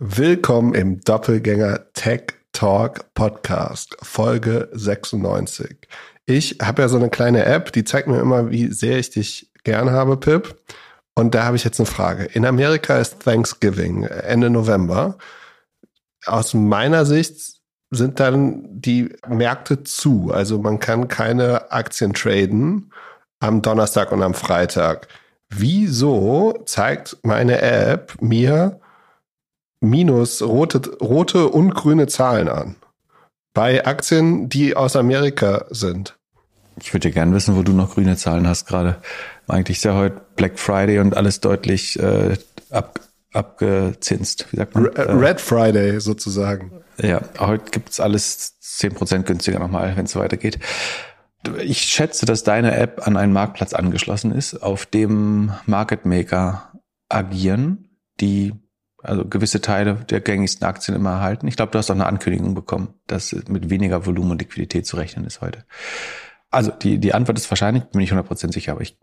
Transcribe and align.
Willkommen 0.00 0.74
im 0.74 1.00
Doppelgänger 1.00 1.92
Tech 1.92 2.26
Talk 2.52 3.12
Podcast, 3.14 3.96
Folge 4.00 4.68
96. 4.70 5.76
Ich 6.24 6.58
habe 6.62 6.82
ja 6.82 6.88
so 6.88 6.98
eine 6.98 7.10
kleine 7.10 7.44
App, 7.44 7.72
die 7.72 7.82
zeigt 7.82 8.06
mir 8.06 8.20
immer, 8.20 8.48
wie 8.52 8.70
sehr 8.72 8.98
ich 9.00 9.10
dich 9.10 9.50
gern 9.64 9.90
habe, 9.90 10.16
Pip. 10.16 10.56
Und 11.16 11.34
da 11.34 11.42
habe 11.42 11.56
ich 11.56 11.64
jetzt 11.64 11.80
eine 11.80 11.86
Frage. 11.86 12.26
In 12.26 12.46
Amerika 12.46 12.96
ist 12.96 13.24
Thanksgiving 13.24 14.04
Ende 14.04 14.50
November. 14.50 15.18
Aus 16.26 16.54
meiner 16.54 17.04
Sicht 17.04 17.56
sind 17.90 18.20
dann 18.20 18.68
die 18.70 19.16
Märkte 19.26 19.82
zu. 19.82 20.30
Also 20.32 20.60
man 20.60 20.78
kann 20.78 21.08
keine 21.08 21.72
Aktien 21.72 22.14
traden 22.14 22.92
am 23.40 23.62
Donnerstag 23.62 24.12
und 24.12 24.22
am 24.22 24.34
Freitag. 24.34 25.08
Wieso 25.48 26.62
zeigt 26.66 27.16
meine 27.24 27.62
App 27.62 28.14
mir 28.22 28.78
minus 29.80 30.42
rote, 30.42 30.80
rote 31.00 31.48
und 31.48 31.74
grüne 31.74 32.06
Zahlen 32.06 32.48
an? 32.48 32.76
Bei 33.54 33.84
Aktien, 33.86 34.48
die 34.48 34.76
aus 34.76 34.96
Amerika 34.96 35.66
sind. 35.70 36.16
Ich 36.80 36.92
würde 36.92 37.10
gerne 37.10 37.34
wissen, 37.34 37.56
wo 37.56 37.62
du 37.62 37.72
noch 37.72 37.94
grüne 37.94 38.16
Zahlen 38.16 38.46
hast 38.46 38.66
gerade. 38.66 38.96
Eigentlich 39.48 39.78
ist 39.78 39.84
ja 39.84 39.94
heute 39.94 40.20
Black 40.36 40.58
Friday 40.58 41.00
und 41.00 41.16
alles 41.16 41.40
deutlich 41.40 41.98
äh, 41.98 42.36
ab, 42.70 43.00
abgezinst. 43.32 44.46
Wie 44.52 44.58
sagt 44.58 44.74
man? 44.74 44.86
Äh, 44.94 45.00
Red 45.02 45.40
Friday 45.40 46.00
sozusagen. 46.00 46.72
Ja, 47.00 47.20
heute 47.38 47.70
gibt's 47.70 48.00
alles 48.00 48.58
zehn 48.60 48.94
Prozent 48.94 49.26
günstiger 49.26 49.58
nochmal, 49.58 49.96
wenn 49.96 50.04
es 50.04 50.12
so 50.12 50.20
weitergeht. 50.20 50.58
Ich 51.62 51.82
schätze, 51.82 52.26
dass 52.26 52.42
deine 52.42 52.76
App 52.76 53.06
an 53.06 53.16
einen 53.16 53.32
Marktplatz 53.32 53.72
angeschlossen 53.72 54.32
ist, 54.32 54.62
auf 54.62 54.86
dem 54.86 55.52
Market 55.66 56.04
Maker 56.04 56.72
agieren, 57.08 57.88
die 58.20 58.54
also 59.02 59.24
gewisse 59.24 59.60
Teile 59.60 59.94
der 60.10 60.20
gängigsten 60.20 60.66
Aktien 60.66 60.96
immer 60.96 61.12
erhalten. 61.12 61.46
Ich 61.46 61.56
glaube, 61.56 61.72
du 61.72 61.78
hast 61.78 61.90
auch 61.90 61.94
eine 61.94 62.06
Ankündigung 62.06 62.54
bekommen, 62.54 62.94
dass 63.06 63.32
mit 63.48 63.70
weniger 63.70 64.06
Volumen 64.06 64.32
und 64.32 64.42
Liquidität 64.42 64.86
zu 64.86 64.96
rechnen 64.96 65.24
ist 65.24 65.40
heute. 65.40 65.64
Also 66.50 66.70
die, 66.70 66.98
die 66.98 67.14
Antwort 67.14 67.38
ist 67.38 67.50
wahrscheinlich, 67.50 67.84
bin 67.84 68.00
ich 68.00 68.12
100% 68.12 68.52
sicher, 68.52 68.72
aber 68.72 68.80
ich 68.80 68.98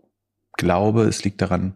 glaube, 0.56 1.02
es 1.02 1.24
liegt 1.24 1.40
daran, 1.40 1.74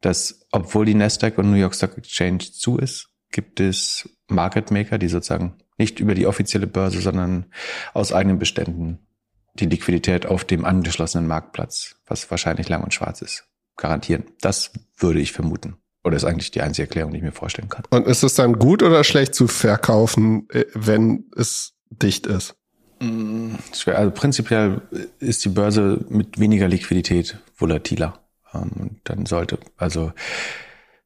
dass 0.00 0.46
obwohl 0.50 0.84
die 0.84 0.94
Nasdaq 0.94 1.38
und 1.38 1.50
New 1.50 1.56
York 1.56 1.74
Stock 1.74 1.96
Exchange 1.96 2.38
zu 2.38 2.78
ist, 2.78 3.08
gibt 3.30 3.60
es 3.60 4.08
Market 4.28 4.70
Maker, 4.70 4.98
die 4.98 5.08
sozusagen 5.08 5.56
nicht 5.78 6.00
über 6.00 6.14
die 6.14 6.26
offizielle 6.26 6.66
Börse, 6.66 7.00
sondern 7.00 7.46
aus 7.94 8.12
eigenen 8.12 8.38
Beständen 8.38 9.06
die 9.54 9.66
Liquidität 9.66 10.26
auf 10.26 10.44
dem 10.44 10.64
angeschlossenen 10.64 11.26
Marktplatz, 11.26 11.96
was 12.06 12.30
wahrscheinlich 12.30 12.68
lang 12.68 12.82
und 12.82 12.92
schwarz 12.92 13.22
ist, 13.22 13.48
garantieren. 13.76 14.24
Das 14.40 14.72
würde 14.96 15.20
ich 15.20 15.32
vermuten. 15.32 15.76
Oder 16.04 16.16
ist 16.16 16.24
eigentlich 16.24 16.50
die 16.50 16.60
einzige 16.60 16.86
Erklärung, 16.86 17.12
die 17.12 17.18
ich 17.18 17.24
mir 17.24 17.32
vorstellen 17.32 17.68
kann. 17.68 17.84
Und 17.90 18.06
ist 18.06 18.22
es 18.22 18.34
dann 18.34 18.58
gut 18.58 18.82
oder 18.82 19.02
schlecht 19.04 19.34
zu 19.34 19.48
verkaufen, 19.48 20.46
äh, 20.50 20.64
wenn 20.74 21.30
es 21.34 21.72
dicht 21.90 22.26
ist? 22.26 22.54
Mm, 23.00 23.54
also 23.86 24.10
prinzipiell 24.10 24.82
ist 25.18 25.44
die 25.44 25.48
Börse 25.48 26.04
mit 26.08 26.38
weniger 26.38 26.68
Liquidität 26.68 27.38
volatiler. 27.56 28.20
Ähm, 28.52 28.70
und 28.76 29.00
dann 29.04 29.26
sollte, 29.26 29.58
also 29.76 30.12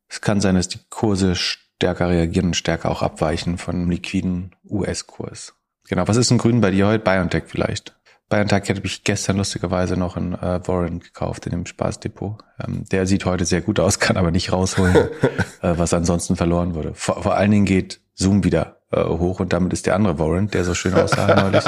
es 0.08 0.20
kann 0.20 0.41
sein, 0.41 0.56
dass 0.56 0.69
die 0.69 0.80
Kurse 0.91 1.36
stärker 1.36 2.08
reagieren 2.08 2.46
und 2.46 2.56
stärker 2.56 2.91
auch 2.91 3.02
abweichen 3.02 3.58
von 3.58 3.76
einem 3.76 3.91
liquiden 3.91 4.56
US-Kurs. 4.69 5.54
Genau, 5.88 6.06
was 6.08 6.16
ist 6.16 6.30
ein 6.30 6.38
Grün 6.38 6.60
bei 6.60 6.70
dir 6.70 6.86
heute? 6.86 7.04
BioNTech 7.04 7.44
vielleicht. 7.46 7.97
BioNTech 8.28 8.68
hätte 8.68 8.82
ich 8.84 9.04
gestern 9.04 9.38
lustigerweise 9.38 9.96
noch 9.96 10.16
einen 10.16 10.34
äh, 10.34 10.60
Warren 10.66 11.00
gekauft 11.00 11.46
in 11.46 11.52
dem 11.52 11.66
Spaßdepot. 11.66 12.38
Ähm, 12.62 12.84
der 12.90 13.06
sieht 13.06 13.24
heute 13.24 13.44
sehr 13.44 13.62
gut 13.62 13.80
aus, 13.80 13.98
kann 14.00 14.16
aber 14.16 14.30
nicht 14.30 14.52
rausholen, 14.52 14.94
äh, 15.62 15.74
was 15.76 15.94
ansonsten 15.94 16.36
verloren 16.36 16.74
wurde. 16.74 16.92
Vor, 16.94 17.22
vor 17.22 17.34
allen 17.34 17.50
Dingen 17.50 17.64
geht 17.64 18.00
Zoom 18.14 18.44
wieder 18.44 18.76
äh, 18.90 19.02
hoch 19.02 19.40
und 19.40 19.52
damit 19.52 19.72
ist 19.72 19.86
der 19.86 19.94
andere 19.94 20.18
Warrant, 20.18 20.54
der 20.54 20.64
so 20.64 20.74
schön 20.74 20.94
aussah 20.94 21.34
neulich, 21.42 21.64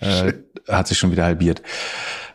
äh, 0.00 0.32
hat 0.68 0.86
sich 0.86 0.98
schon 0.98 1.10
wieder 1.10 1.24
halbiert. 1.24 1.62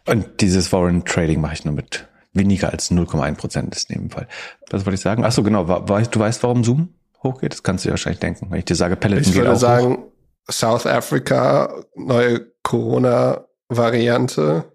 Und 0.06 0.42
dieses 0.42 0.74
Warrant 0.74 1.08
Trading 1.08 1.40
mache 1.40 1.54
ich 1.54 1.66
nur 1.66 1.74
mit 1.74 2.08
weniger 2.34 2.72
als 2.72 2.92
0,1 2.92 3.36
Prozent 3.36 3.76
ist 3.76 3.90
in 3.90 4.02
dem 4.02 4.10
Fall. 4.10 4.28
Was 4.72 4.86
wollte 4.86 4.96
ich 4.96 5.02
sagen? 5.02 5.24
Ach 5.24 5.32
so, 5.32 5.44
genau. 5.44 5.64
du 5.64 6.20
weißt, 6.20 6.44
warum 6.44 6.64
Zoom 6.64 6.90
hochgeht? 7.22 7.54
Das 7.54 7.64
kannst 7.64 7.86
du 7.86 7.90
dir 7.90 7.92
wahrscheinlich 7.94 8.20
denken. 8.20 8.48
Wenn 8.50 8.60
ich 8.60 8.66
dir 8.66 8.76
sage, 8.76 8.96
Peloton 8.96 9.22
ich 9.22 9.34
geht 9.34 9.44
auch 9.44 9.44
Ich 9.44 9.48
würde 9.48 9.60
sagen, 9.60 9.98
hoch. 9.98 10.52
South 10.52 10.86
Africa, 10.86 11.74
neue 11.96 12.42
Corona-Variante. 13.74 14.66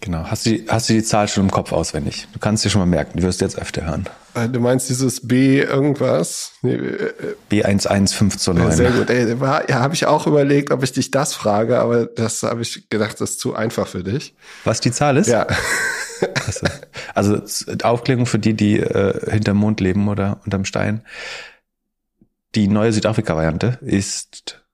Genau. 0.00 0.24
Hast 0.24 0.46
du, 0.46 0.58
hast 0.68 0.88
du 0.88 0.94
die 0.94 1.04
Zahl 1.04 1.28
schon 1.28 1.44
im 1.44 1.50
Kopf 1.50 1.70
auswendig? 1.70 2.26
Du 2.32 2.40
kannst 2.40 2.64
dir 2.64 2.70
schon 2.70 2.80
mal 2.80 2.86
merken, 2.86 3.20
du 3.20 3.22
wirst 3.22 3.40
jetzt 3.40 3.56
öfter 3.56 3.86
hören. 3.86 4.08
Äh, 4.34 4.48
du 4.48 4.58
meinst 4.58 4.88
dieses 4.90 5.28
B 5.28 5.60
irgendwas? 5.60 6.54
Nee, 6.62 6.74
äh, 6.74 7.36
B11529. 7.52 8.70
Sehr 8.72 8.90
gut. 8.90 9.10
Ey, 9.10 9.38
war, 9.38 9.68
ja, 9.70 9.78
habe 9.78 9.94
ich 9.94 10.06
auch 10.06 10.26
überlegt, 10.26 10.72
ob 10.72 10.82
ich 10.82 10.92
dich 10.92 11.12
das 11.12 11.34
frage, 11.34 11.78
aber 11.78 12.06
das 12.06 12.42
habe 12.42 12.62
ich 12.62 12.88
gedacht, 12.90 13.20
das 13.20 13.30
ist 13.30 13.40
zu 13.40 13.54
einfach 13.54 13.86
für 13.86 14.02
dich. 14.02 14.34
Was 14.64 14.80
die 14.80 14.90
Zahl 14.90 15.18
ist? 15.18 15.28
Ja. 15.28 15.46
also 17.14 17.40
Aufklärung 17.84 18.26
für 18.26 18.40
die, 18.40 18.54
die 18.54 18.80
äh, 18.80 19.30
hinterm 19.30 19.58
Mond 19.58 19.80
leben 19.80 20.08
oder 20.08 20.40
unterm 20.44 20.64
Stein. 20.64 21.02
Die 22.56 22.66
neue 22.66 22.92
Südafrika-Variante 22.92 23.78
ist 23.82 24.65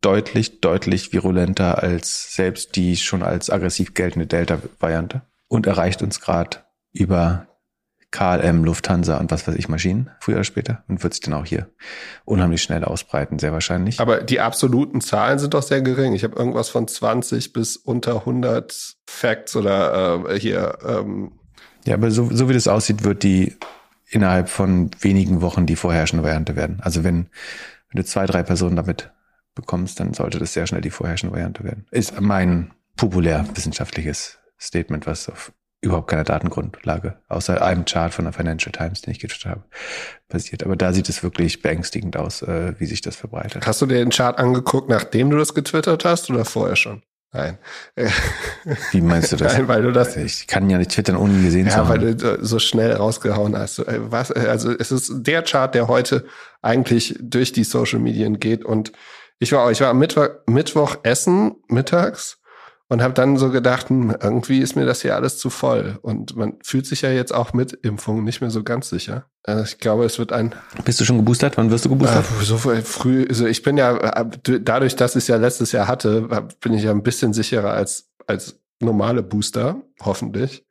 deutlich, 0.00 0.60
deutlich 0.60 1.12
virulenter 1.12 1.82
als 1.82 2.34
selbst 2.34 2.76
die 2.76 2.96
schon 2.96 3.22
als 3.22 3.50
aggressiv 3.50 3.94
geltende 3.94 4.26
Delta-Variante 4.26 5.22
und 5.48 5.66
erreicht 5.66 6.02
uns 6.02 6.20
gerade 6.20 6.58
über 6.92 7.46
KLM, 8.10 8.64
Lufthansa 8.64 9.18
und 9.18 9.30
was 9.30 9.46
weiß 9.46 9.54
ich 9.54 9.68
Maschinen, 9.68 10.10
früher 10.18 10.36
oder 10.36 10.44
später, 10.44 10.82
und 10.88 11.02
wird 11.02 11.14
sich 11.14 11.20
dann 11.20 11.34
auch 11.34 11.44
hier 11.44 11.68
unheimlich 12.24 12.60
schnell 12.60 12.84
ausbreiten, 12.84 13.38
sehr 13.38 13.52
wahrscheinlich. 13.52 14.00
Aber 14.00 14.20
die 14.20 14.40
absoluten 14.40 15.00
Zahlen 15.00 15.38
sind 15.38 15.54
doch 15.54 15.62
sehr 15.62 15.80
gering. 15.80 16.12
Ich 16.14 16.24
habe 16.24 16.36
irgendwas 16.36 16.68
von 16.68 16.88
20 16.88 17.52
bis 17.52 17.76
unter 17.76 18.16
100 18.16 18.96
Facts 19.06 19.54
oder 19.54 20.24
äh, 20.28 20.40
hier. 20.40 20.78
Ähm 20.84 21.32
ja, 21.84 21.94
aber 21.94 22.10
so, 22.10 22.28
so 22.32 22.48
wie 22.48 22.52
das 22.52 22.66
aussieht, 22.66 23.04
wird 23.04 23.22
die 23.22 23.56
innerhalb 24.08 24.48
von 24.48 24.90
wenigen 25.00 25.40
Wochen 25.40 25.66
die 25.66 25.76
vorherrschende 25.76 26.24
Variante 26.24 26.56
werden. 26.56 26.80
Also 26.82 27.04
wenn, 27.04 27.28
wenn 27.90 28.02
du 28.02 28.04
zwei, 28.04 28.26
drei 28.26 28.42
Personen 28.42 28.74
damit 28.74 29.12
bekommst, 29.54 30.00
dann 30.00 30.14
sollte 30.14 30.38
das 30.38 30.52
sehr 30.52 30.66
schnell 30.66 30.80
die 30.80 30.90
vorherrschende 30.90 31.34
Variante 31.34 31.64
werden. 31.64 31.86
Ist 31.90 32.20
mein 32.20 32.72
populär 32.96 33.46
wissenschaftliches 33.54 34.38
Statement, 34.58 35.06
was 35.06 35.28
auf 35.28 35.52
überhaupt 35.82 36.10
keine 36.10 36.24
Datengrundlage, 36.24 37.16
außer 37.28 37.62
einem 37.62 37.86
Chart 37.86 38.12
von 38.12 38.26
der 38.26 38.34
Financial 38.34 38.72
Times, 38.72 39.00
den 39.00 39.12
ich 39.12 39.18
getwittert 39.18 39.50
habe, 39.50 39.64
passiert. 40.28 40.62
Aber 40.62 40.76
da 40.76 40.92
sieht 40.92 41.08
es 41.08 41.22
wirklich 41.22 41.62
beängstigend 41.62 42.16
aus, 42.16 42.42
äh, 42.42 42.74
wie 42.78 42.86
sich 42.86 43.00
das 43.00 43.16
verbreitet. 43.16 43.66
Hast 43.66 43.80
du 43.80 43.86
dir 43.86 43.94
den 43.94 44.10
Chart 44.10 44.38
angeguckt, 44.38 44.90
nachdem 44.90 45.30
du 45.30 45.38
das 45.38 45.54
getwittert 45.54 46.04
hast 46.04 46.28
oder 46.30 46.44
vorher 46.44 46.76
schon? 46.76 47.02
Nein. 47.32 47.58
Wie 48.90 49.00
meinst 49.00 49.32
du 49.32 49.36
das? 49.36 49.52
Nein, 49.56 49.68
weil 49.68 49.82
du 49.82 49.92
das. 49.92 50.16
Ich 50.16 50.48
kann 50.48 50.68
ja 50.68 50.78
nicht 50.78 50.90
twittern, 50.90 51.16
ohne 51.16 51.32
ihn 51.34 51.44
gesehen 51.44 51.66
ja, 51.66 51.72
zu 51.72 51.78
haben. 51.78 51.86
Ja, 51.86 52.06
weil 52.06 52.14
du 52.16 52.44
so 52.44 52.58
schnell 52.58 52.92
rausgehauen 52.92 53.56
hast. 53.56 53.78
Äh, 53.78 54.10
was, 54.10 54.32
also 54.32 54.72
es 54.72 54.90
ist 54.90 55.12
der 55.14 55.42
Chart, 55.42 55.74
der 55.74 55.88
heute 55.88 56.26
eigentlich 56.60 57.16
durch 57.20 57.52
die 57.52 57.64
Social 57.64 58.00
Medien 58.00 58.40
geht 58.40 58.64
und 58.64 58.92
ich 59.40 59.52
war, 59.52 59.70
ich 59.70 59.80
war 59.80 59.88
am 59.88 59.98
Mittwoch, 59.98 60.28
Mittwoch 60.46 60.96
essen 61.02 61.56
mittags 61.66 62.38
und 62.88 63.02
habe 63.02 63.14
dann 63.14 63.36
so 63.38 63.50
gedacht, 63.50 63.88
hm, 63.88 64.14
irgendwie 64.20 64.58
ist 64.58 64.76
mir 64.76 64.84
das 64.84 65.00
hier 65.00 65.14
alles 65.14 65.38
zu 65.38 65.48
voll. 65.48 65.98
Und 66.02 66.36
man 66.36 66.58
fühlt 66.62 66.86
sich 66.86 67.02
ja 67.02 67.10
jetzt 67.10 67.32
auch 67.32 67.52
mit 67.54 67.72
Impfung 67.72 68.22
nicht 68.22 68.42
mehr 68.42 68.50
so 68.50 68.62
ganz 68.62 68.90
sicher. 68.90 69.26
Also 69.44 69.62
ich 69.62 69.78
glaube, 69.78 70.04
es 70.04 70.18
wird 70.18 70.32
ein. 70.32 70.54
Bist 70.84 71.00
du 71.00 71.04
schon 71.04 71.16
geboostert? 71.16 71.56
Wann 71.56 71.70
wirst 71.70 71.86
du 71.86 71.88
geboostert? 71.88 72.26
Äh, 72.40 72.44
so 72.44 72.58
früh. 72.58 73.24
Also 73.28 73.46
ich 73.46 73.62
bin 73.62 73.78
ja 73.78 74.24
dadurch, 74.42 74.96
dass 74.96 75.16
ich 75.16 75.22
es 75.24 75.28
ja 75.28 75.36
letztes 75.36 75.72
Jahr 75.72 75.88
hatte, 75.88 76.28
bin 76.60 76.74
ich 76.74 76.82
ja 76.82 76.90
ein 76.90 77.02
bisschen 77.02 77.32
sicherer 77.32 77.72
als 77.72 78.10
als 78.26 78.60
normale 78.80 79.22
Booster, 79.22 79.80
hoffentlich. 80.02 80.66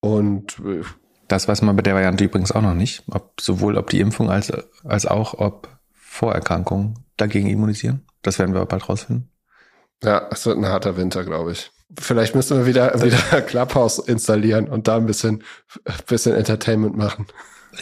Und 0.00 0.60
äh, 0.60 0.82
das 1.26 1.48
weiß 1.48 1.62
man 1.62 1.74
bei 1.74 1.82
der 1.82 1.94
Variante 1.94 2.24
übrigens 2.24 2.52
auch 2.52 2.62
noch 2.62 2.74
nicht, 2.74 3.02
ob 3.10 3.40
sowohl 3.40 3.76
ob 3.76 3.90
die 3.90 4.00
Impfung 4.00 4.30
als 4.30 4.52
als 4.84 5.06
auch 5.06 5.34
ob 5.34 5.77
Vorerkrankungen 6.18 6.98
dagegen 7.16 7.48
immunisieren. 7.48 8.04
Das 8.22 8.40
werden 8.40 8.52
wir 8.52 8.66
bald 8.66 8.88
rausfinden. 8.88 9.30
Ja, 10.02 10.28
es 10.32 10.44
wird 10.46 10.58
ein 10.58 10.66
harter 10.66 10.96
Winter, 10.96 11.22
glaube 11.22 11.52
ich. 11.52 11.70
Vielleicht 11.96 12.34
müssen 12.34 12.58
wir 12.58 12.66
wieder, 12.66 12.92
wieder 13.02 13.40
Clubhouse 13.42 14.00
installieren 14.00 14.68
und 14.68 14.88
da 14.88 14.96
ein 14.96 15.06
bisschen, 15.06 15.44
bisschen 16.08 16.34
Entertainment 16.34 16.96
machen. 16.96 17.26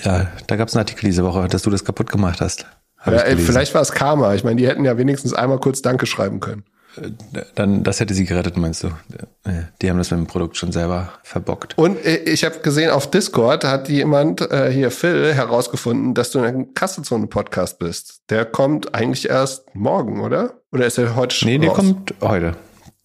Ja, 0.02 0.30
da 0.46 0.56
gab 0.56 0.68
es 0.68 0.74
einen 0.74 0.80
Artikel 0.80 1.06
diese 1.06 1.24
Woche, 1.24 1.48
dass 1.48 1.62
du 1.62 1.70
das 1.70 1.84
kaputt 1.84 2.10
gemacht 2.10 2.42
hast. 2.42 2.66
Ja, 3.06 3.12
ey, 3.12 3.38
vielleicht 3.38 3.72
war 3.72 3.80
es 3.80 3.92
Karma. 3.92 4.34
Ich 4.34 4.44
meine, 4.44 4.56
die 4.56 4.66
hätten 4.66 4.84
ja 4.84 4.98
wenigstens 4.98 5.32
einmal 5.32 5.58
kurz 5.58 5.80
Danke 5.80 6.04
schreiben 6.06 6.40
können. 6.40 6.64
Dann, 7.54 7.82
das 7.82 8.00
hätte 8.00 8.14
sie 8.14 8.24
gerettet, 8.24 8.56
meinst 8.56 8.82
du? 8.82 8.88
Die 9.82 9.90
haben 9.90 9.98
das 9.98 10.10
mit 10.10 10.20
dem 10.20 10.26
Produkt 10.26 10.56
schon 10.56 10.72
selber 10.72 11.12
verbockt. 11.22 11.76
Und 11.76 12.04
äh, 12.04 12.16
ich 12.24 12.44
habe 12.44 12.58
gesehen, 12.60 12.90
auf 12.90 13.10
Discord 13.10 13.64
hat 13.64 13.88
jemand, 13.88 14.40
äh, 14.50 14.70
hier 14.72 14.90
Phil, 14.90 15.34
herausgefunden, 15.34 16.14
dass 16.14 16.30
du 16.30 16.40
ein 16.40 16.74
Kassenzone-Podcast 16.74 17.78
bist. 17.78 18.22
Der 18.30 18.44
kommt 18.44 18.94
eigentlich 18.94 19.28
erst 19.28 19.74
morgen, 19.74 20.20
oder? 20.20 20.54
Oder 20.72 20.86
ist 20.86 20.98
er 20.98 21.16
heute 21.16 21.34
schon 21.34 21.48
Nee, 21.48 21.58
der 21.58 21.68
raus? 21.70 21.76
kommt 21.76 22.14
heute. 22.20 22.56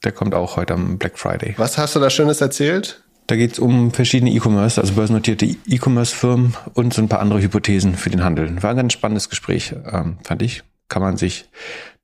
Der 0.04 0.12
kommt 0.12 0.34
auch 0.34 0.56
heute 0.58 0.74
am 0.74 0.98
Black 0.98 1.20
Friday. 1.20 1.54
Was 1.58 1.78
hast 1.78 1.96
du 1.96 2.00
da 2.00 2.10
Schönes 2.10 2.42
erzählt? 2.42 3.04
Da 3.28 3.36
geht 3.36 3.54
es 3.54 3.60
um 3.60 3.92
verschiedene 3.92 4.32
E-Commerce, 4.32 4.82
also 4.82 4.94
börsennotierte 4.94 5.46
E-Commerce-Firmen 5.46 6.56
und 6.74 6.94
so 6.94 7.02
ein 7.02 7.08
paar 7.08 7.20
andere 7.20 7.42
Hypothesen 7.42 7.96
für 7.96 8.10
den 8.10 8.24
Handel. 8.24 8.62
War 8.64 8.72
ein 8.72 8.78
ganz 8.78 8.94
spannendes 8.94 9.30
Gespräch, 9.30 9.74
ähm, 9.92 10.18
fand 10.24 10.42
ich. 10.42 10.64
Kann 10.90 11.02
man 11.02 11.16
sich 11.16 11.46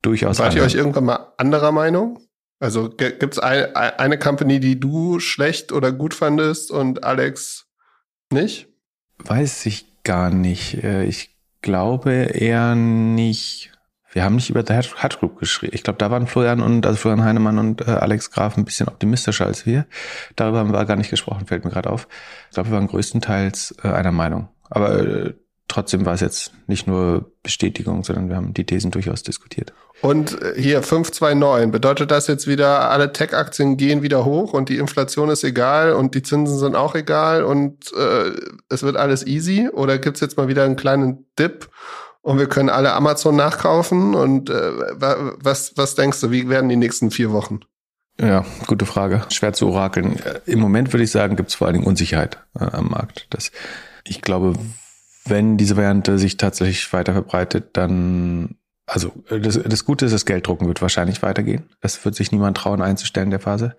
durchaus. 0.01 0.39
Wart 0.39 0.55
ihr 0.55 0.63
euch 0.63 0.75
irgendwann 0.75 1.05
mal 1.05 1.33
anderer 1.37 1.71
Meinung? 1.71 2.19
Also 2.59 2.89
gibt 2.89 3.33
es 3.33 3.39
ein, 3.39 3.75
eine 3.75 4.17
Company, 4.17 4.59
die 4.59 4.79
du 4.79 5.19
schlecht 5.19 5.71
oder 5.71 5.91
gut 5.91 6.13
fandest 6.13 6.71
und 6.71 7.03
Alex 7.03 7.67
nicht? 8.31 8.67
Weiß 9.19 9.65
ich 9.67 9.85
gar 10.03 10.29
nicht. 10.31 10.83
Äh, 10.83 11.03
ich 11.05 11.35
glaube 11.61 12.11
eher 12.11 12.75
nicht. 12.75 13.71
Wir 14.11 14.23
haben 14.23 14.35
nicht 14.35 14.49
über 14.49 14.63
The 14.65 14.73
Hut 15.03 15.19
Group 15.19 15.37
geschrieben. 15.37 15.75
Ich 15.75 15.83
glaube, 15.83 15.99
da 15.99 16.09
waren 16.09 16.25
Florian 16.25 16.61
und 16.61 16.85
also 16.85 16.97
Florian 16.97 17.23
Heinemann 17.23 17.59
und 17.59 17.81
äh, 17.81 17.91
Alex 17.91 18.31
Graf 18.31 18.57
ein 18.57 18.65
bisschen 18.65 18.87
optimistischer 18.87 19.45
als 19.45 19.67
wir. 19.67 19.85
Darüber 20.35 20.59
haben 20.59 20.73
wir 20.73 20.85
gar 20.85 20.95
nicht 20.95 21.11
gesprochen, 21.11 21.45
fällt 21.45 21.63
mir 21.63 21.69
gerade 21.69 21.91
auf. 21.91 22.07
Ich 22.49 22.55
glaube, 22.55 22.69
wir 22.69 22.77
waren 22.77 22.87
größtenteils 22.87 23.75
äh, 23.83 23.89
einer 23.89 24.11
Meinung. 24.11 24.49
Aber 24.69 25.33
trotzdem 25.67 26.05
war 26.05 26.13
es 26.13 26.21
jetzt 26.21 26.53
nicht 26.67 26.87
nur 26.87 27.31
Bestätigung, 27.43 28.03
sondern 28.03 28.29
wir 28.29 28.35
haben 28.35 28.53
die 28.53 28.65
Thesen 28.65 28.91
durchaus 28.91 29.23
diskutiert. 29.23 29.73
Und 30.01 30.41
äh, 30.41 30.53
hier 30.61 30.83
529, 30.83 31.71
bedeutet 31.71 32.11
das 32.11 32.27
jetzt 32.27 32.47
wieder, 32.47 32.89
alle 32.91 33.13
Tech-Aktien 33.13 33.77
gehen 33.77 34.01
wieder 34.01 34.25
hoch 34.25 34.53
und 34.53 34.69
die 34.69 34.77
Inflation 34.77 35.29
ist 35.29 35.43
egal 35.43 35.93
und 35.93 36.13
die 36.13 36.21
Zinsen 36.21 36.57
sind 36.57 36.75
auch 36.75 36.95
egal 36.95 37.43
und 37.43 37.91
äh, 37.93 38.31
es 38.69 38.83
wird 38.83 38.95
alles 38.95 39.25
easy? 39.25 39.69
Oder 39.71 39.97
gibt's 39.97 40.19
jetzt 40.19 40.37
mal 40.37 40.47
wieder 40.47 40.63
einen 40.63 40.75
kleinen 40.75 41.25
Dip 41.39 41.69
und 42.21 42.37
wir 42.37 42.47
können 42.47 42.69
alle 42.69 42.93
Amazon 42.93 43.35
nachkaufen? 43.35 44.13
Und 44.13 44.49
äh, 44.49 44.71
was, 45.39 45.73
was 45.77 45.95
denkst 45.95 46.21
du, 46.21 46.31
wie 46.31 46.47
werden 46.49 46.69
die 46.69 46.75
nächsten 46.75 47.09
vier 47.09 47.31
Wochen? 47.31 47.61
Ja, 48.19 48.45
gute 48.65 48.85
Frage. 48.85 49.23
Schwer 49.29 49.53
zu 49.53 49.67
orakeln. 49.67 50.17
Äh, 50.19 50.39
Im 50.45 50.59
Moment 50.59 50.91
würde 50.93 51.03
ich 51.03 51.11
sagen, 51.11 51.35
gibt 51.35 51.49
es 51.49 51.55
vor 51.55 51.67
allen 51.67 51.75
Dingen 51.75 51.87
Unsicherheit 51.87 52.39
äh, 52.59 52.63
am 52.63 52.89
Markt. 52.89 53.27
Das, 53.29 53.51
ich 54.05 54.21
glaube, 54.21 54.53
wenn 55.25 55.57
diese 55.57 55.77
Variante 55.77 56.17
sich 56.17 56.37
tatsächlich 56.37 56.91
weiter 56.93 57.13
verbreitet, 57.13 57.69
dann, 57.73 58.55
also 58.87 59.11
das, 59.29 59.61
das 59.61 59.85
Gute 59.85 60.05
ist, 60.05 60.13
das 60.13 60.25
Gelddrucken 60.25 60.67
wird 60.67 60.81
wahrscheinlich 60.81 61.21
weitergehen. 61.21 61.69
Es 61.81 62.03
wird 62.05 62.15
sich 62.15 62.31
niemand 62.31 62.57
trauen 62.57 62.81
einzustellen 62.81 63.27
in 63.27 63.31
der 63.31 63.39
Phase. 63.39 63.75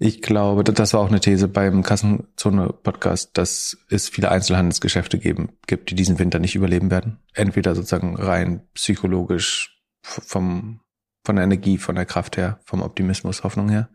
Ich 0.00 0.22
glaube, 0.22 0.64
das 0.64 0.92
war 0.92 1.00
auch 1.00 1.08
eine 1.08 1.20
These 1.20 1.46
beim 1.46 1.84
Kassenzone-Podcast, 1.84 3.30
dass 3.34 3.78
es 3.88 4.08
viele 4.08 4.30
Einzelhandelsgeschäfte 4.30 5.18
geben, 5.18 5.50
gibt, 5.68 5.88
die 5.90 5.94
diesen 5.94 6.18
Winter 6.18 6.40
nicht 6.40 6.56
überleben 6.56 6.90
werden. 6.90 7.20
Entweder 7.32 7.76
sozusagen 7.76 8.16
rein 8.16 8.62
psychologisch 8.74 9.80
vom 10.02 10.80
von 11.26 11.36
der 11.36 11.44
Energie, 11.46 11.78
von 11.78 11.94
der 11.94 12.04
Kraft 12.04 12.36
her, 12.36 12.60
vom 12.64 12.82
Optimismus, 12.82 13.44
Hoffnung 13.44 13.70
her. 13.70 13.88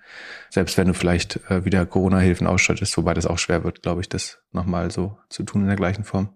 Selbst 0.49 0.77
wenn 0.77 0.87
du 0.87 0.95
vielleicht 0.95 1.39
äh, 1.51 1.63
wieder 1.63 1.85
Corona-Hilfen 1.85 2.47
ausstattest, 2.47 2.97
wobei 2.97 3.13
das 3.13 3.27
auch 3.27 3.37
schwer 3.37 3.63
wird, 3.63 3.83
glaube 3.83 4.01
ich, 4.01 4.09
das 4.09 4.39
nochmal 4.51 4.89
so 4.89 5.19
zu 5.29 5.43
tun 5.43 5.61
in 5.61 5.67
der 5.67 5.75
gleichen 5.75 6.03
Form. 6.03 6.29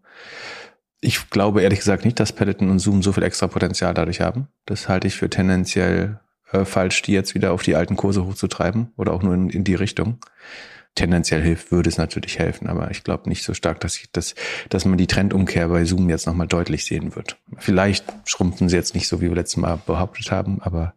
Ich 1.03 1.29
glaube 1.29 1.61
ehrlich 1.61 1.79
gesagt 1.79 2.05
nicht, 2.05 2.19
dass 2.19 2.31
Peloton 2.31 2.69
und 2.69 2.79
Zoom 2.79 3.03
so 3.03 3.11
viel 3.11 3.23
extra 3.23 3.47
Potenzial 3.47 3.93
dadurch 3.93 4.21
haben. 4.21 4.47
Das 4.65 4.87
halte 4.87 5.07
ich 5.07 5.15
für 5.15 5.29
tendenziell 5.29 6.19
äh, 6.51 6.65
falsch, 6.65 7.01
die 7.01 7.11
jetzt 7.11 7.35
wieder 7.35 7.51
auf 7.51 7.63
die 7.63 7.75
alten 7.75 7.97
Kurse 7.97 8.25
hochzutreiben 8.25 8.93
oder 8.95 9.13
auch 9.13 9.21
nur 9.21 9.33
in, 9.33 9.49
in 9.49 9.63
die 9.63 9.75
Richtung 9.75 10.19
tendenziell 10.95 11.41
hilft, 11.41 11.71
würde 11.71 11.89
es 11.89 11.97
natürlich 11.97 12.37
helfen, 12.37 12.67
aber 12.67 12.91
ich 12.91 13.03
glaube 13.03 13.27
nicht 13.27 13.43
so 13.43 13.53
stark, 13.53 13.79
dass, 13.79 13.97
ich, 13.97 14.11
dass, 14.11 14.35
dass 14.69 14.85
man 14.85 14.97
die 14.97 15.07
Trendumkehr 15.07 15.67
bei 15.67 15.85
Zoom 15.85 16.09
jetzt 16.09 16.27
nochmal 16.27 16.47
deutlich 16.47 16.85
sehen 16.85 17.15
wird. 17.15 17.37
Vielleicht 17.57 18.05
schrumpfen 18.25 18.69
sie 18.69 18.75
jetzt 18.75 18.93
nicht 18.93 19.07
so, 19.07 19.19
wie 19.19 19.29
wir 19.29 19.35
letztes 19.35 19.57
Mal 19.57 19.79
behauptet 19.85 20.31
haben, 20.31 20.61
aber 20.61 20.93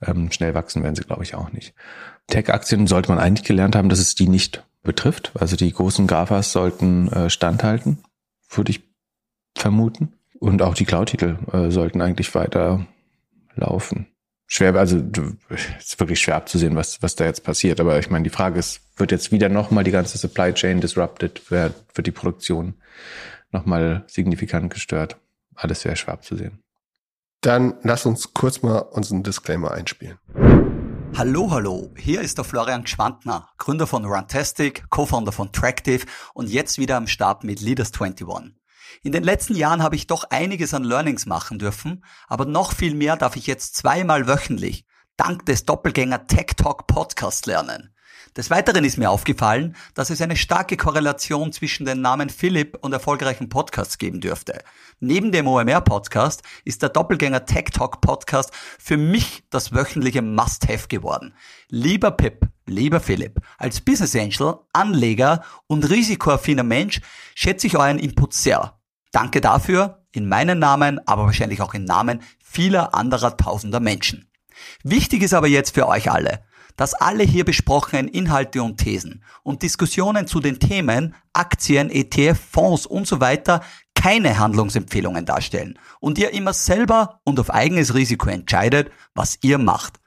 ähm, 0.00 0.32
schnell 0.32 0.54
wachsen 0.54 0.82
werden 0.82 0.94
sie, 0.94 1.04
glaube 1.04 1.24
ich, 1.24 1.34
auch 1.34 1.52
nicht. 1.52 1.74
Tech-Aktien 2.28 2.86
sollte 2.86 3.10
man 3.10 3.18
eigentlich 3.18 3.46
gelernt 3.46 3.76
haben, 3.76 3.90
dass 3.90 3.98
es 3.98 4.14
die 4.14 4.28
nicht 4.28 4.64
betrifft. 4.82 5.32
Also 5.38 5.56
die 5.56 5.72
großen 5.72 6.06
GAFAs 6.06 6.52
sollten 6.52 7.08
äh, 7.08 7.28
standhalten, 7.28 7.98
würde 8.48 8.70
ich 8.70 8.93
vermuten. 9.56 10.14
Und 10.38 10.62
auch 10.62 10.74
die 10.74 10.84
Cloud-Titel 10.84 11.38
äh, 11.52 11.70
sollten 11.70 12.00
eigentlich 12.00 12.34
weiter 12.34 12.86
laufen 13.54 14.08
schwer, 14.46 14.74
also 14.76 15.02
ist 15.48 15.98
wirklich 15.98 16.20
schwer 16.20 16.36
abzusehen, 16.36 16.76
was, 16.76 17.02
was 17.02 17.16
da 17.16 17.24
jetzt 17.24 17.44
passiert. 17.44 17.80
Aber 17.80 17.98
ich 17.98 18.10
meine, 18.10 18.24
die 18.24 18.30
Frage 18.30 18.58
ist, 18.58 18.80
wird 18.96 19.10
jetzt 19.10 19.32
wieder 19.32 19.48
nochmal 19.48 19.84
die 19.84 19.90
ganze 19.90 20.18
Supply 20.18 20.52
Chain 20.52 20.80
disrupted, 20.80 21.50
wird, 21.50 21.74
wird 21.94 22.06
die 22.06 22.12
Produktion 22.12 22.74
nochmal 23.50 24.04
signifikant 24.06 24.72
gestört? 24.72 25.16
Alles 25.54 25.82
sehr 25.82 25.96
schwer 25.96 26.14
abzusehen. 26.14 26.60
Dann 27.40 27.74
lass 27.82 28.06
uns 28.06 28.32
kurz 28.32 28.62
mal 28.62 28.78
unseren 28.78 29.22
Disclaimer 29.22 29.72
einspielen. 29.72 30.18
Hallo, 31.16 31.50
hallo, 31.50 31.92
hier 31.96 32.20
ist 32.22 32.38
der 32.38 32.44
Florian 32.44 32.86
Schwantner, 32.86 33.48
Gründer 33.58 33.86
von 33.86 34.04
Runtastic, 34.04 34.84
Co-Founder 34.90 35.30
von 35.30 35.52
Tractive 35.52 36.06
und 36.32 36.48
jetzt 36.48 36.78
wieder 36.78 36.96
am 36.96 37.06
Start 37.06 37.44
mit 37.44 37.60
Leaders 37.60 37.92
21. 37.92 38.54
In 39.02 39.12
den 39.12 39.24
letzten 39.24 39.56
Jahren 39.56 39.82
habe 39.82 39.96
ich 39.96 40.06
doch 40.06 40.24
einiges 40.30 40.74
an 40.74 40.84
Learnings 40.84 41.26
machen 41.26 41.58
dürfen, 41.58 42.04
aber 42.28 42.44
noch 42.44 42.72
viel 42.72 42.94
mehr 42.94 43.16
darf 43.16 43.36
ich 43.36 43.46
jetzt 43.46 43.76
zweimal 43.76 44.26
wöchentlich 44.26 44.84
dank 45.16 45.46
des 45.46 45.64
Doppelgänger 45.64 46.26
Tech 46.26 46.54
Talk 46.56 46.86
Podcast 46.86 47.46
lernen. 47.46 47.94
Des 48.36 48.50
Weiteren 48.50 48.84
ist 48.84 48.98
mir 48.98 49.10
aufgefallen, 49.10 49.76
dass 49.94 50.10
es 50.10 50.20
eine 50.20 50.36
starke 50.36 50.76
Korrelation 50.76 51.52
zwischen 51.52 51.86
den 51.86 52.00
Namen 52.00 52.30
Philipp 52.30 52.78
und 52.80 52.92
erfolgreichen 52.92 53.48
Podcasts 53.48 53.96
geben 53.96 54.20
dürfte. 54.20 54.58
Neben 54.98 55.30
dem 55.30 55.46
OMR 55.46 55.82
Podcast 55.82 56.42
ist 56.64 56.82
der 56.82 56.88
Doppelgänger 56.88 57.44
Tech 57.44 57.66
Talk 57.72 58.00
Podcast 58.00 58.50
für 58.78 58.96
mich 58.96 59.44
das 59.50 59.72
wöchentliche 59.72 60.20
Must-Have 60.20 60.88
geworden. 60.88 61.34
Lieber 61.68 62.10
Pip, 62.10 62.48
lieber 62.66 62.98
Philipp, 62.98 63.40
als 63.56 63.80
Business 63.80 64.16
Angel, 64.16 64.56
Anleger 64.72 65.44
und 65.68 65.88
risikoaffiner 65.88 66.64
Mensch 66.64 67.00
schätze 67.36 67.68
ich 67.68 67.76
euren 67.76 68.00
Input 68.00 68.34
sehr. 68.34 68.80
Danke 69.14 69.40
dafür 69.40 70.02
in 70.10 70.28
meinen 70.28 70.58
Namen, 70.58 70.98
aber 71.06 71.26
wahrscheinlich 71.26 71.62
auch 71.62 71.72
im 71.72 71.84
Namen 71.84 72.20
vieler 72.44 72.96
anderer 72.96 73.36
tausender 73.36 73.78
Menschen. 73.78 74.28
Wichtig 74.82 75.22
ist 75.22 75.34
aber 75.34 75.46
jetzt 75.46 75.72
für 75.72 75.86
euch 75.86 76.10
alle, 76.10 76.42
dass 76.74 76.94
alle 76.94 77.22
hier 77.22 77.44
besprochenen 77.44 78.08
Inhalte 78.08 78.60
und 78.60 78.78
Thesen 78.78 79.22
und 79.44 79.62
Diskussionen 79.62 80.26
zu 80.26 80.40
den 80.40 80.58
Themen 80.58 81.14
Aktien, 81.32 81.90
ETF, 81.90 82.36
Fonds 82.50 82.86
und 82.86 83.06
so 83.06 83.20
weiter 83.20 83.60
keine 83.94 84.36
Handlungsempfehlungen 84.40 85.24
darstellen 85.24 85.78
und 86.00 86.18
ihr 86.18 86.32
immer 86.32 86.52
selber 86.52 87.20
und 87.22 87.38
auf 87.38 87.50
eigenes 87.50 87.94
Risiko 87.94 88.28
entscheidet, 88.30 88.90
was 89.14 89.38
ihr 89.42 89.58
macht. 89.58 90.00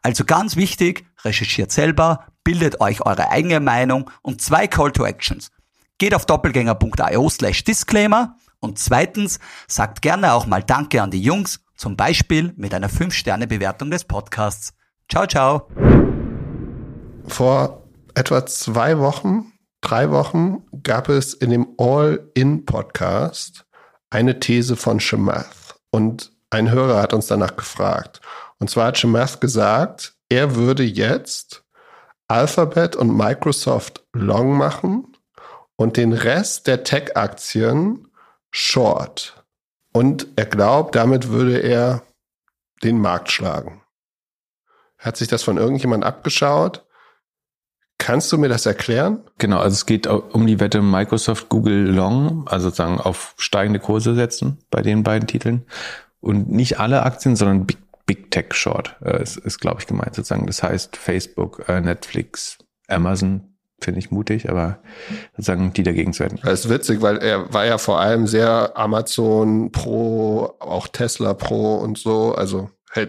Also 0.00 0.24
ganz 0.24 0.56
wichtig, 0.56 1.04
recherchiert 1.22 1.70
selber, 1.70 2.28
bildet 2.44 2.80
euch 2.80 3.02
eure 3.02 3.28
eigene 3.28 3.60
Meinung 3.60 4.10
und 4.22 4.40
zwei 4.40 4.68
Call 4.68 4.90
to 4.90 5.04
Actions. 5.04 5.50
Geht 5.98 6.14
auf 6.14 6.24
doppelgänger.io 6.24 7.28
slash 7.28 7.62
disclaimer 7.64 8.38
und 8.64 8.78
zweitens, 8.78 9.38
sagt 9.68 10.02
gerne 10.02 10.32
auch 10.32 10.46
mal 10.46 10.62
Danke 10.62 11.02
an 11.02 11.10
die 11.10 11.22
Jungs, 11.22 11.60
zum 11.76 11.96
Beispiel 11.96 12.52
mit 12.56 12.74
einer 12.74 12.88
5-Sterne-Bewertung 12.88 13.90
des 13.90 14.04
Podcasts. 14.04 14.72
Ciao, 15.08 15.26
ciao. 15.26 15.68
Vor 17.26 17.84
etwa 18.14 18.46
zwei 18.46 18.98
Wochen, 18.98 19.52
drei 19.80 20.10
Wochen 20.10 20.64
gab 20.82 21.08
es 21.08 21.34
in 21.34 21.50
dem 21.50 21.68
All-In-Podcast 21.78 23.66
eine 24.10 24.40
These 24.40 24.76
von 24.76 25.00
Shemath. 25.00 25.76
Und 25.90 26.32
ein 26.50 26.70
Hörer 26.70 27.02
hat 27.02 27.12
uns 27.12 27.26
danach 27.26 27.56
gefragt. 27.56 28.20
Und 28.58 28.70
zwar 28.70 28.86
hat 28.86 28.98
Shemath 28.98 29.40
gesagt, 29.40 30.14
er 30.28 30.54
würde 30.54 30.84
jetzt 30.84 31.64
Alphabet 32.28 32.96
und 32.96 33.14
Microsoft 33.16 34.04
long 34.12 34.56
machen 34.56 35.16
und 35.76 35.96
den 35.96 36.12
Rest 36.12 36.66
der 36.66 36.84
Tech-Aktien 36.84 38.08
Short. 38.56 39.44
Und 39.92 40.28
er 40.36 40.46
glaubt, 40.46 40.94
damit 40.94 41.30
würde 41.30 41.58
er 41.58 42.04
den 42.84 43.00
Markt 43.00 43.32
schlagen. 43.32 43.82
Hat 44.96 45.16
sich 45.16 45.26
das 45.26 45.42
von 45.42 45.56
irgendjemand 45.56 46.04
abgeschaut? 46.04 46.86
Kannst 47.98 48.30
du 48.30 48.38
mir 48.38 48.48
das 48.48 48.64
erklären? 48.64 49.24
Genau, 49.38 49.58
also 49.58 49.74
es 49.74 49.86
geht 49.86 50.06
um 50.06 50.46
die 50.46 50.60
Wette 50.60 50.82
Microsoft 50.82 51.48
Google 51.48 51.90
Long, 51.90 52.46
also 52.46 52.68
sozusagen 52.68 53.00
auf 53.00 53.34
steigende 53.38 53.80
Kurse 53.80 54.14
setzen 54.14 54.58
bei 54.70 54.82
den 54.82 55.02
beiden 55.02 55.26
Titeln. 55.26 55.66
Und 56.20 56.48
nicht 56.48 56.78
alle 56.78 57.02
Aktien, 57.02 57.34
sondern 57.34 57.66
Big, 57.66 57.78
Big 58.06 58.30
Tech 58.30 58.54
Short 58.54 58.94
äh, 59.02 59.20
ist, 59.20 59.36
ist 59.36 59.58
glaube 59.58 59.80
ich, 59.80 59.88
gemeint 59.88 60.14
sozusagen. 60.14 60.46
Das 60.46 60.62
heißt 60.62 60.96
Facebook, 60.96 61.68
äh, 61.68 61.80
Netflix, 61.80 62.58
Amazon, 62.86 63.53
finde 63.80 64.00
ich 64.00 64.10
mutig, 64.10 64.48
aber 64.48 64.78
sozusagen 65.32 65.72
die 65.72 65.82
dagegen 65.82 66.12
zu 66.12 66.24
hätten. 66.24 66.40
Das 66.42 66.64
ist 66.64 66.70
witzig, 66.70 67.02
weil 67.02 67.18
er 67.18 67.52
war 67.52 67.66
ja 67.66 67.78
vor 67.78 68.00
allem 68.00 68.26
sehr 68.26 68.72
Amazon 68.76 69.72
Pro, 69.72 70.54
auch 70.58 70.88
Tesla 70.88 71.34
Pro 71.34 71.76
und 71.76 71.98
so. 71.98 72.34
Also 72.34 72.70
hey, 72.90 73.08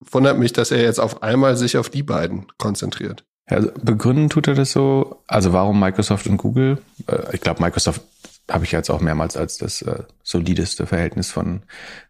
wundert 0.00 0.38
mich, 0.38 0.52
dass 0.52 0.70
er 0.70 0.82
jetzt 0.82 1.00
auf 1.00 1.22
einmal 1.22 1.56
sich 1.56 1.78
auf 1.78 1.88
die 1.88 2.02
beiden 2.02 2.46
konzentriert. 2.58 3.24
Ja, 3.50 3.58
also 3.58 3.70
begründen 3.82 4.28
tut 4.28 4.48
er 4.48 4.54
das 4.54 4.72
so. 4.72 5.22
Also 5.26 5.52
warum 5.52 5.78
Microsoft 5.78 6.26
und 6.26 6.36
Google? 6.36 6.78
Äh, 7.06 7.34
ich 7.34 7.40
glaube, 7.40 7.62
Microsoft 7.62 8.02
habe 8.50 8.64
ich 8.64 8.72
jetzt 8.72 8.90
auch 8.90 9.00
mehrmals 9.00 9.36
als 9.36 9.58
das 9.58 9.82
äh, 9.82 10.04
solideste 10.22 10.86
Verhältnis 10.86 11.30
von 11.30 11.62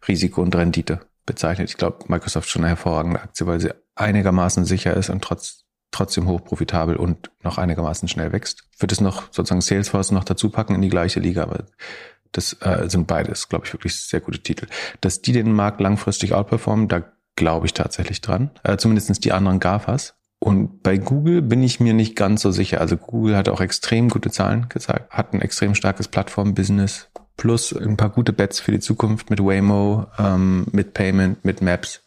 Risiko 0.06 0.42
und 0.42 0.54
Rendite 0.54 1.00
bezeichnet. 1.24 1.68
Ich 1.68 1.76
glaube, 1.76 2.04
Microsoft 2.08 2.48
schon 2.48 2.62
eine 2.62 2.70
hervorragende 2.70 3.20
Aktie, 3.20 3.46
weil 3.46 3.60
sie 3.60 3.70
einigermaßen 3.94 4.64
sicher 4.64 4.94
ist 4.94 5.10
und 5.10 5.22
trotz 5.22 5.64
trotzdem 5.96 6.28
hochprofitabel 6.28 6.96
und 6.96 7.30
noch 7.42 7.58
einigermaßen 7.58 8.08
schnell 8.08 8.32
wächst. 8.32 8.64
Wird 8.78 8.92
es 8.92 9.00
noch 9.00 9.32
sozusagen 9.32 9.60
Salesforce 9.60 10.12
noch 10.12 10.24
dazu 10.24 10.50
packen 10.50 10.74
in 10.74 10.82
die 10.82 10.88
gleiche 10.88 11.20
Liga, 11.20 11.42
aber 11.42 11.64
das 12.32 12.56
äh, 12.60 12.88
sind 12.88 13.06
beides, 13.06 13.48
glaube 13.48 13.66
ich, 13.66 13.72
wirklich 13.72 13.96
sehr 13.96 14.20
gute 14.20 14.40
Titel. 14.40 14.66
Dass 15.00 15.22
die 15.22 15.32
den 15.32 15.52
Markt 15.52 15.80
langfristig 15.80 16.34
outperformen, 16.34 16.88
da 16.88 17.04
glaube 17.34 17.66
ich 17.66 17.74
tatsächlich 17.74 18.20
dran. 18.20 18.50
Äh, 18.62 18.76
zumindest 18.76 19.24
die 19.24 19.32
anderen 19.32 19.60
GAFAs. 19.60 20.14
Und 20.38 20.82
bei 20.82 20.98
Google 20.98 21.40
bin 21.42 21.62
ich 21.62 21.80
mir 21.80 21.94
nicht 21.94 22.14
ganz 22.14 22.42
so 22.42 22.50
sicher. 22.50 22.80
Also 22.80 22.96
Google 22.96 23.36
hat 23.36 23.48
auch 23.48 23.60
extrem 23.60 24.08
gute 24.10 24.30
Zahlen 24.30 24.68
gezeigt, 24.68 25.10
hat 25.10 25.32
ein 25.32 25.40
extrem 25.40 25.74
starkes 25.74 26.08
Plattform-Business, 26.08 27.08
plus 27.36 27.72
ein 27.74 27.96
paar 27.96 28.10
gute 28.10 28.32
Bets 28.32 28.60
für 28.60 28.72
die 28.72 28.80
Zukunft 28.80 29.30
mit 29.30 29.40
Waymo, 29.40 30.06
ähm, 30.18 30.66
mit 30.72 30.94
Payment, 30.94 31.44
mit 31.44 31.62
Maps. 31.62 32.02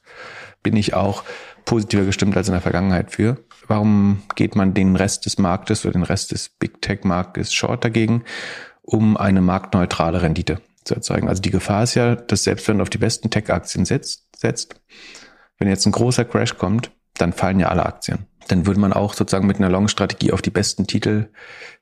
Bin 0.62 0.75
ich 0.75 0.93
auch 0.93 1.24
positiver 1.65 2.05
gestimmt 2.05 2.38
als 2.38 2.48
in 2.48 2.53
der 2.53 2.62
Vergangenheit 2.62 3.12
für. 3.12 3.38
Warum 3.69 4.23
geht 4.33 4.55
man 4.55 4.73
den 4.73 4.95
Rest 4.95 5.27
des 5.27 5.38
Marktes 5.38 5.85
oder 5.85 5.93
den 5.93 6.03
Rest 6.03 6.31
des 6.31 6.49
Big 6.49 6.81
Tech 6.81 7.03
Marktes 7.03 7.53
short 7.53 7.85
dagegen? 7.85 8.23
Um 8.81 9.15
eine 9.15 9.41
marktneutrale 9.41 10.23
Rendite 10.23 10.59
zu 10.83 10.95
erzeugen. 10.95 11.29
Also 11.29 11.43
die 11.43 11.51
Gefahr 11.51 11.83
ist 11.83 11.93
ja, 11.93 12.15
dass 12.15 12.45
selbst 12.45 12.67
wenn 12.67 12.79
du 12.79 12.81
auf 12.81 12.89
die 12.89 12.97
besten 12.97 13.29
Tech-Aktien 13.29 13.85
setzt, 13.85 14.25
setzt, 14.35 14.81
wenn 15.59 15.67
jetzt 15.67 15.85
ein 15.85 15.91
großer 15.91 16.25
Crash 16.25 16.57
kommt, 16.57 16.89
dann 17.13 17.31
fallen 17.31 17.59
ja 17.59 17.67
alle 17.67 17.85
Aktien. 17.85 18.25
Dann 18.47 18.65
würde 18.65 18.79
man 18.79 18.91
auch 18.91 19.13
sozusagen 19.13 19.45
mit 19.45 19.57
einer 19.57 19.69
Long-Strategie 19.69 20.31
auf 20.31 20.41
die 20.41 20.49
besten 20.49 20.88
Titel 20.88 21.29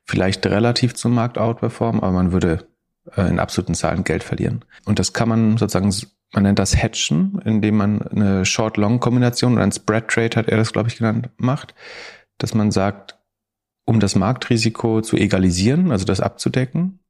vielleicht 0.04 0.44
relativ 0.44 0.94
zum 0.94 1.14
Markt 1.14 1.38
outperformen, 1.38 2.02
aber 2.02 2.12
man 2.12 2.32
würde 2.32 2.68
äh, 3.16 3.30
in 3.30 3.38
absoluten 3.38 3.74
Zahlen 3.74 4.04
Geld 4.04 4.24
verlieren. 4.24 4.62
Und 4.84 4.98
das 4.98 5.14
kann 5.14 5.30
man 5.30 5.56
sozusagen 5.56 5.94
man 6.32 6.42
nennt 6.42 6.58
das 6.58 6.76
Hedgen, 6.76 7.40
indem 7.44 7.76
man 7.76 8.02
eine 8.02 8.44
Short-Long-Kombination 8.44 9.54
oder 9.54 9.62
ein 9.62 9.72
Spread-Trade, 9.72 10.36
hat 10.36 10.48
er 10.48 10.58
das, 10.58 10.72
glaube 10.72 10.88
ich, 10.88 10.98
genannt, 10.98 11.30
macht, 11.38 11.74
dass 12.36 12.54
man 12.54 12.70
sagt, 12.70 13.18
um 13.84 14.00
das 14.00 14.14
Marktrisiko 14.14 15.00
zu 15.00 15.16
egalisieren, 15.16 15.90
also 15.90 16.04
das 16.04 16.20
abzudecken, 16.20 17.00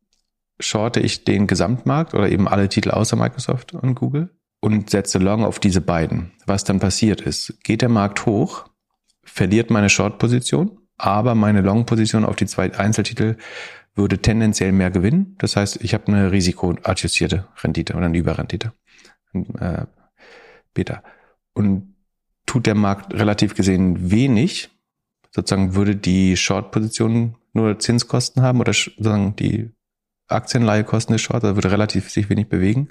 shorte 0.60 1.00
ich 1.00 1.24
den 1.24 1.46
Gesamtmarkt 1.46 2.14
oder 2.14 2.28
eben 2.30 2.48
alle 2.48 2.68
Titel 2.68 2.90
außer 2.90 3.16
Microsoft 3.16 3.74
und 3.74 3.94
Google 3.94 4.30
und 4.60 4.90
setze 4.90 5.18
Long 5.18 5.44
auf 5.44 5.58
diese 5.58 5.80
beiden. 5.80 6.32
Was 6.46 6.64
dann 6.64 6.80
passiert 6.80 7.20
ist, 7.20 7.62
geht 7.62 7.82
der 7.82 7.88
Markt 7.88 8.26
hoch, 8.26 8.66
verliert 9.24 9.70
meine 9.70 9.88
Short-Position, 9.88 10.78
aber 10.96 11.34
meine 11.34 11.60
Long-Position 11.60 12.24
auf 12.24 12.36
die 12.36 12.46
zwei 12.46 12.72
Einzeltitel 12.74 13.36
würde 13.98 14.18
tendenziell 14.18 14.72
mehr 14.72 14.90
gewinnen. 14.90 15.34
Das 15.38 15.56
heißt, 15.56 15.82
ich 15.82 15.92
habe 15.92 16.06
eine 16.06 16.32
risikoadjustierte 16.32 17.48
Rendite 17.62 17.94
oder 17.94 18.06
eine 18.06 18.16
Überrendite 18.16 18.72
äh, 19.34 19.86
Beta. 20.72 21.02
Und 21.52 21.94
tut 22.46 22.66
der 22.66 22.74
Markt 22.74 23.12
relativ 23.12 23.54
gesehen 23.54 24.10
wenig, 24.10 24.70
sozusagen 25.30 25.74
würde 25.74 25.96
die 25.96 26.36
Short-Position 26.36 27.34
nur 27.52 27.78
Zinskosten 27.78 28.42
haben 28.42 28.60
oder 28.60 28.72
sozusagen 28.72 29.36
die 29.36 29.70
Aktienleihekosten 30.28 31.14
des 31.14 31.22
Short, 31.22 31.42
also 31.42 31.56
würde 31.56 31.72
relativ 31.72 32.10
sich 32.10 32.30
wenig 32.30 32.48
bewegen. 32.48 32.90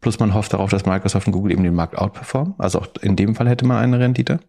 Plus 0.00 0.18
man 0.18 0.34
hofft 0.34 0.52
darauf, 0.52 0.70
dass 0.70 0.84
Microsoft 0.84 1.26
und 1.26 1.32
Google 1.32 1.52
eben 1.52 1.62
den 1.62 1.74
Markt 1.74 1.96
outperformen. 1.96 2.54
Also 2.58 2.80
auch 2.80 2.88
in 3.00 3.16
dem 3.16 3.34
Fall 3.34 3.48
hätte 3.48 3.66
man 3.66 3.78
eine 3.78 3.98
Rendite. 3.98 4.40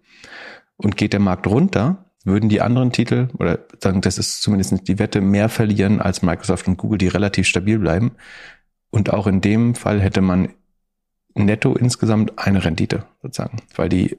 Und 0.75 0.97
geht 0.97 1.13
der 1.13 1.19
Markt 1.19 1.47
runter, 1.47 2.06
würden 2.23 2.49
die 2.49 2.61
anderen 2.61 2.91
Titel, 2.91 3.29
oder 3.37 3.59
sagen, 3.81 4.01
das 4.01 4.17
ist 4.17 4.41
zumindest 4.41 4.87
die 4.87 4.99
Wette, 4.99 5.21
mehr 5.21 5.49
verlieren 5.49 6.01
als 6.01 6.21
Microsoft 6.21 6.67
und 6.67 6.77
Google, 6.77 6.97
die 6.97 7.07
relativ 7.07 7.47
stabil 7.47 7.79
bleiben. 7.79 8.11
Und 8.89 9.13
auch 9.13 9.27
in 9.27 9.41
dem 9.41 9.75
Fall 9.75 10.01
hätte 10.01 10.21
man 10.21 10.49
netto 11.35 11.75
insgesamt 11.75 12.37
eine 12.37 12.63
Rendite 12.65 13.05
sozusagen, 13.21 13.57
weil 13.75 13.89
die 13.89 14.17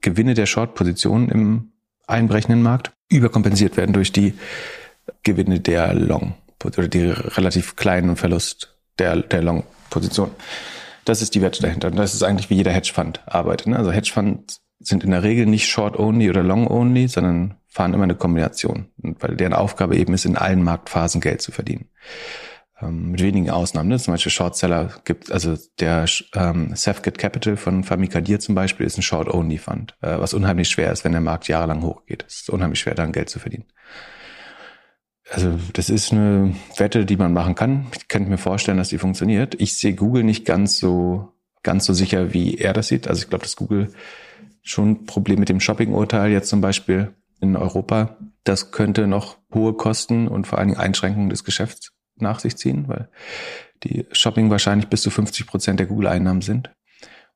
Gewinne 0.00 0.34
der 0.34 0.46
Short-Position 0.46 1.28
im 1.28 1.72
einbrechenden 2.06 2.62
Markt 2.62 2.92
überkompensiert 3.08 3.76
werden 3.76 3.92
durch 3.92 4.12
die 4.12 4.34
Gewinne 5.22 5.60
der 5.60 5.94
Long 5.94 6.34
oder 6.64 6.88
die 6.88 7.06
relativ 7.06 7.76
kleinen 7.76 8.16
Verlust 8.16 8.76
der, 8.98 9.16
der 9.16 9.42
Long-Position. 9.42 10.30
Das 11.04 11.22
ist 11.22 11.34
die 11.34 11.42
Wette 11.42 11.62
dahinter. 11.62 11.88
Und 11.88 11.96
das 11.96 12.14
ist 12.14 12.22
eigentlich 12.22 12.50
wie 12.50 12.54
jeder 12.54 12.72
Hedgefonds 12.72 13.20
arbeitet. 13.26 13.68
Ne? 13.68 13.76
Also 13.76 13.90
Hedgefonds 13.90 14.60
sind 14.82 15.04
in 15.04 15.10
der 15.10 15.22
Regel 15.22 15.46
nicht 15.46 15.68
Short-Only 15.68 16.30
oder 16.30 16.42
Long-Only, 16.42 17.08
sondern 17.08 17.56
fahren 17.68 17.94
immer 17.94 18.04
eine 18.04 18.14
Kombination, 18.14 18.86
weil 18.96 19.36
deren 19.36 19.54
Aufgabe 19.54 19.96
eben 19.96 20.14
ist, 20.14 20.24
in 20.24 20.36
allen 20.36 20.62
Marktphasen 20.62 21.20
Geld 21.20 21.40
zu 21.40 21.52
verdienen 21.52 21.88
ähm, 22.82 23.12
mit 23.12 23.22
wenigen 23.22 23.50
Ausnahmen. 23.50 23.88
Ne? 23.88 23.98
Zum 23.98 24.12
Beispiel 24.14 24.32
Shortseller 24.32 24.90
gibt, 25.04 25.32
also 25.32 25.56
der 25.80 26.06
ähm, 26.34 26.74
Safget 26.74 27.18
Capital 27.18 27.56
von 27.56 27.84
Famikadir 27.84 28.40
zum 28.40 28.54
Beispiel 28.54 28.86
ist 28.86 28.98
ein 28.98 29.02
Short-Only-Fund, 29.02 29.96
äh, 30.02 30.18
was 30.18 30.34
unheimlich 30.34 30.68
schwer 30.68 30.92
ist, 30.92 31.04
wenn 31.04 31.12
der 31.12 31.20
Markt 31.20 31.48
jahrelang 31.48 31.82
hochgeht. 31.82 32.24
Es 32.28 32.42
ist 32.42 32.50
unheimlich 32.50 32.80
schwer, 32.80 32.94
dann 32.94 33.12
Geld 33.12 33.30
zu 33.30 33.38
verdienen. 33.38 33.64
Also 35.30 35.58
das 35.72 35.88
ist 35.88 36.12
eine 36.12 36.54
Wette, 36.76 37.06
die 37.06 37.16
man 37.16 37.32
machen 37.32 37.54
kann. 37.54 37.86
Ich 37.96 38.08
könnte 38.08 38.28
mir 38.28 38.38
vorstellen, 38.38 38.76
dass 38.76 38.90
die 38.90 38.98
funktioniert. 38.98 39.54
Ich 39.60 39.74
sehe 39.74 39.94
Google 39.94 40.24
nicht 40.24 40.44
ganz 40.44 40.78
so 40.78 41.32
ganz 41.62 41.84
so 41.84 41.92
sicher, 41.92 42.34
wie 42.34 42.58
er 42.58 42.72
das 42.72 42.88
sieht. 42.88 43.08
Also 43.08 43.22
ich 43.22 43.28
glaube, 43.28 43.44
dass 43.44 43.56
Google 43.56 43.92
schon 44.62 44.90
ein 44.90 45.06
Problem 45.06 45.40
mit 45.40 45.48
dem 45.48 45.60
Shopping-Urteil 45.60 46.30
jetzt 46.30 46.48
zum 46.48 46.60
Beispiel 46.60 47.14
in 47.40 47.56
Europa. 47.56 48.16
Das 48.44 48.70
könnte 48.70 49.06
noch 49.06 49.38
hohe 49.52 49.74
Kosten 49.74 50.28
und 50.28 50.46
vor 50.46 50.58
allen 50.58 50.68
Dingen 50.68 50.80
Einschränkungen 50.80 51.28
des 51.28 51.44
Geschäfts 51.44 51.92
nach 52.16 52.38
sich 52.38 52.56
ziehen, 52.56 52.88
weil 52.88 53.08
die 53.82 54.06
Shopping 54.12 54.50
wahrscheinlich 54.50 54.88
bis 54.88 55.02
zu 55.02 55.10
50 55.10 55.46
Prozent 55.46 55.80
der 55.80 55.86
Google-Einnahmen 55.86 56.42
sind. 56.42 56.70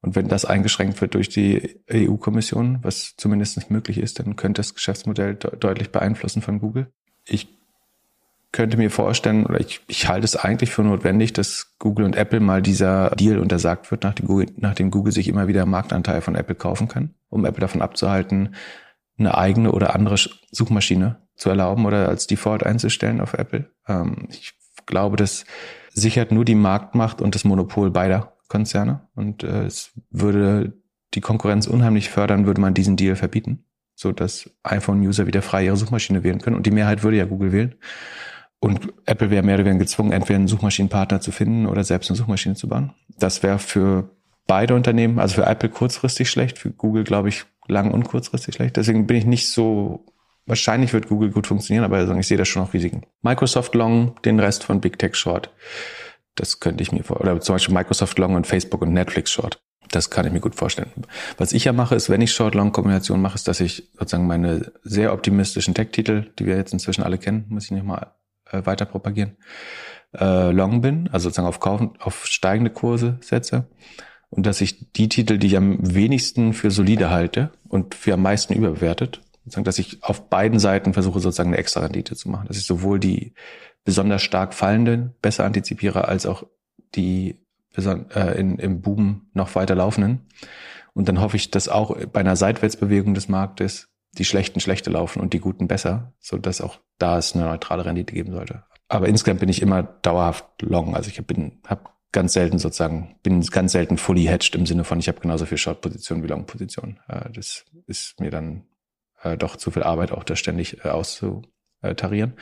Und 0.02 0.14
wenn 0.14 0.28
das 0.28 0.44
eingeschränkt 0.44 1.00
wird 1.00 1.14
durch 1.14 1.28
die 1.28 1.80
EU-Kommission, 1.90 2.78
was 2.82 3.14
zumindest 3.16 3.56
nicht 3.56 3.70
möglich 3.70 3.98
ist, 3.98 4.20
dann 4.20 4.36
könnte 4.36 4.60
das 4.60 4.74
Geschäftsmodell 4.74 5.34
de 5.34 5.58
deutlich 5.58 5.90
beeinflussen 5.90 6.42
von 6.42 6.60
Google. 6.60 6.92
Ich 7.26 7.48
könnte 8.56 8.78
mir 8.78 8.90
vorstellen, 8.90 9.44
oder 9.44 9.60
ich, 9.60 9.82
ich 9.86 10.08
halte 10.08 10.24
es 10.24 10.34
eigentlich 10.34 10.70
für 10.70 10.82
notwendig, 10.82 11.34
dass 11.34 11.76
Google 11.78 12.06
und 12.06 12.16
Apple 12.16 12.40
mal 12.40 12.62
dieser 12.62 13.10
Deal 13.10 13.38
untersagt 13.38 13.90
wird, 13.90 14.02
nachdem 14.02 14.26
Google, 14.26 14.46
nachdem 14.56 14.90
Google 14.90 15.12
sich 15.12 15.28
immer 15.28 15.46
wieder 15.46 15.66
Marktanteil 15.66 16.22
von 16.22 16.34
Apple 16.34 16.54
kaufen 16.54 16.88
kann, 16.88 17.14
um 17.28 17.44
Apple 17.44 17.60
davon 17.60 17.82
abzuhalten, 17.82 18.54
eine 19.18 19.36
eigene 19.36 19.72
oder 19.72 19.94
andere 19.94 20.16
Suchmaschine 20.50 21.16
zu 21.36 21.50
erlauben 21.50 21.84
oder 21.84 22.08
als 22.08 22.26
Default 22.26 22.64
einzustellen 22.64 23.20
auf 23.20 23.34
Apple. 23.34 23.70
Ähm, 23.86 24.28
ich 24.30 24.54
glaube, 24.86 25.16
das 25.16 25.44
sichert 25.92 26.32
nur 26.32 26.46
die 26.46 26.54
Marktmacht 26.54 27.20
und 27.20 27.34
das 27.34 27.44
Monopol 27.44 27.90
beider 27.90 28.36
Konzerne. 28.48 29.06
Und 29.14 29.42
äh, 29.42 29.64
es 29.64 29.92
würde 30.10 30.72
die 31.12 31.20
Konkurrenz 31.20 31.66
unheimlich 31.66 32.08
fördern, 32.08 32.46
würde 32.46 32.60
man 32.60 32.72
diesen 32.72 32.96
Deal 32.96 33.16
verbieten, 33.16 33.64
so 33.94 34.12
dass 34.12 34.50
iPhone-User 34.62 35.26
wieder 35.26 35.42
frei 35.42 35.66
ihre 35.66 35.76
Suchmaschine 35.76 36.24
wählen 36.24 36.40
können. 36.40 36.56
Und 36.56 36.64
die 36.64 36.70
Mehrheit 36.70 37.02
würde 37.02 37.18
ja 37.18 37.26
Google 37.26 37.52
wählen. 37.52 37.74
Und 38.58 38.92
Apple 39.04 39.30
wäre 39.30 39.42
mehr 39.42 39.56
oder 39.56 39.64
weniger 39.64 39.84
gezwungen, 39.84 40.12
entweder 40.12 40.38
einen 40.38 40.48
Suchmaschinenpartner 40.48 41.20
zu 41.20 41.30
finden 41.30 41.66
oder 41.66 41.84
selbst 41.84 42.10
eine 42.10 42.16
Suchmaschine 42.16 42.54
zu 42.54 42.68
bauen. 42.68 42.94
Das 43.18 43.42
wäre 43.42 43.58
für 43.58 44.10
beide 44.46 44.74
Unternehmen, 44.74 45.18
also 45.18 45.36
für 45.36 45.46
Apple 45.46 45.68
kurzfristig 45.68 46.30
schlecht, 46.30 46.58
für 46.58 46.70
Google 46.70 47.04
glaube 47.04 47.28
ich 47.28 47.44
lang 47.68 47.92
und 47.92 48.04
kurzfristig 48.04 48.54
schlecht. 48.54 48.76
Deswegen 48.76 49.06
bin 49.06 49.16
ich 49.16 49.26
nicht 49.26 49.50
so 49.50 50.04
Wahrscheinlich 50.46 50.92
wird 50.92 51.08
Google 51.08 51.32
gut 51.32 51.48
funktionieren, 51.48 51.84
aber 51.84 52.16
ich 52.16 52.26
sehe 52.28 52.38
da 52.38 52.44
schon 52.44 52.62
noch 52.62 52.72
Risiken. 52.72 53.02
Microsoft 53.22 53.74
Long, 53.74 54.14
den 54.24 54.38
Rest 54.38 54.62
von 54.62 54.80
Big 54.80 54.96
Tech 54.96 55.16
Short. 55.16 55.52
Das 56.36 56.60
könnte 56.60 56.82
ich 56.82 56.92
mir 56.92 57.02
vor, 57.02 57.20
oder 57.20 57.40
zum 57.40 57.56
Beispiel 57.56 57.74
Microsoft 57.74 58.16
Long 58.18 58.36
und 58.36 58.46
Facebook 58.46 58.82
und 58.82 58.92
Netflix 58.92 59.32
Short. 59.32 59.60
Das 59.90 60.10
kann 60.10 60.26
ich 60.26 60.32
mir 60.32 60.40
gut 60.40 60.54
vorstellen. 60.54 60.90
Was 61.36 61.52
ich 61.52 61.64
ja 61.64 61.72
mache, 61.72 61.94
ist, 61.94 62.10
wenn 62.10 62.20
ich 62.20 62.32
Short-Long-Kombination 62.32 63.20
mache, 63.20 63.36
ist, 63.36 63.48
dass 63.48 63.60
ich 63.60 63.88
sozusagen 63.98 64.26
meine 64.26 64.72
sehr 64.82 65.12
optimistischen 65.12 65.74
Tech-Titel, 65.74 66.26
die 66.38 66.46
wir 66.46 66.56
jetzt 66.56 66.72
inzwischen 66.72 67.02
alle 67.02 67.18
kennen, 67.18 67.46
muss 67.48 67.64
ich 67.64 67.70
nicht 67.70 67.84
mal 67.84 68.14
äh, 68.50 68.64
weiter 68.64 68.84
propagieren, 68.84 69.36
äh, 70.14 70.50
long 70.50 70.80
bin, 70.80 71.08
also 71.12 71.24
sozusagen 71.24 71.48
auf, 71.48 71.60
kaufen, 71.60 71.92
auf 71.98 72.26
steigende 72.26 72.70
Kurse 72.70 73.18
setze. 73.20 73.68
Und 74.28 74.46
dass 74.46 74.60
ich 74.60 74.92
die 74.92 75.08
Titel, 75.08 75.38
die 75.38 75.46
ich 75.48 75.56
am 75.56 75.78
wenigsten 75.94 76.52
für 76.52 76.70
solide 76.70 77.10
halte 77.10 77.52
und 77.68 77.94
für 77.94 78.14
am 78.14 78.22
meisten 78.22 78.54
überbewertet, 78.54 79.22
sozusagen, 79.44 79.64
dass 79.64 79.78
ich 79.78 80.02
auf 80.02 80.28
beiden 80.28 80.58
Seiten 80.58 80.92
versuche, 80.92 81.20
sozusagen 81.20 81.50
eine 81.50 81.58
extra 81.58 81.80
Rendite 81.80 82.16
zu 82.16 82.28
machen. 82.28 82.48
Dass 82.48 82.56
ich 82.56 82.66
sowohl 82.66 82.98
die 82.98 83.34
besonders 83.84 84.22
stark 84.22 84.52
fallenden 84.52 85.14
besser 85.22 85.44
antizipiere, 85.44 86.08
als 86.08 86.26
auch 86.26 86.44
die 86.94 87.38
äh, 87.76 88.38
in, 88.38 88.58
im 88.58 88.80
Boom 88.80 89.28
noch 89.32 89.54
weiter 89.54 89.74
laufenden. 89.74 90.26
Und 90.92 91.08
dann 91.08 91.20
hoffe 91.20 91.36
ich, 91.36 91.50
dass 91.50 91.68
auch 91.68 91.96
bei 92.06 92.20
einer 92.20 92.36
Seitwärtsbewegung 92.36 93.14
des 93.14 93.28
Marktes 93.28 93.88
die 94.18 94.24
schlechten 94.24 94.60
schlechte 94.60 94.90
laufen 94.90 95.20
und 95.20 95.32
die 95.32 95.40
guten 95.40 95.68
besser, 95.68 96.12
so 96.18 96.38
dass 96.38 96.60
auch 96.60 96.78
da 96.98 97.18
es 97.18 97.34
eine 97.34 97.44
neutrale 97.44 97.84
Rendite 97.84 98.14
geben 98.14 98.32
sollte. 98.32 98.64
Aber 98.88 99.08
insgesamt 99.08 99.40
bin 99.40 99.48
ich 99.48 99.62
immer 99.62 99.82
dauerhaft 99.82 100.46
long. 100.62 100.94
Also 100.94 101.10
ich 101.10 101.24
bin, 101.26 101.60
habe 101.66 101.90
ganz 102.12 102.32
selten 102.32 102.58
sozusagen, 102.58 103.16
bin 103.22 103.40
ganz 103.42 103.72
selten 103.72 103.98
fully 103.98 104.24
hedged 104.24 104.54
im 104.54 104.66
Sinne 104.66 104.84
von, 104.84 104.98
ich 104.98 105.08
habe 105.08 105.20
genauso 105.20 105.44
viel 105.46 105.58
Short-Position 105.58 106.22
wie 106.22 106.28
Long-Position. 106.28 106.98
Äh, 107.08 107.30
das 107.32 107.64
ist 107.86 108.20
mir 108.20 108.30
dann 108.30 108.64
äh, 109.22 109.36
doch 109.36 109.56
zu 109.56 109.70
viel 109.70 109.82
Arbeit 109.82 110.12
auch 110.12 110.24
da 110.24 110.36
ständig 110.36 110.84
äh, 110.84 110.88
auszutarieren. 110.88 112.34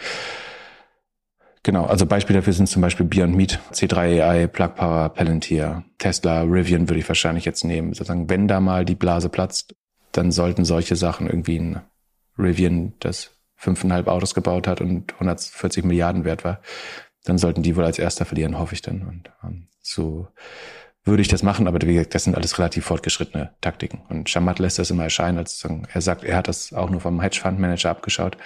Genau, 1.63 1.87
also 1.87 2.05
Beispiele 2.05 2.41
dafür 2.41 2.53
sind 2.53 2.69
zum 2.69 2.83
Beispiel 2.83 3.07
Beyond 3.07 3.35
Meat, 3.35 3.59
C3 3.73 4.23
AI, 4.23 4.47
Plug 4.49 4.75
Power, 4.75 5.09
Palantir, 5.09 5.83
Tesla, 5.97 6.43
Rivian 6.43 6.91
würde 6.91 7.01
ich 7.01 7.09
wahrscheinlich 7.09 7.47
jetzt 7.47 7.65
nehmen. 7.65 7.95
Sozusagen, 7.95 8.29
wenn 8.29 8.49
da 8.49 8.61
mal 8.61 8.85
die 8.85 8.95
Blase 8.95 9.31
platzt, 9.31 9.75
dann 10.17 10.33
sollten 10.33 10.65
solche 10.65 10.97
Sachen 10.97 11.27
irgendwie 11.27 11.59
ein 11.59 11.81
Rivian, 12.39 12.95
das 13.01 13.31
fünfeinhalb 13.57 14.09
Autos 14.09 14.35
gebaut 14.35 14.67
hat 14.67 14.81
und 14.81 15.13
140 15.15 15.85
Milliarden 15.85 16.25
wert 16.25 16.45
war, 16.45 16.61
dann 17.25 17.39
sollten 17.39 17.63
die 17.63 17.77
wohl 17.77 17.85
als 17.85 17.99
erster 17.99 18.25
verlieren, 18.25 18.59
hoffe 18.59 18.75
ich 18.75 18.83
dann. 18.83 19.03
Und 19.03 19.31
ähm, 19.43 19.69
so 19.81 20.29
würde 21.05 21.21
ich 21.21 21.29
das 21.29 21.43
machen, 21.43 21.69
aber 21.69 21.81
wie 21.83 21.95
gesagt, 21.95 22.15
das 22.15 22.25
sind 22.25 22.35
alles 22.35 22.59
relativ 22.59 22.87
fortgeschrittene 22.87 23.55
Taktiken. 23.61 24.03
Und 24.09 24.31
Shamat 24.31 24.59
lässt 24.59 24.79
das 24.79 24.91
immer 24.91 25.05
erscheinen, 25.05 25.39
als 25.39 25.67
er 25.93 26.01
sagt, 26.01 26.25
er 26.25 26.37
hat 26.37 26.49
das 26.49 26.73
auch 26.73 26.89
nur 26.89 27.01
vom 27.01 27.21
Hedgefondsmanager 27.21 27.91
abgeschaut, 27.91 28.39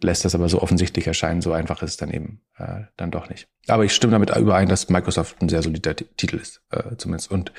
lässt 0.00 0.24
das 0.24 0.34
aber 0.34 0.48
so 0.48 0.60
offensichtlich 0.60 1.06
erscheinen, 1.06 1.40
so 1.40 1.52
einfach 1.52 1.82
ist 1.82 1.90
es 1.90 1.96
dann 1.96 2.10
eben 2.10 2.42
äh, 2.58 2.82
dann 2.96 3.10
doch 3.10 3.30
nicht. 3.30 3.48
Aber 3.66 3.84
ich 3.84 3.94
stimme 3.94 4.12
damit 4.12 4.36
überein, 4.36 4.68
dass 4.68 4.90
Microsoft 4.90 5.40
ein 5.40 5.48
sehr 5.48 5.62
solider 5.62 5.96
Titel 5.96 6.36
ist, 6.36 6.62
äh, 6.70 6.96
zumindest. 6.96 7.30
Und 7.30 7.52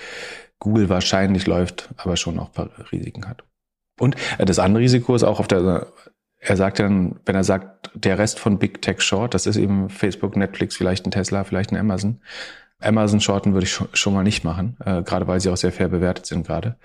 Google 0.59 0.89
wahrscheinlich 0.89 1.47
läuft, 1.47 1.89
aber 1.97 2.15
schon 2.15 2.37
auch 2.37 2.47
ein 2.47 2.53
paar 2.53 2.69
Risiken 2.91 3.27
hat. 3.27 3.43
Und 3.99 4.15
äh, 4.37 4.45
das 4.45 4.59
andere 4.59 4.83
Risiko 4.83 5.15
ist 5.15 5.23
auch 5.23 5.39
auf 5.39 5.47
der, 5.47 5.87
er 6.39 6.57
sagt 6.57 6.79
dann, 6.79 7.19
wenn 7.25 7.35
er 7.35 7.43
sagt, 7.43 7.91
der 7.93 8.17
Rest 8.19 8.39
von 8.39 8.59
Big 8.59 8.81
Tech 8.81 9.01
Short, 9.01 9.33
das 9.33 9.45
ist 9.45 9.57
eben 9.57 9.89
Facebook, 9.89 10.35
Netflix, 10.35 10.75
vielleicht 10.75 11.05
ein 11.05 11.11
Tesla, 11.11 11.43
vielleicht 11.43 11.71
ein 11.71 11.77
Amazon, 11.77 12.19
Amazon 12.83 13.21
Shorten 13.21 13.53
würde 13.53 13.65
ich 13.65 13.79
schon, 13.93 14.13
mal 14.13 14.23
nicht 14.23 14.43
machen, 14.43 14.77
äh, 14.83 15.03
gerade 15.03 15.27
weil 15.27 15.39
sie 15.39 15.49
auch 15.49 15.57
sehr 15.57 15.71
fair 15.71 15.87
bewertet 15.87 16.25
sind 16.25 16.45
gerade. 16.45 16.77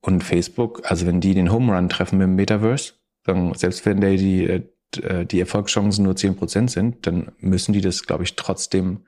Und 0.00 0.22
Facebook, 0.22 0.82
also 0.84 1.06
wenn 1.06 1.20
die 1.20 1.34
den 1.34 1.52
Home 1.52 1.74
Run 1.74 1.88
treffen 1.88 2.18
mit 2.18 2.26
dem 2.26 2.34
Metaverse, 2.34 2.94
dann 3.24 3.54
selbst 3.54 3.84
wenn 3.86 4.00
der 4.00 4.16
die, 4.16 4.44
äh, 4.44 5.26
die 5.26 5.40
Erfolgschancen 5.40 6.04
nur 6.04 6.16
zehn 6.16 6.36
Prozent 6.36 6.70
sind, 6.70 7.06
dann 7.06 7.32
müssen 7.38 7.72
die 7.72 7.80
das, 7.80 8.04
glaube 8.04 8.24
ich, 8.24 8.36
trotzdem 8.36 9.06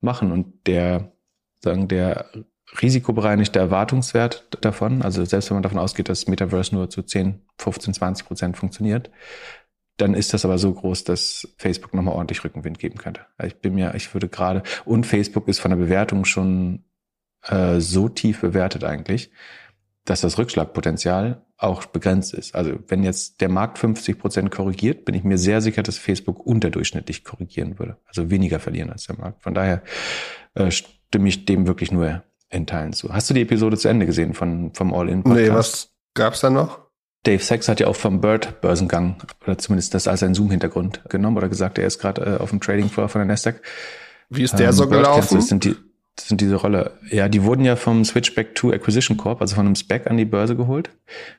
machen. 0.00 0.32
Und 0.32 0.66
der, 0.66 1.12
sagen, 1.60 1.88
der 1.88 2.30
risikobereinigte 2.80 3.58
Erwartungswert 3.58 4.46
davon, 4.62 5.02
also 5.02 5.24
selbst 5.24 5.50
wenn 5.50 5.56
man 5.56 5.62
davon 5.62 5.78
ausgeht, 5.78 6.08
dass 6.08 6.26
Metaverse 6.26 6.74
nur 6.74 6.88
zu 6.88 7.02
10, 7.02 7.40
15, 7.58 7.94
20 7.94 8.26
Prozent 8.26 8.56
funktioniert, 8.56 9.10
dann 9.98 10.14
ist 10.14 10.32
das 10.32 10.44
aber 10.44 10.58
so 10.58 10.72
groß, 10.72 11.04
dass 11.04 11.48
Facebook 11.58 11.92
nochmal 11.94 12.14
ordentlich 12.14 12.42
Rückenwind 12.44 12.78
geben 12.78 12.98
könnte. 12.98 13.26
Ich 13.44 13.56
bin 13.56 13.74
mir, 13.74 13.94
ich 13.94 14.12
würde 14.14 14.28
gerade, 14.28 14.62
und 14.84 15.06
Facebook 15.06 15.48
ist 15.48 15.60
von 15.60 15.70
der 15.70 15.78
Bewertung 15.78 16.24
schon 16.24 16.84
äh, 17.46 17.78
so 17.78 18.08
tief 18.08 18.40
bewertet 18.40 18.84
eigentlich, 18.84 19.30
dass 20.04 20.22
das 20.22 20.38
Rückschlagpotenzial 20.38 21.44
auch 21.58 21.84
begrenzt 21.84 22.34
ist. 22.34 22.54
Also 22.54 22.78
wenn 22.88 23.04
jetzt 23.04 23.40
der 23.40 23.48
Markt 23.48 23.78
50 23.78 24.18
Prozent 24.18 24.50
korrigiert, 24.50 25.04
bin 25.04 25.14
ich 25.14 25.22
mir 25.22 25.38
sehr 25.38 25.60
sicher, 25.60 25.82
dass 25.82 25.98
Facebook 25.98 26.44
unterdurchschnittlich 26.44 27.22
korrigieren 27.22 27.78
würde. 27.78 27.98
Also 28.06 28.30
weniger 28.30 28.58
verlieren 28.58 28.90
als 28.90 29.06
der 29.06 29.16
Markt. 29.16 29.42
Von 29.42 29.54
daher 29.54 29.82
äh, 30.54 30.70
stimme 30.70 31.28
ich 31.28 31.44
dem 31.44 31.66
wirklich 31.66 31.92
nur 31.92 32.24
in 32.52 32.66
Teilen 32.66 32.92
zu. 32.92 33.12
Hast 33.12 33.28
du 33.30 33.34
die 33.34 33.42
Episode 33.42 33.76
zu 33.76 33.88
Ende 33.88 34.06
gesehen 34.06 34.34
von, 34.34 34.72
vom 34.74 34.94
All-In-Podcast? 34.94 35.48
Nee, 35.48 35.52
was 35.52 35.90
gab's 36.14 36.40
da 36.40 36.50
noch? 36.50 36.80
Dave 37.24 37.42
Sachs 37.42 37.68
hat 37.68 37.80
ja 37.80 37.86
auch 37.86 37.96
vom 37.96 38.20
Bird-Börsengang 38.20 39.16
oder 39.44 39.56
zumindest 39.56 39.94
das 39.94 40.08
als 40.08 40.22
ein 40.22 40.34
Zoom-Hintergrund 40.34 41.02
genommen 41.08 41.36
oder 41.36 41.48
gesagt, 41.48 41.78
er 41.78 41.86
ist 41.86 41.98
gerade 41.98 42.22
äh, 42.22 42.42
auf 42.42 42.50
dem 42.50 42.60
Trading 42.60 42.88
Floor 42.88 43.08
von 43.08 43.20
der 43.20 43.26
Nasdaq. 43.26 43.62
Wie 44.28 44.42
ist 44.42 44.58
der 44.58 44.68
ähm, 44.68 44.72
so 44.72 44.88
Bird 44.88 45.04
gelaufen? 45.04 45.60
Das 46.16 46.28
sind 46.28 46.42
diese 46.42 46.56
Rolle. 46.56 46.98
Ja, 47.10 47.28
die 47.30 47.42
wurden 47.42 47.64
ja 47.64 47.74
vom 47.74 48.04
Switchback 48.04 48.54
to 48.54 48.70
Acquisition 48.70 49.16
Corp, 49.16 49.40
also 49.40 49.54
von 49.54 49.64
einem 49.64 49.74
Spec 49.74 50.06
an 50.10 50.18
die 50.18 50.26
Börse 50.26 50.54
geholt. 50.56 50.90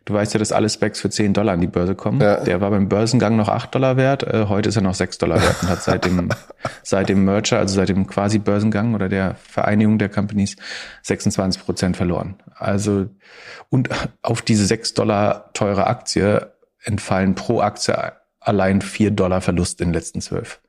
Du 0.06 0.16
weißt 0.16 0.34
ja, 0.34 0.40
dass 0.40 0.52
alle 0.52 0.68
Specs 0.68 1.00
für 1.00 1.12
10 1.12 1.34
Dollar 1.34 1.54
an 1.54 1.62
die 1.62 1.68
Börse 1.68 1.94
kommen. 1.94 2.20
Ja. 2.20 2.44
Der 2.44 2.60
war 2.60 2.72
beim 2.72 2.90
Börsengang 2.90 3.36
noch 3.36 3.50
8 3.50 3.76
Dollar 3.76 3.98
wert, 3.98 4.24
äh, 4.24 4.46
heute 4.50 4.70
ist 4.70 4.76
er 4.76 4.82
noch 4.82 4.96
6 4.96 5.20
Dollar 5.20 5.40
wert 5.40 5.62
und 5.62 5.70
hat 5.70 5.84
seit 5.84 6.06
dem, 6.06 6.30
seit 6.84 7.10
dem 7.10 7.24
Merger, 7.24 7.60
also 7.60 7.76
seit 7.76 7.90
dem 7.90 8.08
quasi 8.08 8.40
Börsengang 8.40 8.96
oder 8.96 9.10
der 9.10 9.36
Vereinigung 9.36 10.00
der 10.00 10.10
Companies 10.10 10.56
26 11.04 11.64
Prozent 11.64 11.96
verloren. 11.96 12.36
Also, 12.56 13.10
und 13.70 13.90
auf 14.24 14.42
diese 14.42 14.66
6 14.66 14.96
Dollar 14.96 15.54
teure 15.54 15.86
Aktie 15.86 16.52
entfallen 16.84 17.36
pro 17.36 17.62
Aktie 17.62 17.96
allein 18.40 18.82
4 18.82 19.12
Dollar 19.12 19.42
Verlust 19.42 19.82
in 19.82 19.90
den 19.90 19.94
letzten 19.94 20.20
zwölf 20.20 20.62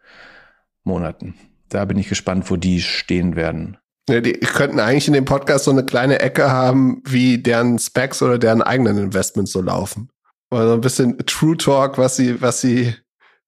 Monaten. 0.82 1.34
Da 1.70 1.86
bin 1.86 1.96
ich 1.96 2.08
gespannt, 2.08 2.50
wo 2.50 2.56
die 2.56 2.82
stehen 2.82 3.34
werden. 3.34 3.78
Ja, 4.08 4.20
die 4.20 4.32
könnten 4.32 4.80
eigentlich 4.80 5.06
in 5.08 5.14
dem 5.14 5.24
Podcast 5.24 5.64
so 5.64 5.70
eine 5.70 5.84
kleine 5.84 6.20
Ecke 6.20 6.50
haben, 6.50 7.02
wie 7.06 7.38
deren 7.38 7.78
Specs 7.78 8.22
oder 8.22 8.38
deren 8.38 8.60
eigenen 8.60 8.98
Investments 8.98 9.52
so 9.52 9.62
laufen. 9.62 10.10
Oder 10.50 10.74
ein 10.74 10.80
bisschen 10.80 11.18
True 11.26 11.56
Talk, 11.56 11.96
was 11.96 12.16
sie, 12.16 12.40
was 12.42 12.60
sie, 12.60 12.94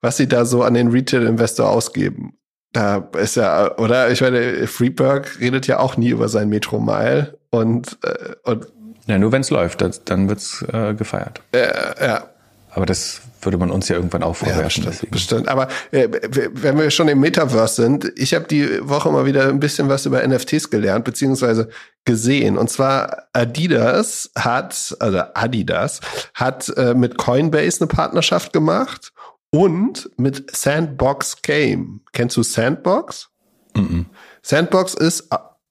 was 0.00 0.16
sie 0.16 0.28
da 0.28 0.44
so 0.44 0.62
an 0.62 0.74
den 0.74 0.88
Retail-Investor 0.88 1.68
ausgeben. 1.68 2.38
Da 2.72 3.08
ist 3.18 3.36
ja, 3.36 3.76
oder? 3.78 4.10
Ich 4.10 4.20
meine, 4.22 4.66
Freeberg 4.66 5.40
redet 5.40 5.66
ja 5.66 5.78
auch 5.78 5.96
nie 5.96 6.08
über 6.08 6.28
sein 6.28 6.48
Metro 6.48 6.80
Mile 6.80 7.38
und, 7.50 7.98
äh, 8.02 8.34
und 8.44 8.66
ja, 9.06 9.18
nur 9.18 9.32
wenn 9.32 9.42
es 9.42 9.50
läuft, 9.50 9.82
das, 9.82 10.04
dann 10.04 10.28
wird's 10.28 10.64
äh, 10.72 10.94
gefeiert. 10.94 11.40
Äh, 11.52 11.68
ja. 12.04 12.24
Aber 12.70 12.86
das 12.86 13.22
würde 13.46 13.56
man 13.56 13.70
uns 13.70 13.88
ja 13.88 13.96
irgendwann 13.96 14.22
auch 14.22 14.36
vorwerfen. 14.36 14.84
Ja, 14.84 14.90
bestimmt, 14.90 15.10
bestimmt. 15.10 15.48
Aber 15.48 15.68
äh, 15.92 16.08
wenn 16.10 16.78
wir 16.78 16.90
schon 16.90 17.08
im 17.08 17.20
Metaverse 17.20 17.82
sind, 17.82 18.12
ich 18.16 18.34
habe 18.34 18.46
die 18.46 18.86
Woche 18.86 19.10
mal 19.10 19.24
wieder 19.24 19.48
ein 19.48 19.60
bisschen 19.60 19.88
was 19.88 20.04
über 20.04 20.26
NFTs 20.26 20.68
gelernt, 20.68 21.04
beziehungsweise 21.04 21.68
gesehen. 22.04 22.58
Und 22.58 22.68
zwar 22.68 23.28
Adidas 23.32 24.30
hat, 24.36 24.96
also 25.00 25.22
Adidas, 25.34 26.00
hat 26.34 26.68
äh, 26.76 26.94
mit 26.94 27.16
Coinbase 27.16 27.80
eine 27.80 27.88
Partnerschaft 27.88 28.52
gemacht 28.52 29.12
und 29.50 30.10
mit 30.18 30.54
Sandbox 30.54 31.40
Game. 31.42 32.00
Kennst 32.12 32.36
du 32.36 32.42
Sandbox? 32.42 33.30
Mm 33.74 33.80
-mm. 33.80 34.04
Sandbox 34.42 34.94
ist 34.94 35.28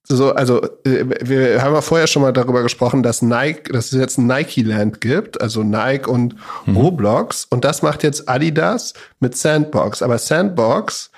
so, 0.07 0.33
also 0.33 0.61
äh, 0.85 1.05
wir 1.21 1.61
haben 1.61 1.73
ja 1.73 1.81
vorher 1.81 2.07
schon 2.07 2.21
mal 2.21 2.33
darüber 2.33 2.63
gesprochen, 2.63 3.03
dass 3.03 3.21
Nike, 3.21 3.71
dass 3.71 3.91
es 3.91 3.99
jetzt 3.99 4.17
ein 4.17 4.27
Nike 4.27 4.61
Land 4.61 5.01
gibt, 5.01 5.41
also 5.41 5.63
Nike 5.63 6.07
und 6.07 6.35
mhm. 6.65 6.77
Roblox, 6.77 7.45
und 7.49 7.65
das 7.65 7.81
macht 7.81 8.03
jetzt 8.03 8.29
Adidas 8.29 8.93
mit 9.19 9.35
Sandbox. 9.35 10.01
Aber 10.01 10.17
Sandbox 10.17 11.11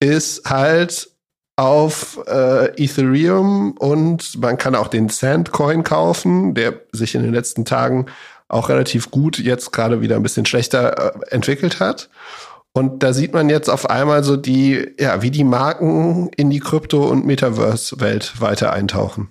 ist 0.00 0.48
halt 0.48 1.10
auf 1.56 2.18
äh, 2.26 2.82
Ethereum 2.82 3.72
und 3.72 4.40
man 4.40 4.56
kann 4.56 4.74
auch 4.74 4.88
den 4.88 5.08
Sandcoin 5.08 5.84
kaufen, 5.84 6.54
der 6.54 6.74
sich 6.92 7.14
in 7.14 7.22
den 7.22 7.34
letzten 7.34 7.64
Tagen 7.64 8.06
auch 8.48 8.68
relativ 8.68 9.10
gut 9.10 9.38
jetzt 9.38 9.72
gerade 9.72 10.00
wieder 10.00 10.16
ein 10.16 10.22
bisschen 10.22 10.46
schlechter 10.46 11.14
äh, 11.16 11.30
entwickelt 11.30 11.80
hat. 11.80 12.08
Und 12.74 13.02
da 13.02 13.12
sieht 13.12 13.34
man 13.34 13.50
jetzt 13.50 13.68
auf 13.68 13.90
einmal 13.90 14.24
so 14.24 14.36
die, 14.36 14.94
ja, 14.98 15.20
wie 15.20 15.30
die 15.30 15.44
Marken 15.44 16.30
in 16.36 16.48
die 16.48 16.60
Krypto- 16.60 17.08
und 17.08 17.26
Metaverse-Welt 17.26 18.40
weiter 18.40 18.72
eintauchen. 18.72 19.28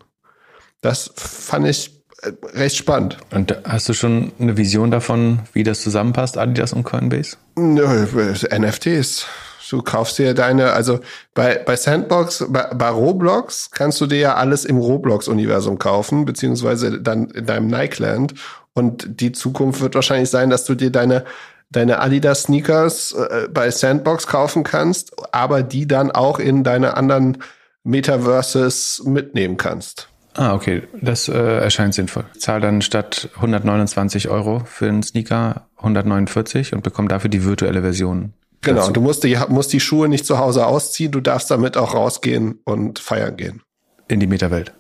Das 0.82 1.12
fand 1.16 1.68
ich 1.68 2.04
äh, 2.22 2.32
recht 2.54 2.78
spannend. 2.78 3.18
Und 3.32 3.58
hast 3.64 3.90
du 3.90 3.94
schon 3.94 4.32
eine 4.40 4.58
Vision 4.58 4.92
davon, 4.92 5.40
wie 5.54 5.64
das 5.64 5.82
zusammenpasst, 5.82 6.38
Adidas 6.38 6.74
und 6.74 6.84
Coinbase? 6.84 7.38
Nö, 7.56 8.06
NFTs. 8.06 9.26
Du 9.72 9.82
kaufst 9.82 10.20
dir 10.20 10.34
deine, 10.34 10.74
also 10.74 11.00
bei, 11.34 11.56
bei 11.56 11.78
Sandbox, 11.78 12.46
bei, 12.50 12.64
bei 12.74 12.90
Roblox 12.90 13.72
kannst 13.72 14.02
du 14.02 14.06
dir 14.06 14.20
ja 14.20 14.36
alles 14.36 14.66
im 14.66 14.78
Roblox-Universum 14.78 15.80
kaufen, 15.80 16.26
beziehungsweise 16.26 17.00
dann 17.00 17.30
in 17.30 17.46
deinem 17.46 17.68
Nike-Land. 17.68 18.34
Und 18.74 19.22
die 19.22 19.32
Zukunft 19.32 19.80
wird 19.80 19.96
wahrscheinlich 19.96 20.30
sein, 20.30 20.50
dass 20.50 20.66
du 20.66 20.76
dir 20.76 20.92
deine 20.92 21.24
deine 21.72 22.00
Adidas 22.00 22.44
Sneakers 22.44 23.14
äh, 23.14 23.48
bei 23.52 23.72
Sandbox 23.72 24.28
kaufen 24.28 24.64
kannst, 24.64 25.14
aber 25.34 25.64
die 25.64 25.88
dann 25.88 26.12
auch 26.12 26.40
in 26.40 26.64
deine 26.64 26.98
anderen 26.98 27.38
Metaverses 27.84 29.02
mitnehmen 29.06 29.58
kannst. 29.58 30.10
Ah, 30.34 30.54
okay. 30.54 30.84
Das 31.02 31.28
äh, 31.28 31.34
erscheint 31.34 31.94
sinnvoll. 31.94 32.26
Zahl 32.38 32.62
dann 32.62 32.82
statt 32.82 33.30
129 33.36 34.30
Euro 34.30 34.62
für 34.66 34.88
einen 34.88 35.04
Sneaker 35.04 35.68
149 35.78 36.74
und 36.74 36.84
bekomm 36.84 37.08
dafür 37.08 37.30
die 37.30 37.44
virtuelle 37.44 37.82
Version. 37.82 38.34
Genau, 38.62 38.82
dazu. 38.82 38.94
du 38.94 39.02
musst 39.02 39.24
die, 39.24 39.38
musst 39.50 39.74
die 39.74 39.80
Schuhe 39.80 40.08
nicht 40.08 40.26
zu 40.26 40.38
Hause 40.38 40.68
ausziehen, 40.68 41.12
du 41.12 41.20
darfst 41.20 41.50
damit 41.52 41.78
auch 41.78 41.96
rausgehen 41.96 42.60
und 42.64 43.00
feiern 43.00 43.36
gehen. 43.36 43.62
In 44.08 44.20
die 44.20 44.28
Metawelt. 44.28 44.74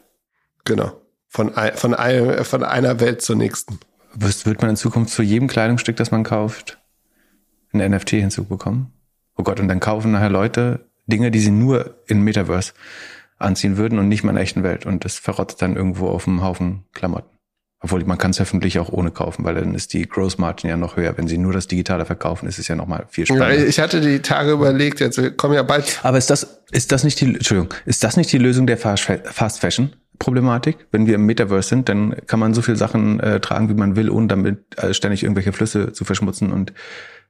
Genau. 0.64 0.92
Von, 1.28 1.52
von, 1.76 1.96
ein, 1.96 2.44
von 2.44 2.64
einer 2.64 3.00
Welt 3.00 3.22
zur 3.22 3.36
nächsten. 3.36 3.80
Wird 4.14 4.62
man 4.62 4.72
in 4.72 4.76
Zukunft 4.76 5.14
zu 5.14 5.24
jedem 5.24 5.48
Kleidungsstück, 5.48 5.96
das 5.96 6.12
man 6.12 6.24
kauft, 6.24 6.81
ein 7.74 7.92
NFT 7.92 8.12
hinzubekommen. 8.12 8.92
Oh 9.38 9.44
Gott, 9.44 9.60
und 9.60 9.68
dann 9.68 9.80
kaufen 9.80 10.12
nachher 10.12 10.30
Leute 10.30 10.86
Dinge, 11.08 11.32
die 11.32 11.40
sie 11.40 11.52
nur 11.52 11.96
in 12.08 12.22
Metaverse 12.22 12.74
anziehen 13.38 13.78
würden 13.78 14.00
und 14.00 14.08
nicht 14.08 14.24
mal 14.24 14.32
in 14.32 14.36
der 14.36 14.44
echten 14.44 14.64
Welt. 14.64 14.86
Und 14.86 15.04
das 15.04 15.18
verrottet 15.18 15.62
dann 15.62 15.76
irgendwo 15.76 16.08
auf 16.08 16.28
einem 16.28 16.44
Haufen 16.44 16.86
Klamotten. 16.94 17.30
Obwohl 17.84 18.04
man 18.04 18.20
kann 18.20 18.30
es 18.30 18.40
öffentlich 18.40 18.78
auch 18.78 18.90
ohne 18.90 19.10
kaufen, 19.10 19.44
weil 19.44 19.56
dann 19.56 19.74
ist 19.74 19.94
die 19.94 20.08
Gross 20.08 20.38
Margin 20.38 20.70
ja 20.70 20.78
noch 20.78 20.98
höher. 20.98 21.18
Wenn 21.18 21.28
sie 21.28 21.40
nur 21.40 21.52
das 21.52 21.68
Digitale 21.68 22.06
verkaufen, 22.06 22.48
ist 22.48 22.60
es 22.60 22.68
ja 22.68 22.76
nochmal 22.76 23.08
viel 23.10 23.26
spannender. 23.26 23.56
Ja, 23.58 23.66
ich 23.66 23.80
hatte 23.80 24.02
die 24.02 24.20
Tage 24.20 24.52
überlegt, 24.52 25.00
jetzt 25.00 25.20
kommen 25.38 25.56
ja 25.56 25.64
bald. 25.64 26.00
Aber 26.04 26.20
ist 26.20 26.30
das, 26.30 26.62
ist 26.70 26.92
das 26.92 27.04
nicht 27.04 27.20
die, 27.20 27.26
Entschuldigung, 27.26 27.74
ist 27.88 28.04
das 28.04 28.18
nicht 28.18 28.32
die 28.32 28.38
Lösung 28.38 28.68
der 28.68 28.78
Fast 28.78 29.60
Fashion? 29.60 29.94
Problematik. 30.20 30.78
Wenn 30.92 31.08
wir 31.08 31.16
im 31.16 31.26
Metaverse 31.26 31.70
sind, 31.70 31.90
dann 31.90 32.16
kann 32.28 32.40
man 32.40 32.54
so 32.54 32.62
viel 32.62 32.76
Sachen 32.76 33.20
äh, 33.20 33.40
tragen, 33.40 33.70
wie 33.70 33.74
man 33.74 33.96
will, 33.96 34.12
ohne 34.12 34.28
damit 34.28 34.78
äh, 34.78 34.94
ständig 34.94 35.24
irgendwelche 35.24 35.52
Flüsse 35.52 35.94
zu 35.94 36.06
verschmutzen 36.06 36.52
und 36.52 36.74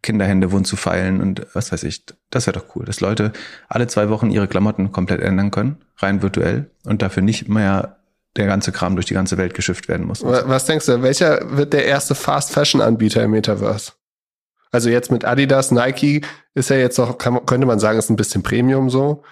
Kinderhände 0.04 0.52
wund 0.52 0.66
zu 0.66 0.76
feilen 0.76 1.22
und 1.22 1.46
was 1.54 1.72
weiß 1.72 1.84
ich. 1.84 2.04
Das 2.30 2.48
wäre 2.48 2.60
doch 2.60 2.76
cool, 2.76 2.86
dass 2.86 3.02
Leute 3.02 3.32
alle 3.70 3.88
zwei 3.88 4.10
Wochen 4.10 4.32
ihre 4.32 4.48
Klamotten 4.48 4.92
komplett 4.92 5.22
ändern 5.22 5.52
können, 5.52 5.78
rein 5.98 6.22
virtuell 6.22 6.70
und 6.86 7.02
dafür 7.02 7.24
nicht 7.24 7.48
mehr 7.48 7.98
der 8.36 8.48
ganze 8.48 8.72
Kram 8.72 8.96
durch 8.96 9.06
die 9.06 9.14
ganze 9.14 9.38
Welt 9.38 9.54
geschifft 9.54 9.88
werden 9.90 10.08
muss. 10.08 10.24
Was 10.24 10.66
denkst 10.66 10.86
du, 10.86 11.02
welcher 11.02 11.58
wird 11.58 11.74
der 11.74 11.86
erste 11.86 12.16
Fast 12.16 12.52
Fashion 12.52 12.82
Anbieter 12.82 13.24
im 13.24 13.32
Metaverse? 13.32 13.92
Also 14.72 14.90
jetzt 14.90 15.12
mit 15.12 15.26
Adidas, 15.26 15.72
Nike 15.72 16.22
ist 16.54 16.70
ja 16.70 16.78
jetzt 16.78 16.98
noch, 16.98 17.18
kann, 17.18 17.46
könnte 17.46 17.68
man 17.68 17.80
sagen, 17.80 18.00
ist 18.00 18.10
ein 18.10 18.16
bisschen 18.16 18.42
Premium 18.42 18.90
so. 18.90 19.24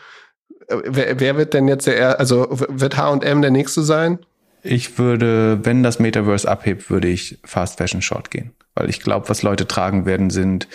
Äh, 0.68 0.78
wer, 0.86 1.20
wer 1.20 1.38
wird 1.38 1.54
denn 1.54 1.68
jetzt 1.68 1.88
der, 1.88 2.20
also 2.20 2.48
wird 2.50 2.98
H&M 2.98 3.42
der 3.42 3.52
nächste 3.52 3.82
sein? 3.84 4.20
Ich 4.62 4.98
würde, 4.98 5.60
wenn 5.64 5.84
das 5.84 6.00
Metaverse 6.00 6.50
abhebt, 6.50 6.90
würde 6.90 7.08
ich 7.08 7.40
Fast 7.46 7.78
Fashion 7.78 8.02
Short 8.02 8.30
gehen. 8.30 8.52
Weil 8.76 8.90
ich 8.90 9.02
glaube, 9.02 9.30
was 9.30 9.44
Leute 9.44 9.68
tragen 9.68 10.06
werden, 10.06 10.30
sind 10.30 10.68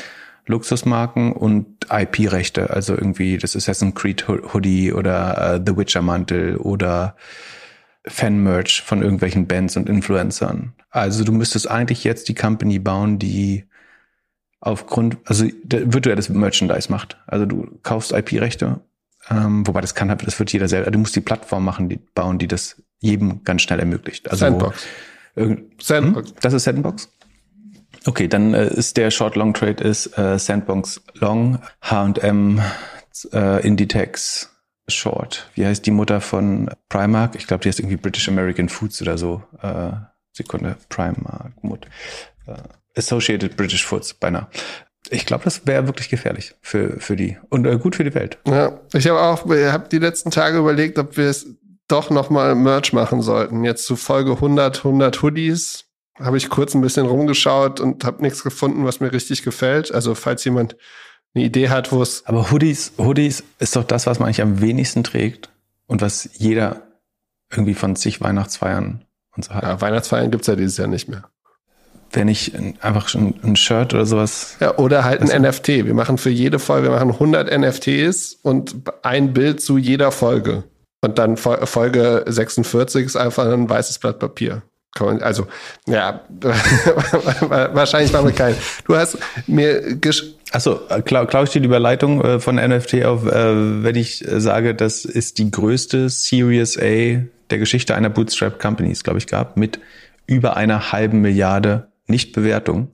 Luxusmarken 0.46 1.32
und 1.32 1.86
IP-Rechte. 1.90 2.70
Also 2.70 2.94
irgendwie 2.94 3.38
das 3.38 3.56
Assassin's 3.56 3.94
Creed 3.94 4.28
Hoodie 4.28 4.92
oder 4.92 5.58
uh, 5.58 5.62
The 5.64 5.76
Witcher 5.76 6.02
Mantel 6.02 6.56
oder 6.56 7.16
Fan-Merch 8.06 8.82
von 8.82 9.02
irgendwelchen 9.02 9.46
Bands 9.46 9.76
und 9.76 9.88
Influencern. 9.88 10.74
Also 10.90 11.24
du 11.24 11.32
müsstest 11.32 11.70
eigentlich 11.70 12.04
jetzt 12.04 12.28
die 12.28 12.34
Company 12.34 12.78
bauen, 12.78 13.18
die 13.18 13.64
aufgrund, 14.60 15.16
also 15.24 15.46
virtuelles 15.64 16.28
Merchandise 16.28 16.90
macht. 16.90 17.16
Also 17.26 17.46
du 17.46 17.78
kaufst 17.82 18.12
IP-Rechte, 18.12 18.80
ähm, 19.30 19.66
wobei 19.66 19.80
das 19.80 19.94
kann 19.94 20.10
halt, 20.10 20.26
das 20.26 20.38
wird 20.38 20.52
jeder 20.52 20.68
selber. 20.68 20.90
Du 20.90 20.98
musst 20.98 21.16
die 21.16 21.20
Plattform 21.20 21.64
machen, 21.64 21.88
die 21.88 21.96
bauen, 21.96 22.38
die 22.38 22.48
das 22.48 22.82
jedem 22.98 23.42
ganz 23.44 23.62
schnell 23.62 23.80
ermöglicht. 23.80 24.30
Also 24.30 24.46
Sandbox. 24.46 24.86
Wo, 25.34 25.56
Sandbox. 25.80 26.30
Hm? 26.30 26.36
Das 26.40 26.52
ist 26.52 26.64
Sandbox? 26.64 27.10
Okay, 28.06 28.28
dann 28.28 28.54
äh, 28.54 28.68
ist 28.68 28.96
der 28.96 29.10
Short-Long-Trade 29.10 29.82
ist 29.82 30.18
äh, 30.18 30.38
Sandbox 30.38 31.02
Long, 31.14 31.58
H&M, 31.82 32.60
äh, 33.32 33.66
Inditex 33.66 34.50
Short. 34.88 35.48
Wie 35.54 35.64
heißt 35.64 35.86
die 35.86 35.90
Mutter 35.90 36.20
von 36.20 36.70
Primark? 36.90 37.36
Ich 37.36 37.46
glaube, 37.46 37.62
die 37.62 37.68
heißt 37.68 37.80
irgendwie 37.80 37.96
British 37.96 38.28
American 38.28 38.68
Foods 38.68 39.00
oder 39.00 39.16
so. 39.16 39.42
Äh, 39.62 39.92
Sekunde, 40.32 40.76
Primark, 40.90 41.52
Mut. 41.62 41.86
Äh, 42.46 42.56
Associated 42.96 43.56
British 43.56 43.84
Foods, 43.84 44.12
beinahe. 44.14 44.48
Ich 45.10 45.26
glaube, 45.26 45.44
das 45.44 45.66
wäre 45.66 45.86
wirklich 45.86 46.08
gefährlich 46.08 46.54
für, 46.60 47.00
für 47.00 47.16
die 47.16 47.38
und 47.50 47.66
äh, 47.66 47.78
gut 47.78 47.96
für 47.96 48.04
die 48.04 48.14
Welt. 48.14 48.38
Ja, 48.46 48.80
ich 48.92 49.06
habe 49.08 49.20
auch, 49.20 49.44
habe 49.48 49.88
die 49.88 49.98
letzten 49.98 50.30
Tage 50.30 50.58
überlegt, 50.58 50.98
ob 50.98 51.16
wir 51.16 51.28
es 51.28 51.46
doch 51.88 52.10
noch 52.10 52.30
mal 52.30 52.54
Merch 52.54 52.92
machen 52.92 53.20
sollten. 53.20 53.64
Jetzt 53.64 53.86
zu 53.86 53.96
Folge 53.96 54.32
100, 54.32 54.78
100 54.78 55.22
Hoodies 55.22 55.84
habe 56.20 56.36
ich 56.36 56.48
kurz 56.48 56.74
ein 56.74 56.80
bisschen 56.80 57.06
rumgeschaut 57.06 57.80
und 57.80 58.04
habe 58.04 58.22
nichts 58.22 58.42
gefunden, 58.42 58.84
was 58.84 59.00
mir 59.00 59.12
richtig 59.12 59.42
gefällt. 59.42 59.92
Also 59.92 60.14
falls 60.14 60.44
jemand 60.44 60.76
eine 61.34 61.44
Idee 61.44 61.68
hat, 61.68 61.92
wo 61.92 62.02
es. 62.02 62.24
Aber 62.26 62.50
Hoodies, 62.50 62.92
Hoodies 62.98 63.42
ist 63.58 63.76
doch 63.76 63.84
das, 63.84 64.06
was 64.06 64.18
man 64.18 64.26
eigentlich 64.26 64.42
am 64.42 64.60
wenigsten 64.60 65.02
trägt 65.02 65.50
und 65.86 66.00
was 66.02 66.30
jeder 66.34 66.82
irgendwie 67.50 67.74
von 67.74 67.96
zig 67.96 68.20
Weihnachtsfeiern 68.20 69.04
und 69.36 69.44
so 69.44 69.54
hat. 69.54 69.62
Ja, 69.64 69.80
Weihnachtsfeiern 69.80 70.30
gibt's 70.30 70.46
ja 70.46 70.56
dieses 70.56 70.76
Jahr 70.76 70.88
nicht 70.88 71.08
mehr. 71.08 71.24
Wenn 72.12 72.28
ich 72.28 72.52
einfach 72.80 73.08
schon 73.08 73.34
ein 73.42 73.56
Shirt 73.56 73.92
oder 73.92 74.06
sowas. 74.06 74.56
Ja, 74.60 74.78
oder 74.78 75.04
halt 75.04 75.20
ein 75.20 75.42
NFT. 75.42 75.68
Wir 75.68 75.94
machen 75.94 76.16
für 76.16 76.30
jede 76.30 76.60
Folge, 76.60 76.90
wir 76.90 76.96
machen 76.96 77.10
100 77.10 77.58
NFTs 77.58 78.34
und 78.34 78.76
ein 79.02 79.32
Bild 79.32 79.60
zu 79.60 79.78
jeder 79.78 80.12
Folge. 80.12 80.62
Und 81.00 81.18
dann 81.18 81.36
Folge 81.36 82.24
46 82.26 83.04
ist 83.04 83.16
einfach 83.16 83.50
ein 83.50 83.68
weißes 83.68 83.98
Blatt 83.98 84.20
Papier. 84.20 84.62
Also, 85.00 85.46
ja, 85.86 86.20
wahrscheinlich 86.38 88.12
machen 88.12 88.26
wir 88.26 88.34
keinen. 88.34 88.56
Du 88.86 88.96
hast 88.96 89.18
mir 89.46 89.96
gesch 89.96 90.34
Achso, 90.52 90.80
klau, 91.04 91.26
klau 91.26 91.42
ich 91.42 91.50
dir 91.50 91.60
die 91.60 91.66
Überleitung 91.66 92.20
äh, 92.20 92.38
von 92.38 92.54
NFT 92.54 93.04
auf, 93.04 93.26
äh, 93.26 93.82
wenn 93.82 93.96
ich 93.96 94.24
sage, 94.24 94.76
das 94.76 95.04
ist 95.04 95.38
die 95.38 95.50
größte 95.50 96.08
Series 96.08 96.78
A 96.78 97.24
der 97.50 97.58
Geschichte 97.58 97.96
einer 97.96 98.08
Bootstrap 98.08 98.60
Company, 98.60 98.92
es 98.92 99.02
glaube 99.02 99.18
ich 99.18 99.26
gab, 99.26 99.56
mit 99.56 99.80
über 100.26 100.56
einer 100.56 100.92
halben 100.92 101.20
Milliarde 101.22 101.88
nicht 102.06 102.32
Bewertung, 102.32 102.92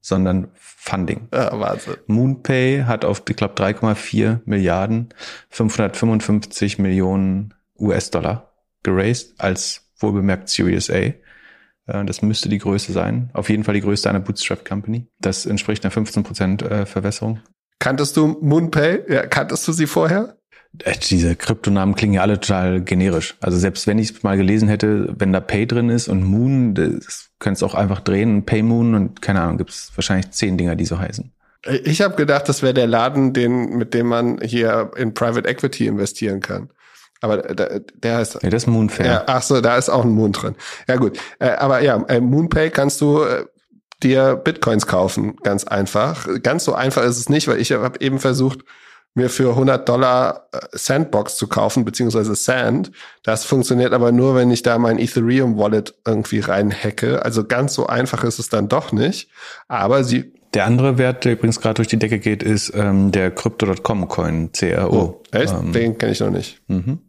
sondern 0.00 0.48
Funding. 0.54 1.28
Ja, 1.34 1.58
Wahnsinn. 1.60 1.96
Moonpay 2.06 2.84
hat 2.86 3.04
auf, 3.04 3.22
ich 3.28 3.36
glaube, 3.36 3.54
3,4 3.54 4.40
Milliarden 4.46 5.10
555 5.50 6.78
Millionen 6.78 7.52
US-Dollar 7.78 8.52
geraced 8.82 9.34
als 9.38 9.87
wohlbemerkt 9.98 10.48
Series 10.48 10.90
A. 10.90 10.94
Äh, 10.94 11.14
das 12.04 12.22
müsste 12.22 12.48
die 12.48 12.58
Größe 12.58 12.92
sein. 12.92 13.30
Auf 13.32 13.48
jeden 13.50 13.64
Fall 13.64 13.74
die 13.74 13.80
größte 13.80 14.08
einer 14.10 14.20
Bootstrap 14.20 14.64
Company. 14.64 15.06
Das 15.20 15.46
entspricht 15.46 15.84
einer 15.84 15.94
15% 15.94 16.64
äh, 16.64 16.86
Verwässerung. 16.86 17.40
Kanntest 17.78 18.16
du 18.16 18.38
Moonpay? 18.40 19.02
Ja, 19.08 19.26
kanntest 19.26 19.66
du 19.68 19.72
sie 19.72 19.86
vorher? 19.86 20.36
Äh, 20.84 20.94
diese 20.98 21.36
Kryptonamen 21.36 21.94
klingen 21.94 22.14
ja 22.14 22.22
alle 22.22 22.40
total 22.40 22.82
generisch. 22.82 23.36
Also 23.40 23.58
selbst 23.58 23.86
wenn 23.86 23.98
ich 23.98 24.10
es 24.10 24.22
mal 24.22 24.36
gelesen 24.36 24.68
hätte, 24.68 25.14
wenn 25.18 25.32
da 25.32 25.40
Pay 25.40 25.66
drin 25.66 25.88
ist 25.88 26.08
und 26.08 26.24
Moon, 26.24 26.74
das 26.74 27.30
könntest 27.38 27.64
auch 27.64 27.74
einfach 27.74 28.00
drehen, 28.00 28.44
Pay 28.44 28.62
Moon 28.62 28.94
und 28.94 29.22
keine 29.22 29.40
Ahnung, 29.40 29.58
gibt 29.58 29.70
es 29.70 29.92
wahrscheinlich 29.94 30.30
zehn 30.30 30.58
Dinger, 30.58 30.76
die 30.76 30.84
so 30.84 30.98
heißen. 30.98 31.32
Ich 31.84 32.02
habe 32.02 32.14
gedacht, 32.14 32.48
das 32.48 32.62
wäre 32.62 32.74
der 32.74 32.86
Laden, 32.86 33.32
den, 33.32 33.76
mit 33.76 33.92
dem 33.92 34.06
man 34.06 34.40
hier 34.40 34.92
in 34.96 35.12
Private 35.12 35.48
Equity 35.48 35.86
investieren 35.86 36.40
kann. 36.40 36.70
Aber 37.20 37.38
der, 37.38 37.80
der 37.80 38.16
heißt. 38.16 38.38
Ja, 38.42 38.50
das 38.50 38.64
ist 38.64 38.66
Moonfair. 38.66 39.06
Ja, 39.06 39.24
ach 39.26 39.42
so, 39.42 39.60
da 39.60 39.76
ist 39.76 39.88
auch 39.88 40.04
ein 40.04 40.10
Moon 40.10 40.32
drin. 40.32 40.54
Ja, 40.88 40.96
gut. 40.96 41.18
Äh, 41.38 41.50
aber 41.50 41.80
ja, 41.80 42.02
äh, 42.08 42.20
Moonpay 42.20 42.70
kannst 42.70 43.00
du 43.00 43.22
äh, 43.22 43.44
dir 44.02 44.36
Bitcoins 44.36 44.86
kaufen, 44.86 45.36
ganz 45.42 45.64
einfach. 45.64 46.26
Ganz 46.42 46.64
so 46.64 46.74
einfach 46.74 47.02
ist 47.02 47.18
es 47.18 47.28
nicht, 47.28 47.48
weil 47.48 47.60
ich 47.60 47.72
habe 47.72 48.00
eben 48.00 48.18
versucht, 48.18 48.60
mir 49.14 49.30
für 49.30 49.50
100 49.50 49.88
Dollar 49.88 50.48
Sandbox 50.72 51.36
zu 51.36 51.48
kaufen, 51.48 51.84
beziehungsweise 51.84 52.34
Sand. 52.34 52.92
Das 53.24 53.44
funktioniert 53.44 53.92
aber 53.92 54.12
nur, 54.12 54.34
wenn 54.36 54.50
ich 54.50 54.62
da 54.62 54.78
mein 54.78 54.98
Ethereum 54.98 55.58
Wallet 55.58 55.94
irgendwie 56.06 56.38
reinhacke. 56.40 57.24
Also 57.24 57.44
ganz 57.44 57.74
so 57.74 57.86
einfach 57.86 58.22
ist 58.22 58.38
es 58.38 58.48
dann 58.48 58.68
doch 58.68 58.92
nicht. 58.92 59.30
Aber 59.66 60.04
sie 60.04 60.32
der 60.54 60.64
andere 60.64 60.96
Wert, 60.96 61.26
der 61.26 61.32
übrigens 61.32 61.60
gerade 61.60 61.74
durch 61.74 61.88
die 61.88 61.98
Decke 61.98 62.18
geht, 62.18 62.42
ist 62.42 62.72
ähm, 62.74 63.12
der 63.12 63.30
Crypto.com 63.30 64.08
Coin, 64.08 64.50
CRO. 64.52 64.88
Oh, 64.90 65.22
echt? 65.30 65.52
Ähm, 65.52 65.72
Den 65.72 65.98
kenne 65.98 66.12
ich 66.12 66.20
noch 66.20 66.30
nicht. 66.30 66.62
Mhm. 66.68 67.00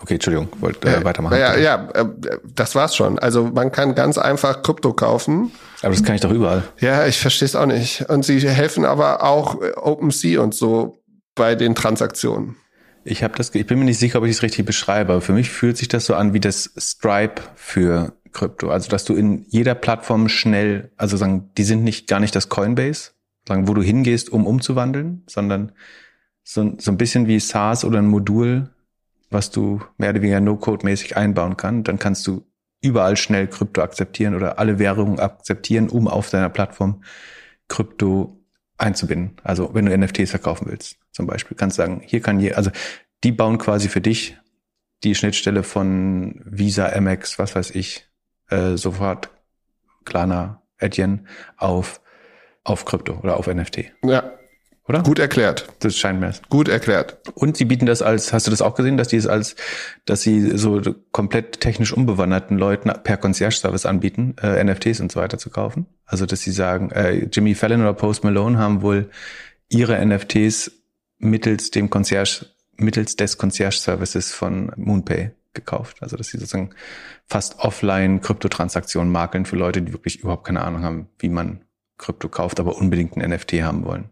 Okay, 0.00 0.14
Entschuldigung, 0.14 0.48
wollte 0.60 0.88
äh, 0.88 1.04
weitermachen. 1.04 1.38
Ja, 1.38 1.56
ja, 1.56 1.88
äh, 1.94 2.04
das 2.44 2.74
war's 2.74 2.96
schon. 2.96 3.18
Also 3.18 3.44
man 3.44 3.70
kann 3.70 3.94
ganz 3.94 4.18
einfach 4.18 4.62
Krypto 4.62 4.92
kaufen. 4.92 5.52
Aber 5.82 5.92
das 5.92 6.02
kann 6.02 6.16
ich 6.16 6.20
doch 6.20 6.32
überall. 6.32 6.64
Ja, 6.80 7.06
ich 7.06 7.18
verstehe 7.18 7.46
es 7.46 7.54
auch 7.54 7.66
nicht. 7.66 8.08
Und 8.08 8.24
sie 8.24 8.40
helfen 8.40 8.84
aber 8.84 9.22
auch 9.22 9.62
äh, 9.62 9.72
OpenSea 9.76 10.40
und 10.40 10.54
so 10.54 10.98
bei 11.34 11.54
den 11.54 11.74
Transaktionen. 11.74 12.56
Ich 13.04 13.22
habe 13.22 13.34
das, 13.36 13.54
ich 13.54 13.66
bin 13.66 13.78
mir 13.78 13.84
nicht 13.84 13.98
sicher, 13.98 14.18
ob 14.18 14.24
ich 14.24 14.32
es 14.32 14.42
richtig 14.42 14.66
beschreibe, 14.66 15.12
aber 15.12 15.20
für 15.20 15.32
mich 15.32 15.50
fühlt 15.50 15.76
sich 15.76 15.88
das 15.88 16.06
so 16.06 16.14
an 16.14 16.32
wie 16.32 16.40
das 16.40 16.72
Stripe 16.76 17.42
für 17.54 18.14
Krypto. 18.32 18.70
Also 18.70 18.88
dass 18.88 19.04
du 19.04 19.14
in 19.14 19.44
jeder 19.48 19.74
Plattform 19.74 20.28
schnell, 20.28 20.90
also 20.96 21.16
sagen, 21.16 21.50
die 21.56 21.64
sind 21.64 21.84
nicht 21.84 22.08
gar 22.08 22.18
nicht 22.18 22.34
das 22.34 22.48
Coinbase, 22.48 23.12
sagen, 23.46 23.68
wo 23.68 23.74
du 23.74 23.82
hingehst, 23.82 24.30
um 24.30 24.46
umzuwandeln, 24.46 25.22
sondern 25.26 25.72
so, 26.42 26.74
so 26.78 26.90
ein 26.90 26.98
bisschen 26.98 27.26
wie 27.26 27.38
SaaS 27.38 27.84
oder 27.84 27.98
ein 27.98 28.06
Modul 28.06 28.73
was 29.34 29.50
du 29.50 29.82
mehr 29.98 30.10
oder 30.10 30.22
weniger 30.22 30.40
No-Code-mäßig 30.40 31.16
einbauen 31.16 31.56
kannst. 31.56 31.88
Dann 31.88 31.98
kannst 31.98 32.26
du 32.26 32.46
überall 32.80 33.16
schnell 33.16 33.46
Krypto 33.46 33.82
akzeptieren 33.82 34.34
oder 34.34 34.58
alle 34.58 34.78
Währungen 34.78 35.18
akzeptieren, 35.18 35.88
um 35.88 36.08
auf 36.08 36.30
deiner 36.30 36.48
Plattform 36.48 37.04
Krypto 37.68 38.40
einzubinden. 38.78 39.36
Also 39.42 39.74
wenn 39.74 39.86
du 39.86 39.96
NFTs 39.96 40.30
verkaufen 40.30 40.66
willst, 40.68 40.96
zum 41.12 41.26
Beispiel, 41.26 41.56
kannst 41.56 41.78
du 41.78 41.82
sagen, 41.82 42.02
hier 42.04 42.20
kann 42.20 42.40
je, 42.40 42.54
also 42.54 42.70
die 43.22 43.32
bauen 43.32 43.58
quasi 43.58 43.88
für 43.88 44.00
dich 44.00 44.36
die 45.02 45.14
Schnittstelle 45.14 45.62
von 45.62 46.40
Visa, 46.44 46.88
Amex, 46.88 47.38
was 47.38 47.54
weiß 47.54 47.72
ich, 47.72 48.08
äh, 48.48 48.76
sofort 48.76 49.30
Klarna, 50.04 50.62
Etienne 50.78 51.24
auf 51.56 52.00
auf 52.64 52.86
Krypto 52.86 53.18
oder 53.22 53.36
auf 53.36 53.46
NFT. 53.46 53.92
Ja, 54.02 54.32
oder? 54.86 55.02
Gut 55.02 55.18
erklärt. 55.18 55.66
Das 55.78 55.96
scheint 55.96 56.20
mir. 56.20 56.32
Gut 56.50 56.68
erklärt. 56.68 57.18
Und 57.34 57.56
sie 57.56 57.64
bieten 57.64 57.86
das 57.86 58.02
als, 58.02 58.32
hast 58.32 58.46
du 58.46 58.50
das 58.50 58.60
auch 58.60 58.74
gesehen, 58.74 58.98
dass 58.98 59.08
die 59.08 59.16
es 59.16 59.26
als, 59.26 59.56
dass 60.04 60.20
sie 60.20 60.56
so 60.58 60.80
komplett 61.10 61.60
technisch 61.60 61.92
unbewanderten 61.92 62.58
Leuten 62.58 62.92
per 63.02 63.16
Concierge-Service 63.16 63.86
anbieten, 63.86 64.36
äh, 64.42 64.62
NFTs 64.62 65.00
und 65.00 65.10
so 65.10 65.20
weiter 65.20 65.38
zu 65.38 65.48
kaufen? 65.48 65.86
Also, 66.04 66.26
dass 66.26 66.42
sie 66.42 66.52
sagen, 66.52 66.90
äh, 66.90 67.26
Jimmy 67.32 67.54
Fallon 67.54 67.80
oder 67.80 67.94
Post 67.94 68.24
Malone 68.24 68.58
haben 68.58 68.82
wohl 68.82 69.10
ihre 69.70 70.04
NFTs 70.04 70.70
mittels 71.18 71.70
dem 71.70 71.88
Concierge, 71.88 72.46
mittels 72.76 73.16
des 73.16 73.38
Concierge-Services 73.38 74.32
von 74.32 74.70
Moonpay 74.76 75.30
gekauft. 75.54 76.02
Also, 76.02 76.18
dass 76.18 76.28
sie 76.28 76.36
sozusagen 76.36 76.70
fast 77.26 77.58
offline 77.60 78.20
Kryptotransaktionen 78.20 79.10
makeln 79.10 79.46
für 79.46 79.56
Leute, 79.56 79.80
die 79.80 79.94
wirklich 79.94 80.20
überhaupt 80.20 80.44
keine 80.46 80.62
Ahnung 80.62 80.82
haben, 80.82 81.08
wie 81.18 81.30
man 81.30 81.62
Krypto 81.96 82.28
kauft, 82.28 82.60
aber 82.60 82.76
unbedingt 82.76 83.16
ein 83.16 83.30
NFT 83.30 83.62
haben 83.62 83.84
wollen. 83.84 84.10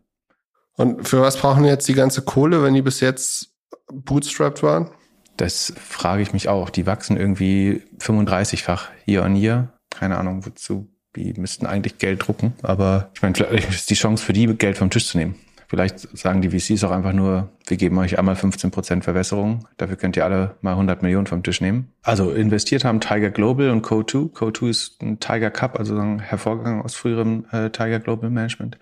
Und 0.77 1.07
für 1.09 1.21
was 1.21 1.37
brauchen 1.37 1.65
jetzt 1.65 1.89
die 1.89 1.95
ganze 1.95 2.23
Kohle, 2.23 2.63
wenn 2.63 2.75
die 2.75 2.83
bis 2.83 3.01
jetzt 3.01 3.53
bootstrapped 3.93 4.63
waren? 4.63 4.91
Das 5.37 5.73
frage 5.77 6.23
ich 6.23 6.33
mich 6.33 6.49
auch. 6.49 6.71
Die 6.71 6.87
wachsen 6.87 7.17
irgendwie 7.17 7.83
35-fach 7.99 8.89
hier 9.05 9.23
und 9.23 9.35
hier. 9.35 9.73
Keine 9.91 10.19
Ahnung, 10.19 10.47
wozu. 10.47 10.89
Die 11.17 11.35
müssten 11.35 11.67
eigentlich 11.67 11.99
Geld 11.99 12.27
drucken. 12.27 12.55
Aber 12.63 13.11
ich 13.15 13.23
meine, 13.23 13.35
vielleicht 13.35 13.71
ist 13.71 13.91
die 13.91 13.95
Chance 13.95 14.25
für 14.25 14.33
die, 14.33 14.47
Geld 14.47 14.79
vom 14.79 14.91
Tisch 14.91 15.07
zu 15.07 15.19
nehmen. 15.19 15.35
Vielleicht 15.73 16.01
sagen 16.19 16.43
die 16.43 16.51
VCs 16.51 16.85
auch 16.85 16.91
einfach 16.91 17.15
nur, 17.15 17.49
wir 17.67 17.79
geben 17.79 17.97
euch 17.97 18.19
einmal 18.19 18.37
15 18.37 18.71
Prozent 18.71 19.05
Verwässerung. 19.05 19.67
Dafür 19.79 19.97
könnt 19.97 20.19
ihr 20.19 20.25
alle 20.27 20.57
mal 20.61 20.73
100 20.73 21.01
Millionen 21.01 21.27
vom 21.27 21.43
Tisch 21.43 21.63
nehmen. 21.63 21.91
Also 22.03 22.31
investiert 22.31 22.85
haben 22.85 23.01
Tiger 23.01 23.31
Global 23.31 23.71
und 23.71 23.83
Co2. 23.83 24.35
Co2 24.35 24.69
ist 24.69 25.01
ein 25.01 25.19
Tiger 25.19 25.51
Cup, 25.51 25.79
also 25.79 25.97
ein 25.97 26.19
Hervorgang 26.19 26.83
aus 26.83 26.95
früherem 26.95 27.47
äh, 27.53 27.71
Tiger 27.71 28.01
Global 28.01 28.29
Management. 28.29 28.77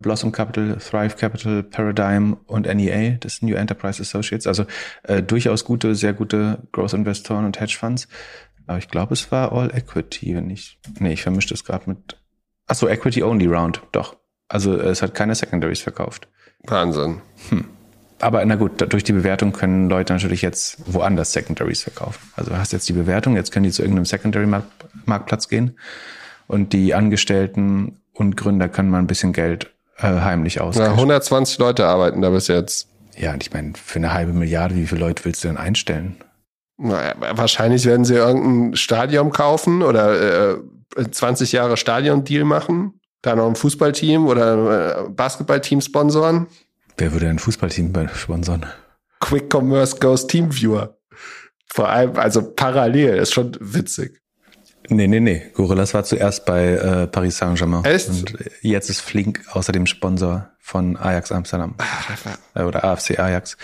Blossom 0.00 0.32
Capital, 0.32 0.76
Thrive 0.78 1.14
Capital, 1.14 1.62
Paradigm 1.62 2.36
und 2.46 2.66
NEA, 2.66 3.12
das 3.20 3.40
New 3.40 3.54
Enterprise 3.54 4.02
Associates. 4.02 4.48
Also 4.48 4.64
äh, 5.04 5.22
durchaus 5.22 5.64
gute, 5.64 5.94
sehr 5.94 6.14
gute 6.14 6.66
Growth-Investoren 6.72 7.44
und 7.44 7.60
Hedgefonds. 7.60 8.08
Aber 8.66 8.78
ich 8.78 8.88
glaube, 8.88 9.14
es 9.14 9.30
war 9.30 9.52
All 9.52 9.72
Equity, 9.72 10.34
wenn 10.34 10.50
ich. 10.50 10.80
Nee, 10.98 11.12
ich 11.12 11.22
vermische 11.22 11.50
das 11.50 11.62
gerade 11.62 11.88
mit. 11.88 12.20
Achso, 12.66 12.88
Equity 12.88 13.22
Only 13.22 13.46
Round, 13.46 13.82
doch. 13.92 14.16
Also 14.48 14.76
es 14.76 15.02
hat 15.02 15.14
keine 15.14 15.34
Secondaries 15.34 15.80
verkauft. 15.80 16.28
Wahnsinn. 16.64 17.20
Hm. 17.48 17.64
Aber 18.20 18.44
na 18.44 18.54
gut, 18.54 18.80
durch 18.92 19.04
die 19.04 19.12
Bewertung 19.12 19.52
können 19.52 19.88
Leute 19.88 20.12
natürlich 20.12 20.42
jetzt 20.42 20.78
woanders 20.86 21.32
Secondaries 21.32 21.82
verkaufen. 21.82 22.20
Also 22.36 22.52
du 22.52 22.58
hast 22.58 22.72
jetzt 22.72 22.88
die 22.88 22.92
Bewertung, 22.92 23.36
jetzt 23.36 23.52
können 23.52 23.64
die 23.64 23.70
zu 23.70 23.82
irgendeinem 23.82 24.06
Secondary-Marktplatz 24.06 25.48
gehen 25.48 25.78
und 26.46 26.72
die 26.72 26.94
Angestellten 26.94 28.00
und 28.12 28.36
Gründer 28.36 28.68
können 28.68 28.90
mal 28.90 28.98
ein 28.98 29.06
bisschen 29.06 29.32
Geld 29.32 29.74
äh, 29.98 30.06
heimlich 30.06 30.60
ausgeben. 30.60 30.86
Ja, 30.86 30.92
120 30.92 31.58
Leute 31.58 31.86
arbeiten 31.86 32.22
da 32.22 32.30
bis 32.30 32.48
jetzt. 32.48 32.88
Ja, 33.16 33.32
und 33.32 33.42
ich 33.42 33.52
meine, 33.52 33.72
für 33.74 33.98
eine 33.98 34.12
halbe 34.12 34.32
Milliarde, 34.32 34.74
wie 34.74 34.86
viele 34.86 35.00
Leute 35.00 35.24
willst 35.24 35.44
du 35.44 35.48
denn 35.48 35.56
einstellen? 35.56 36.16
Naja, 36.76 37.14
wahrscheinlich 37.18 37.84
werden 37.84 38.04
sie 38.04 38.14
irgendein 38.14 38.76
Stadion 38.76 39.30
kaufen 39.30 39.82
oder 39.82 40.54
äh, 40.54 41.10
20 41.10 41.52
Jahre 41.52 41.76
Stadion-Deal 41.76 42.44
machen 42.44 43.00
da 43.26 43.34
noch 43.34 43.48
ein 43.48 43.56
Fußballteam 43.56 44.26
oder 44.26 45.06
äh, 45.06 45.08
Basketballteam 45.08 45.80
sponsoren? 45.80 46.46
Wer 46.96 47.12
würde 47.12 47.28
ein 47.28 47.38
Fußballteam 47.38 48.08
sponsern? 48.14 48.66
Quick 49.20 49.52
Commerce 49.52 49.96
Goes 49.98 50.26
Teamviewer. 50.26 50.98
Vor 51.66 51.88
allem, 51.88 52.16
also 52.16 52.52
parallel, 52.54 53.16
ist 53.16 53.32
schon 53.32 53.56
witzig. 53.60 54.20
Nee, 54.90 55.06
nee, 55.06 55.20
nee. 55.20 55.42
Gorillas 55.54 55.94
war 55.94 56.04
zuerst 56.04 56.44
bei 56.44 56.74
äh, 56.74 57.06
Paris 57.06 57.38
Saint-Germain. 57.38 57.84
Echt? 57.84 58.08
Und 58.10 58.34
jetzt 58.60 58.90
ist 58.90 59.00
Flink 59.00 59.42
außerdem 59.50 59.86
Sponsor 59.86 60.50
von 60.60 60.96
Ajax 60.96 61.32
Amsterdam. 61.32 61.74
Ach, 61.78 62.10
äh, 62.54 62.62
oder 62.62 62.84
AFC 62.84 63.18
Ajax. 63.18 63.56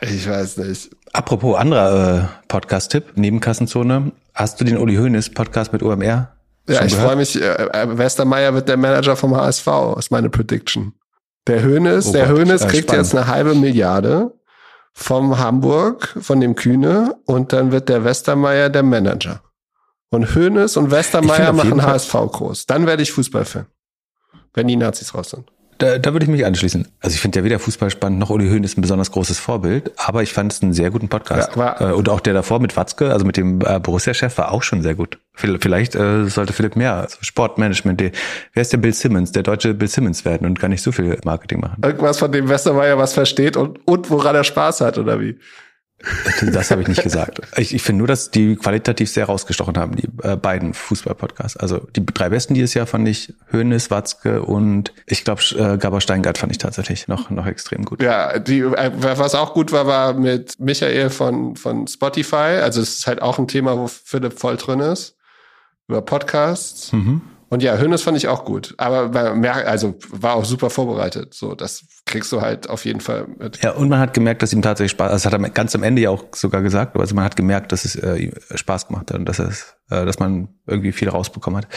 Ich 0.00 0.28
weiß 0.28 0.56
nicht. 0.58 0.90
Apropos 1.12 1.56
anderer 1.56 2.24
äh, 2.24 2.46
Podcast-Tipp, 2.48 3.12
Nebenkassenzone. 3.14 4.12
Hast 4.34 4.60
du 4.60 4.64
den 4.64 4.76
Uli 4.76 4.96
Hoeneß 4.96 5.30
Podcast 5.30 5.72
mit 5.72 5.84
OMR 5.84 6.33
ja, 6.68 6.84
ich 6.84 6.94
freue 6.94 7.16
mich. 7.16 7.40
Äh, 7.40 7.54
äh, 7.54 7.98
Westermeier 7.98 8.54
wird 8.54 8.68
der 8.68 8.76
Manager 8.76 9.16
vom 9.16 9.36
HSV, 9.36 9.66
ist 9.98 10.10
meine 10.10 10.30
Prediction. 10.30 10.94
Der 11.46 11.62
Hönes, 11.62 12.08
oh 12.08 12.12
der 12.12 12.28
Hönes 12.28 12.66
kriegt 12.66 12.84
spannend. 12.84 13.06
jetzt 13.06 13.14
eine 13.14 13.26
halbe 13.26 13.54
Milliarde 13.54 14.32
vom 14.92 15.38
Hamburg, 15.38 16.16
von 16.20 16.40
dem 16.40 16.54
Kühne, 16.54 17.16
und 17.26 17.52
dann 17.52 17.72
wird 17.72 17.88
der 17.88 18.04
Westermeier 18.04 18.70
der 18.70 18.82
Manager. 18.82 19.42
Und 20.10 20.34
Hönes 20.34 20.76
und 20.76 20.90
Westermeier 20.90 21.52
machen 21.52 21.82
HSV 21.82 22.12
groß. 22.12 22.66
Dann 22.66 22.86
werde 22.86 23.02
ich 23.02 23.12
Fußballfan. 23.12 23.66
Wenn 24.52 24.68
die 24.68 24.76
Nazis 24.76 25.12
raus 25.14 25.30
sind. 25.30 25.50
Da, 25.78 25.98
da 25.98 26.12
würde 26.12 26.24
ich 26.24 26.30
mich 26.30 26.44
anschließen. 26.44 26.88
Also 27.00 27.14
ich 27.14 27.20
finde 27.20 27.38
ja 27.38 27.44
weder 27.44 27.58
Fußball 27.58 27.90
spannend 27.90 28.18
noch 28.18 28.30
Uli 28.30 28.48
Höhn 28.48 28.64
ist 28.64 28.78
ein 28.78 28.82
besonders 28.82 29.10
großes 29.10 29.38
Vorbild, 29.38 29.92
aber 29.96 30.22
ich 30.22 30.32
fand 30.32 30.52
es 30.52 30.62
einen 30.62 30.72
sehr 30.72 30.90
guten 30.90 31.08
Podcast. 31.08 31.50
Ja, 31.52 31.56
war, 31.56 31.80
äh, 31.80 31.92
und 31.92 32.08
auch 32.08 32.20
der 32.20 32.34
davor 32.34 32.60
mit 32.60 32.76
Watzke, 32.76 33.12
also 33.12 33.24
mit 33.24 33.36
dem 33.36 33.60
äh, 33.60 33.80
Borussia-Chef, 33.80 34.36
war 34.38 34.52
auch 34.52 34.62
schon 34.62 34.82
sehr 34.82 34.94
gut. 34.94 35.18
Vielleicht 35.34 35.96
äh, 35.96 36.26
sollte 36.26 36.52
Philipp 36.52 36.76
mehr 36.76 36.94
also 36.94 37.16
Sportmanagement, 37.20 38.00
der, 38.00 38.12
wer 38.52 38.62
ist 38.62 38.72
der 38.72 38.78
Bill 38.78 38.94
Simmons, 38.94 39.32
der 39.32 39.42
deutsche 39.42 39.74
Bill 39.74 39.88
Simmons 39.88 40.24
werden 40.24 40.46
und 40.46 40.60
gar 40.60 40.68
nicht 40.68 40.82
so 40.82 40.92
viel 40.92 41.18
Marketing 41.24 41.60
machen. 41.60 41.82
Irgendwas 41.82 42.18
von 42.18 42.30
dem 42.30 42.48
Westermeier 42.48 42.98
was 42.98 43.14
versteht 43.14 43.56
und, 43.56 43.80
und 43.86 44.10
woran 44.10 44.36
er 44.36 44.44
Spaß 44.44 44.80
hat, 44.80 44.98
oder 44.98 45.20
wie? 45.20 45.38
Das 46.52 46.70
habe 46.70 46.82
ich 46.82 46.88
nicht 46.88 47.02
gesagt. 47.02 47.40
Ich, 47.56 47.74
ich 47.74 47.82
finde 47.82 47.98
nur, 47.98 48.08
dass 48.08 48.30
die 48.30 48.56
qualitativ 48.56 49.10
sehr 49.10 49.26
rausgestochen 49.26 49.76
haben, 49.76 49.96
die 49.96 50.08
äh, 50.22 50.36
beiden 50.36 50.74
Fußball-Podcasts. 50.74 51.56
Also 51.56 51.86
die 51.96 52.04
drei 52.04 52.28
besten 52.28 52.54
dieses 52.54 52.74
Jahr 52.74 52.86
fand 52.86 53.08
ich 53.08 53.34
Hönes, 53.50 53.90
Watzke 53.90 54.42
und 54.42 54.92
ich 55.06 55.24
glaube 55.24 55.42
äh, 55.56 55.78
Gabor 55.78 56.00
Steingart 56.00 56.38
fand 56.38 56.52
ich 56.52 56.58
tatsächlich 56.58 57.08
noch 57.08 57.30
noch 57.30 57.46
extrem 57.46 57.84
gut. 57.84 58.02
Ja, 58.02 58.38
die, 58.38 58.60
äh, 58.60 58.90
was 58.94 59.34
auch 59.34 59.54
gut 59.54 59.72
war, 59.72 59.86
war 59.86 60.14
mit 60.14 60.58
Michael 60.58 61.10
von 61.10 61.56
von 61.56 61.86
Spotify. 61.86 62.60
Also 62.62 62.80
es 62.80 62.98
ist 62.98 63.06
halt 63.06 63.22
auch 63.22 63.38
ein 63.38 63.48
Thema, 63.48 63.76
wo 63.78 63.88
Philipp 63.88 64.38
voll 64.38 64.56
drin 64.56 64.80
ist 64.80 65.16
über 65.88 66.02
Podcasts. 66.02 66.92
Mhm. 66.92 67.22
Und 67.54 67.62
ja, 67.62 67.78
Hönes 67.78 68.02
fand 68.02 68.16
ich 68.16 68.26
auch 68.26 68.44
gut. 68.44 68.74
Aber 68.78 69.36
mehr, 69.36 69.68
also 69.68 69.94
war 70.08 70.34
auch 70.34 70.44
super 70.44 70.70
vorbereitet. 70.70 71.34
So, 71.34 71.54
das 71.54 71.84
kriegst 72.04 72.32
du 72.32 72.40
halt 72.40 72.68
auf 72.68 72.84
jeden 72.84 72.98
Fall 72.98 73.28
mit. 73.38 73.62
Ja, 73.62 73.70
und 73.74 73.88
man 73.88 74.00
hat 74.00 74.12
gemerkt, 74.12 74.42
dass 74.42 74.52
ihm 74.52 74.60
tatsächlich 74.60 74.90
Spaß, 74.90 75.12
das 75.12 75.24
hat 75.24 75.34
er 75.34 75.38
ganz 75.50 75.72
am 75.76 75.84
Ende 75.84 76.02
ja 76.02 76.10
auch 76.10 76.24
sogar 76.34 76.62
gesagt, 76.62 76.96
also 76.96 77.14
man 77.14 77.22
hat 77.22 77.36
gemerkt, 77.36 77.70
dass 77.70 77.84
es 77.84 77.94
äh, 77.94 78.32
Spaß 78.56 78.88
gemacht 78.88 79.12
hat 79.12 79.18
und 79.20 79.26
dass 79.26 79.38
es, 79.38 79.62
äh, 79.62 79.83
dass 80.04 80.18
man 80.18 80.48
irgendwie 80.66 80.92
viel 80.92 81.08
rausbekommen 81.08 81.58
hat. 81.58 81.68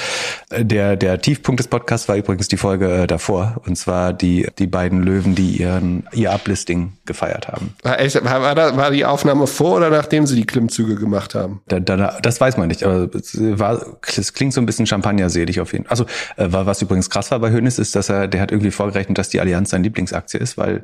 Äh, 0.50 0.64
der, 0.64 0.96
der 0.96 1.20
Tiefpunkt 1.20 1.60
des 1.60 1.68
Podcasts 1.68 2.08
war 2.08 2.16
übrigens 2.16 2.48
die 2.48 2.58
Folge 2.58 3.04
äh, 3.04 3.08
davor, 3.08 3.62
und 3.66 3.78
zwar 3.78 4.14
die, 4.14 4.48
die 4.60 4.68
beiden 4.68 5.04
Löwen, 5.04 5.36
die 5.36 5.58
ihren, 5.58 6.08
ihr 6.14 6.32
Uplisting 6.32 6.94
gefeiert 7.06 7.48
haben. 7.48 7.74
War, 7.84 8.00
echt, 8.00 8.24
war, 8.24 8.56
da, 8.56 8.78
war 8.78 8.92
die 8.92 9.06
Aufnahme 9.06 9.48
vor 9.48 9.78
oder 9.78 9.90
nachdem 9.90 10.28
sie 10.28 10.36
die 10.36 10.46
Klimmzüge 10.46 10.96
gemacht 10.96 11.36
haben? 11.36 11.62
Da, 11.68 11.80
da, 11.80 12.20
das 12.22 12.40
weiß 12.40 12.58
man 12.58 12.70
nicht, 12.70 12.84
aber 12.84 13.10
es, 13.14 13.38
war, 13.38 13.98
es 14.16 14.34
klingt 14.34 14.54
so 14.54 14.62
ein 14.62 14.66
bisschen 14.66 14.86
Champagner-selig 14.86 15.60
auf 15.60 15.74
jeden 15.74 15.86
Fall. 15.86 15.92
Also, 15.92 16.06
äh, 16.38 16.48
was 16.50 16.82
übrigens 16.82 17.10
krass 17.10 17.32
war 17.32 17.40
bei 17.40 17.52
Hönes, 17.52 17.80
ist, 17.80 17.96
dass 17.96 18.10
er, 18.10 18.28
der 18.28 18.42
hat 18.42 18.52
irgendwie 18.52 18.72
vorgerechnet, 18.72 19.18
dass 19.18 19.30
die 19.30 19.42
Allianz 19.42 19.72
sein 19.72 19.84
Lieblingsakt 19.84 20.28
Aktie 20.28 20.40
ist, 20.42 20.58
weil 20.58 20.84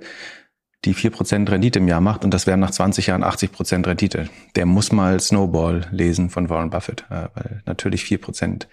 die 0.86 0.93
vier 0.93 1.12
Prozent 1.12 1.50
Rendite 1.50 1.80
im 1.80 1.88
Jahr 1.88 2.02
macht 2.02 2.24
und 2.26 2.34
das 2.34 2.46
wären 2.48 2.60
nach 2.60 2.72
20 2.72 3.08
Jahren 3.08 3.24
80 3.24 3.52
Prozent 3.52 3.88
Rendite. 3.88 4.30
Der 4.56 4.65
muss 4.65 4.91
mal 4.91 5.19
Snowball 5.19 5.88
lesen 5.91 6.30
von 6.30 6.50
Warren 6.50 6.69
Buffett, 6.69 7.06
äh, 7.10 7.30
weil 7.34 7.63
natürlich 7.65 8.04
vier 8.04 8.19
Prozent 8.19 8.67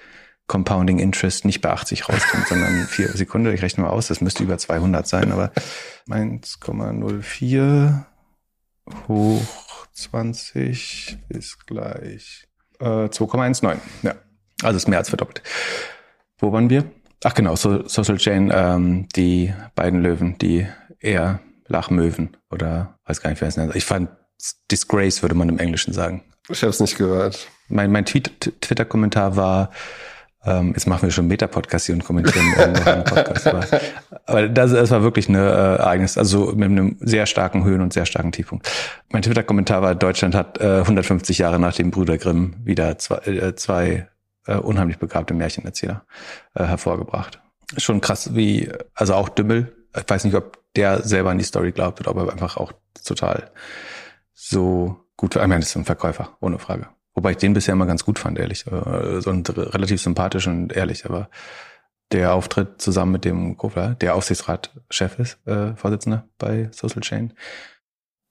Compounding 0.47 0.99
Interest 0.99 1.45
nicht 1.45 1.61
bei 1.61 1.71
80 1.71 2.09
rauskommt, 2.09 2.49
sondern 2.49 2.87
vier 2.89 3.09
Sekunden. 3.09 3.53
Ich 3.55 3.63
rechne 3.63 3.85
mal 3.85 3.91
aus, 3.91 4.09
das 4.09 4.21
müsste 4.21 4.43
über 4.43 4.59
200 4.59 5.07
sein, 5.07 5.31
aber 5.31 5.53
1,04 6.09 8.05
hoch 9.07 9.87
20 9.93 11.19
ist 11.29 11.67
gleich 11.67 12.49
äh, 12.81 12.85
2,19. 12.85 13.77
Ja, 14.03 14.15
also 14.63 14.77
ist 14.77 14.89
mehr 14.89 14.99
als 14.99 15.11
verdoppelt. 15.11 15.43
Wo 16.39 16.51
waren 16.53 16.69
wir? 16.71 16.91
Ach 17.23 17.35
genau, 17.35 17.55
so, 17.55 17.87
Social 17.87 18.17
Chain, 18.17 18.51
ähm, 18.53 19.07
die 19.15 19.53
beiden 19.77 20.03
Löwen, 20.03 20.39
die 20.39 20.67
eher 20.99 21.41
Lachmöwen 21.71 22.37
oder 22.51 22.99
weiß 23.07 23.21
gar 23.23 23.31
nicht, 23.31 23.41
wer 23.41 23.49
es 23.49 23.57
nennt. 23.57 23.75
Ich 23.75 23.85
fand 23.85 24.11
Disgrace, 24.71 25.23
würde 25.23 25.35
man 25.35 25.49
im 25.49 25.59
Englischen 25.59 25.93
sagen. 25.93 26.23
Ich 26.49 26.63
habe 26.63 26.71
es 26.71 26.81
nicht 26.81 26.97
gehört. 26.97 27.49
Mein, 27.69 27.93
mein 27.93 28.05
Twitter-Kommentar 28.05 29.37
war, 29.37 29.71
ähm, 30.45 30.73
jetzt 30.73 30.87
machen 30.87 31.03
wir 31.03 31.11
schon 31.11 31.29
Meta-Podcast 31.29 31.87
hier 31.87 31.95
und 31.95 32.05
kommentieren 32.05 32.51
noch 32.51 32.87
einen 32.87 33.05
Podcast. 33.05 33.47
Aber, 33.47 33.67
aber 34.27 34.49
das, 34.49 34.73
das 34.73 34.91
war 34.91 35.03
wirklich 35.03 35.29
eine 35.29 35.39
äh, 35.39 35.77
Ereignis, 35.77 36.19
also 36.19 36.53
mit 36.53 36.71
einem 36.71 36.97
sehr 37.01 37.27
starken 37.27 37.65
Höhen- 37.65 37.83
und 37.83 37.93
sehr 37.93 38.07
starken 38.07 38.33
Tiefpunkt. 38.33 38.69
Mein 39.11 39.23
Twitter-Kommentar 39.23 39.83
war, 39.83 39.95
Deutschland 39.95 40.35
hat 40.35 40.59
äh, 40.61 40.79
150 40.79 41.39
Jahre 41.39 41.61
nach 41.61 41.75
dem 41.75 41.91
Brüder 41.91 42.19
Grimm 42.19 42.57
wieder 42.65 42.99
zwei, 42.99 43.19
äh, 43.27 43.55
zwei 43.55 44.09
äh, 44.47 44.57
unheimlich 44.57 44.99
begabte 44.99 45.35
Märchenerzähler 45.35 46.05
äh, 46.55 46.65
hervorgebracht. 46.65 47.41
Schon 47.77 48.01
krass, 48.01 48.35
wie, 48.35 48.71
also 48.95 49.15
auch 49.15 49.29
Dümmel, 49.29 49.73
ich 49.97 50.09
weiß 50.09 50.25
nicht, 50.25 50.35
ob 50.35 50.60
der 50.77 51.03
selber 51.03 51.31
an 51.31 51.39
die 51.39 51.45
Story 51.45 51.73
glaubt 51.73 52.01
oder 52.01 52.11
ob 52.11 52.17
er 52.19 52.33
einfach 52.33 52.57
auch 52.57 52.73
total 53.05 53.51
so 54.33 54.97
gut, 55.17 55.37
ich 55.37 55.43
meine, 55.43 55.61
das 55.61 55.71
ist 55.71 55.77
ein 55.77 55.85
Verkäufer, 55.85 56.37
ohne 56.41 56.59
Frage. 56.59 56.89
Wobei 57.15 57.33
ich 57.33 57.37
den 57.37 57.53
bisher 57.53 57.73
immer 57.73 57.87
ganz 57.87 58.05
gut 58.05 58.19
fand, 58.19 58.39
ehrlich. 58.39 58.67
Äh, 58.67 59.21
so 59.21 59.31
und 59.31 59.55
relativ 59.57 60.01
sympathisch 60.01 60.47
und 60.47 60.73
ehrlich, 60.73 61.05
aber 61.05 61.29
der 62.13 62.35
Auftritt 62.35 62.81
zusammen 62.81 63.13
mit 63.13 63.25
dem 63.25 63.57
Kofler, 63.57 63.95
der 63.95 64.15
Aufsichtsratchef 64.15 65.19
ist, 65.19 65.47
äh, 65.47 65.75
Vorsitzender 65.77 66.25
bei 66.39 66.69
Social 66.73 67.03
Chain, 67.03 67.35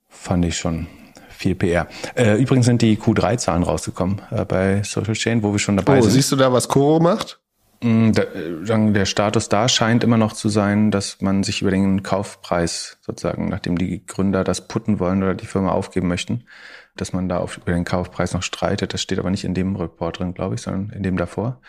fand 0.08 0.45
ich 0.45 0.58
schon 0.58 0.88
viel 1.30 1.56
PR. 1.56 1.88
Äh, 2.15 2.41
übrigens 2.41 2.65
sind 2.65 2.82
die 2.82 2.97
Q3-Zahlen 2.97 3.63
rausgekommen 3.63 4.21
äh, 4.32 4.43
bei 4.43 4.84
Social 4.84 5.13
Chain, 5.13 5.43
wo 5.43 5.52
wir 5.52 5.60
schon 5.60 5.78
dabei 5.78 5.99
oh, 5.99 6.02
sind. 6.02 6.12
Siehst 6.12 6.32
du 6.32 6.36
da, 6.36 6.52
was 6.52 6.67
Coro 6.67 6.99
macht? 6.99 7.38
Mm, 7.82 8.12
äh, 8.12 8.92
der 8.92 9.06
Status 9.06 9.48
da 9.48 9.70
scheint 9.70 10.04
immer 10.04 10.18
noch 10.18 10.34
zu 10.34 10.50
sein, 10.50 10.92
dass 10.92 11.22
man 11.22 11.44
sich 11.44 11.62
über 11.62 11.72
den 11.72 12.04
Kaufpreis 12.04 12.98
sozusagen, 13.02 13.48
nachdem 13.48 13.78
die 13.78 14.06
Gründer 14.06 14.44
das 14.44 14.68
putten 14.68 15.00
wollen 15.00 15.24
oder 15.24 15.36
die 15.36 15.46
Firma 15.46 15.72
aufgeben 15.72 16.08
möchten, 16.08 16.44
dass 16.98 17.13
man 17.13 17.30
da 17.30 17.38
auf, 17.38 17.58
über 17.58 17.72
den 17.72 17.86
Kaufpreis 17.86 18.34
noch 18.34 18.44
streitet. 18.44 18.94
Das 18.94 19.02
steht 19.02 19.20
aber 19.20 19.30
nicht 19.30 19.46
in 19.46 19.54
dem 19.54 19.76
Report 19.76 20.20
drin, 20.20 20.34
glaube 20.34 20.56
ich, 20.56 20.62
sondern 20.62 20.89
in 20.96 21.04
dem 21.04 21.15
davor. 21.15 21.62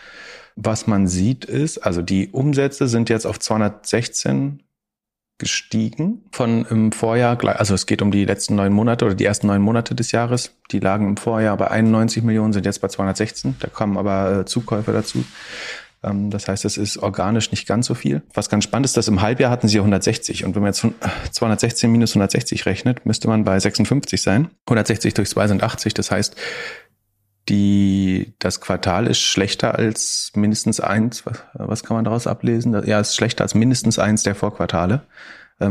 Was 0.55 0.85
man 0.85 1.07
sieht 1.07 1.45
ist, 1.45 1.77
also 1.77 2.01
die 2.01 2.29
Umsätze 2.29 2.87
sind 2.87 3.09
jetzt 3.09 3.25
auf 3.25 3.39
216 3.39 4.63
gestiegen 5.37 6.25
von 6.31 6.65
im 6.65 6.91
Vorjahr. 6.91 7.37
Also 7.57 7.73
es 7.73 7.87
geht 7.87 8.03
um 8.03 8.11
die 8.11 8.25
letzten 8.25 8.55
neun 8.55 8.73
Monate 8.73 9.05
oder 9.05 9.15
die 9.15 9.25
ersten 9.25 9.47
neun 9.47 9.61
Monate 9.61 9.95
des 9.95 10.11
Jahres. 10.11 10.55
Die 10.71 10.79
lagen 10.79 11.07
im 11.07 11.17
Vorjahr 11.17 11.57
bei 11.57 11.71
91 11.71 12.21
Millionen, 12.21 12.53
sind 12.53 12.65
jetzt 12.65 12.79
bei 12.79 12.89
216. 12.89 13.55
Da 13.59 13.67
kommen 13.67 13.97
aber 13.97 14.41
äh, 14.41 14.45
Zukäufe 14.45 14.91
dazu. 14.91 15.23
Ähm, 16.03 16.29
das 16.29 16.47
heißt, 16.47 16.65
es 16.65 16.77
ist 16.77 16.97
organisch 16.97 17.51
nicht 17.51 17.67
ganz 17.67 17.87
so 17.87 17.93
viel. 17.93 18.21
Was 18.33 18.49
ganz 18.49 18.63
spannend 18.63 18.85
ist, 18.85 18.97
dass 18.97 19.07
im 19.07 19.21
Halbjahr 19.21 19.51
hatten 19.51 19.67
sie 19.67 19.79
160. 19.79 20.45
Und 20.45 20.55
wenn 20.55 20.63
man 20.63 20.73
jetzt 20.73 20.85
216 21.31 21.91
minus 21.91 22.11
160 22.11 22.65
rechnet, 22.65 23.05
müsste 23.05 23.27
man 23.27 23.43
bei 23.43 23.59
56 23.59 24.21
sein. 24.21 24.49
160 24.67 25.13
durch 25.13 25.29
2 25.29 25.47
sind 25.47 25.63
80. 25.63 25.93
Das 25.93 26.11
heißt, 26.11 26.35
die, 27.49 28.33
das 28.39 28.61
Quartal 28.61 29.07
ist 29.07 29.19
schlechter 29.19 29.75
als 29.75 30.31
mindestens 30.35 30.79
eins. 30.79 31.25
Was, 31.25 31.43
was 31.53 31.83
kann 31.83 31.95
man 31.95 32.05
daraus 32.05 32.27
ablesen? 32.27 32.73
Ja, 32.85 32.99
ist 32.99 33.15
schlechter 33.15 33.43
als 33.43 33.55
mindestens 33.55 33.99
eins 33.99 34.23
der 34.23 34.35
Vorquartale 34.35 35.01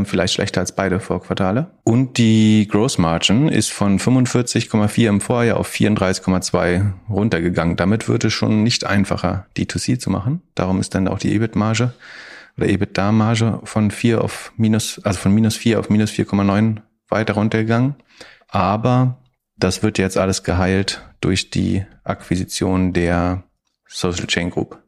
vielleicht 0.05 0.33
schlechter 0.33 0.61
als 0.61 0.73
beide 0.73 0.99
Vorquartale. 0.99 1.71
Und 1.83 2.17
die 2.17 2.67
Gross 2.69 2.97
Margin 2.97 3.47
ist 3.47 3.71
von 3.71 3.99
45,4 3.99 5.07
im 5.07 5.21
Vorjahr 5.21 5.57
auf 5.57 5.71
34,2 5.71 6.91
runtergegangen. 7.09 7.75
Damit 7.75 8.07
wird 8.07 8.23
es 8.23 8.33
schon 8.33 8.63
nicht 8.63 8.85
einfacher, 8.85 9.47
D2C 9.57 9.99
zu 9.99 10.09
machen. 10.09 10.41
Darum 10.55 10.79
ist 10.79 10.95
dann 10.95 11.07
auch 11.07 11.19
die 11.19 11.33
EBIT-Marge 11.33 11.93
oder 12.57 12.67
EBITDA-Marge 12.67 13.59
von 13.63 13.91
4 13.91 14.23
auf 14.23 14.53
minus, 14.57 14.99
also 15.03 15.19
von 15.19 15.33
minus 15.33 15.55
4 15.55 15.79
auf 15.79 15.89
minus 15.89 16.11
4,9 16.11 16.77
weiter 17.09 17.33
runtergegangen. 17.33 17.95
Aber 18.47 19.17
das 19.57 19.83
wird 19.83 19.97
jetzt 19.97 20.17
alles 20.17 20.43
geheilt 20.43 21.01
durch 21.21 21.49
die 21.49 21.85
Akquisition 22.03 22.93
der 22.93 23.43
Social 23.87 24.27
Chain 24.27 24.49
Group, 24.49 24.81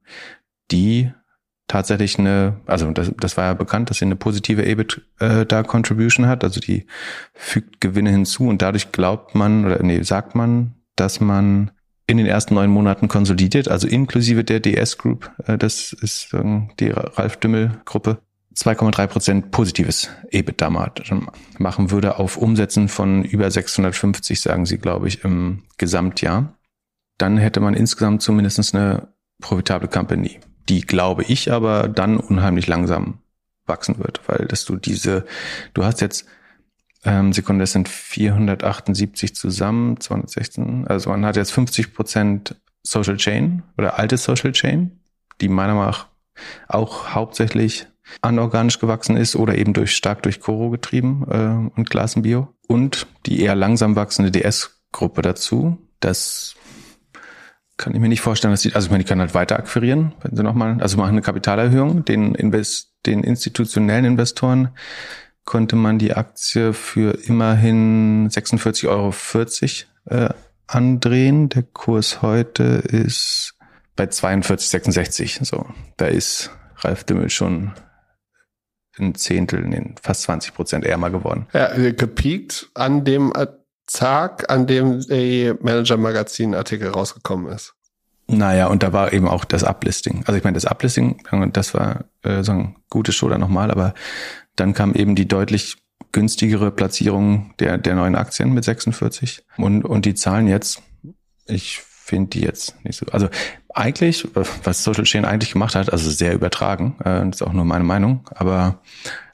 die 0.71 1.11
tatsächlich 1.67 2.19
eine, 2.19 2.61
also 2.65 2.91
das, 2.91 3.11
das 3.17 3.37
war 3.37 3.45
ja 3.45 3.53
bekannt, 3.53 3.89
dass 3.89 3.97
sie 3.97 4.05
eine 4.05 4.15
positive 4.15 4.63
EBITDA-Contribution 4.63 6.27
hat, 6.27 6.43
also 6.43 6.59
die 6.59 6.85
fügt 7.33 7.81
Gewinne 7.81 8.11
hinzu 8.11 8.47
und 8.47 8.61
dadurch 8.61 8.91
glaubt 8.91 9.35
man 9.35 9.65
oder 9.65 9.81
nee, 9.81 10.01
sagt 10.03 10.35
man, 10.35 10.75
dass 10.95 11.19
man 11.19 11.71
in 12.05 12.17
den 12.17 12.25
ersten 12.25 12.55
neun 12.55 12.69
Monaten 12.69 13.07
konsolidiert, 13.07 13.69
also 13.69 13.87
inklusive 13.87 14.43
der 14.43 14.59
DS 14.59 14.97
Group, 14.97 15.31
äh, 15.45 15.57
das 15.57 15.93
ist 15.93 16.35
die 16.79 16.89
Ralf 16.89 17.37
Dümmel 17.37 17.81
Gruppe, 17.85 18.19
2,3 18.55 19.07
Prozent 19.07 19.51
positives 19.51 20.09
EBITDA 20.29 20.69
machen 21.57 21.89
würde 21.89 22.19
auf 22.19 22.37
Umsätzen 22.37 22.87
von 22.87 23.23
über 23.23 23.49
650, 23.49 24.41
sagen 24.41 24.67
sie, 24.67 24.77
glaube 24.77 25.07
ich, 25.07 25.23
im 25.23 25.63
Gesamtjahr. 25.79 26.55
Dann 27.17 27.37
hätte 27.37 27.61
man 27.61 27.73
insgesamt 27.73 28.21
zumindest 28.21 28.75
eine 28.75 29.07
profitable 29.41 29.87
Company 29.87 30.39
die, 30.69 30.81
glaube 30.81 31.23
ich, 31.23 31.51
aber 31.51 31.87
dann 31.87 32.17
unheimlich 32.17 32.67
langsam 32.67 33.19
wachsen 33.65 33.97
wird, 33.99 34.21
weil 34.27 34.45
dass 34.47 34.65
du 34.65 34.75
diese, 34.75 35.25
du 35.73 35.85
hast 35.85 36.01
jetzt 36.01 36.25
ähm, 37.05 37.33
Sekunde, 37.33 37.63
das 37.63 37.71
sind 37.71 37.89
478 37.89 39.35
zusammen, 39.35 39.99
216, 39.99 40.87
also 40.87 41.09
man 41.09 41.25
hat 41.25 41.35
jetzt 41.35 41.51
50 41.51 41.93
Prozent 41.93 42.55
Social 42.83 43.17
Chain 43.17 43.63
oder 43.77 43.99
alte 43.99 44.17
Social 44.17 44.51
Chain, 44.51 44.99
die 45.41 45.47
meiner 45.47 45.73
Meinung 45.73 45.91
nach 45.91 46.07
auch 46.67 47.13
hauptsächlich 47.13 47.87
anorganisch 48.21 48.79
gewachsen 48.79 49.17
ist 49.17 49.35
oder 49.35 49.57
eben 49.57 49.73
durch 49.73 49.95
stark 49.95 50.23
durch 50.23 50.39
Coro 50.39 50.69
getrieben 50.69 51.25
äh, 51.29 51.77
und 51.77 51.89
Glasenbio 51.89 52.53
und 52.67 53.07
die 53.25 53.41
eher 53.41 53.55
langsam 53.55 53.95
wachsende 53.95 54.31
DS-Gruppe 54.31 55.21
dazu. 55.21 55.77
Das 55.99 56.55
kann 57.83 57.93
ich 57.93 57.99
mir 57.99 58.07
nicht 58.07 58.21
vorstellen, 58.21 58.53
dass 58.53 58.61
die, 58.61 58.73
also 58.73 58.85
ich 58.85 58.91
meine, 58.91 59.03
die 59.03 59.07
können 59.09 59.19
halt 59.19 59.33
weiter 59.33 59.59
akquirieren, 59.59 60.13
wenn 60.21 60.37
sie 60.37 60.41
nochmal, 60.41 60.77
also 60.79 60.95
machen 60.95 61.09
eine 61.09 61.21
Kapitalerhöhung. 61.21 62.05
Den, 62.05 62.33
Invest, 62.33 62.93
den 63.05 63.25
institutionellen 63.25 64.05
Investoren 64.05 64.69
konnte 65.43 65.75
man 65.75 65.99
die 65.99 66.13
Aktie 66.13 66.71
für 66.71 67.11
immerhin 67.25 68.29
46,40 68.29 68.87
Euro 68.87 69.13
äh, 70.05 70.33
andrehen. 70.65 71.49
Der 71.49 71.63
Kurs 71.63 72.21
heute 72.21 72.63
ist 72.63 73.55
bei 73.97 74.05
42,66. 74.05 75.43
So, 75.43 75.65
da 75.97 76.05
ist 76.05 76.51
Ralf 76.77 77.03
Dümmel 77.03 77.29
schon 77.29 77.73
ein 78.97 79.13
Zehntel, 79.15 79.59
nee, 79.67 79.93
fast 80.01 80.21
20 80.21 80.53
Prozent 80.53 80.85
ärmer 80.85 81.09
geworden. 81.09 81.47
Ja, 81.51 81.73
gepiekt 81.91 82.69
an 82.75 83.03
dem 83.03 83.33
Tag, 83.87 84.49
an 84.49 84.67
dem 84.67 85.01
die 85.01 85.53
Manager-Magazin-Artikel 85.59 86.89
rausgekommen 86.89 87.51
ist. 87.51 87.73
Naja, 88.27 88.67
und 88.67 88.83
da 88.83 88.93
war 88.93 89.11
eben 89.13 89.27
auch 89.27 89.45
das 89.45 89.63
Uplisting. 89.63 90.23
Also 90.25 90.37
ich 90.37 90.43
meine, 90.43 90.55
das 90.55 90.65
Uplisting, 90.65 91.21
das 91.51 91.73
war 91.73 92.05
äh, 92.23 92.43
so 92.43 92.53
ein 92.53 92.75
gutes 92.89 93.15
Show 93.15 93.29
da 93.29 93.37
nochmal, 93.37 93.69
aber 93.69 93.93
dann 94.55 94.73
kam 94.73 94.93
eben 94.93 95.15
die 95.15 95.27
deutlich 95.27 95.77
günstigere 96.11 96.71
Platzierung 96.71 97.53
der, 97.59 97.77
der 97.77 97.95
neuen 97.95 98.15
Aktien 98.15 98.53
mit 98.53 98.63
46. 98.63 99.43
Und, 99.57 99.83
und 99.83 100.05
die 100.05 100.13
Zahlen 100.13 100.47
jetzt, 100.47 100.81
ich 101.45 101.79
finde 101.79 102.29
die 102.29 102.41
jetzt 102.41 102.83
nicht 102.85 102.97
so. 102.97 103.05
Also 103.07 103.29
eigentlich, 103.73 104.27
was 104.33 104.83
Social 104.83 105.03
Chain 105.03 105.25
eigentlich 105.25 105.53
gemacht 105.53 105.75
hat, 105.75 105.91
also 105.91 106.09
sehr 106.09 106.33
übertragen, 106.33 106.95
äh, 106.99 107.25
das 107.25 107.41
ist 107.41 107.41
auch 107.41 107.53
nur 107.53 107.65
meine 107.65 107.83
Meinung, 107.83 108.29
aber 108.35 108.79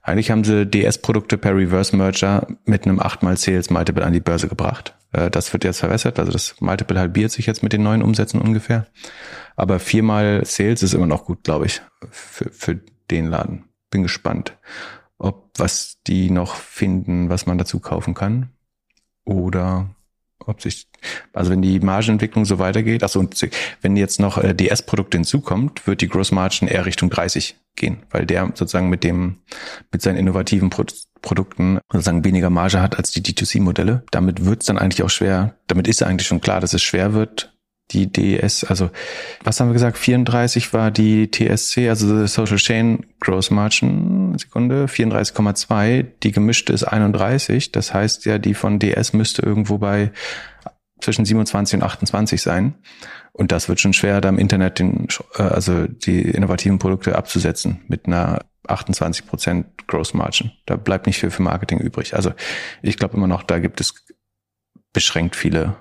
eigentlich 0.01 0.31
haben 0.31 0.43
sie 0.43 0.65
DS-Produkte 0.65 1.38
per 1.38 1.55
Reverse 1.55 1.95
Merger 1.95 2.47
mit 2.65 2.85
einem 2.85 2.99
8 2.99 3.21
Sales 3.38 3.69
Multiple 3.69 4.05
an 4.05 4.13
die 4.13 4.19
Börse 4.19 4.47
gebracht. 4.47 4.95
Äh, 5.12 5.29
das 5.29 5.51
wird 5.53 5.63
jetzt 5.63 5.79
verwässert, 5.79 6.19
also 6.19 6.31
das 6.31 6.55
Multiple 6.59 6.99
halbiert 6.99 7.31
sich 7.31 7.45
jetzt 7.45 7.63
mit 7.63 7.73
den 7.73 7.83
neuen 7.83 8.01
Umsätzen 8.01 8.41
ungefähr. 8.41 8.88
Aber 9.55 9.79
viermal 9.79 10.45
Sales 10.45 10.83
ist 10.83 10.93
immer 10.93 11.07
noch 11.07 11.25
gut, 11.25 11.43
glaube 11.43 11.65
ich, 11.65 11.81
für, 12.12 12.49
für 12.51 12.79
den 13.12 13.27
Laden. 13.27 13.65
Bin 13.91 14.03
gespannt, 14.03 14.57
ob 15.17 15.51
was 15.57 15.97
die 16.07 16.29
noch 16.29 16.55
finden, 16.55 17.29
was 17.29 17.45
man 17.45 17.57
dazu 17.57 17.79
kaufen 17.79 18.13
kann. 18.13 18.49
Oder 19.25 19.89
ob 20.45 20.62
sich, 20.62 20.88
also 21.34 21.52
wenn 21.52 21.62
die 21.62 21.80
Margenentwicklung 21.80 22.45
so 22.45 22.60
weitergeht, 22.60 23.04
also 23.04 23.25
wenn 23.82 23.97
jetzt 23.97 24.19
noch 24.19 24.38
äh, 24.38 24.54
DS-Produkte 24.54 25.17
hinzukommt, 25.17 25.86
wird 25.88 26.02
die 26.02 26.08
Gross 26.08 26.32
Margin 26.32 26.67
eher 26.67 26.86
Richtung 26.86 27.10
30 27.10 27.58
gehen, 27.75 28.04
weil 28.10 28.25
der 28.25 28.45
sozusagen 28.56 28.89
mit 28.89 29.04
dem, 29.04 29.38
mit 29.91 30.02
seinen 30.02 30.17
innovativen 30.17 30.69
Pro 30.69 30.86
Produkten 31.21 31.80
sozusagen 31.91 32.23
weniger 32.23 32.49
Marge 32.49 32.82
hat 32.82 32.97
als 32.97 33.12
die 33.12 33.21
D2C-Modelle. 33.21 34.04
Damit 34.10 34.45
wird 34.45 34.62
es 34.62 34.67
dann 34.67 34.78
eigentlich 34.78 35.04
auch 35.04 35.10
schwer, 35.10 35.56
damit 35.67 35.86
ist 35.89 36.02
eigentlich 36.02 36.28
schon 36.28 36.39
klar, 36.39 36.62
dass 36.62 36.73
es 36.73 36.82
schwer 36.82 37.13
wird, 37.13 37.52
die 37.91 38.12
DS, 38.12 38.63
also 38.63 38.89
was 39.43 39.60
haben 39.60 39.69
wir 39.69 39.73
gesagt? 39.73 39.97
34 39.97 40.73
war 40.73 40.91
die 40.91 41.30
TSC, 41.32 41.89
also 41.89 42.25
Social 42.28 42.58
Chain 42.58 43.06
Gross 43.19 43.49
Margin, 43.49 44.38
Sekunde, 44.38 44.86
34,2. 44.86 46.06
Die 46.23 46.32
gemischte 46.32 46.73
ist 46.73 46.84
31. 46.84 47.71
Das 47.71 47.93
heißt 47.93 48.25
ja, 48.25 48.38
die 48.38 48.54
von 48.54 48.80
DS 48.80 49.13
müsste 49.13 49.41
irgendwo 49.41 49.80
bei 49.80 50.12
zwischen 51.02 51.25
27 51.25 51.80
und 51.80 51.84
28 51.84 52.41
sein. 52.41 52.75
Und 53.32 53.52
das 53.52 53.69
wird 53.69 53.80
schon 53.80 53.93
schwer, 53.93 54.21
da 54.21 54.30
im 54.30 54.38
Internet 54.38 54.80
den, 54.80 55.08
äh, 55.36 55.43
also 55.43 55.88
die 55.88 56.21
innovativen 56.21 56.78
Produkte 56.78 57.15
abzusetzen 57.15 57.82
mit 57.88 58.06
einer 58.06 58.41
28 58.67 59.25
Prozent 59.25 59.88
Gross 59.88 60.13
Margin. 60.13 60.52
Da 60.65 60.75
bleibt 60.75 61.08
nicht 61.08 61.19
viel 61.19 61.32
für 61.32 61.41
Marketing 61.41 61.80
übrig. 61.80 62.15
Also 62.15 62.34
ich 62.82 62.97
glaube 62.97 63.17
immer 63.17 63.28
noch, 63.28 63.43
da 63.43 63.60
gibt 63.60 63.82
es 63.82 63.93
beschränkt 64.93 65.36
viele 65.36 65.75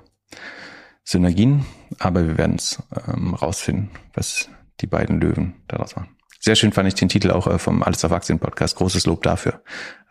Synergien, 1.04 1.64
aber 1.98 2.26
wir 2.26 2.38
werden 2.38 2.56
es 2.56 2.82
ähm, 3.08 3.34
rausfinden, 3.34 3.90
was 4.14 4.48
die 4.80 4.86
beiden 4.86 5.20
Löwen 5.20 5.54
daraus 5.68 5.96
machen. 5.96 6.08
Sehr 6.40 6.54
schön 6.54 6.72
fand 6.72 6.86
ich 6.86 6.94
den 6.94 7.08
Titel 7.08 7.30
auch 7.30 7.46
äh, 7.46 7.58
vom 7.58 7.82
Alles 7.82 8.04
auf 8.04 8.12
Aktien 8.12 8.38
Podcast. 8.38 8.76
Großes 8.76 9.06
Lob 9.06 9.22
dafür. 9.22 9.60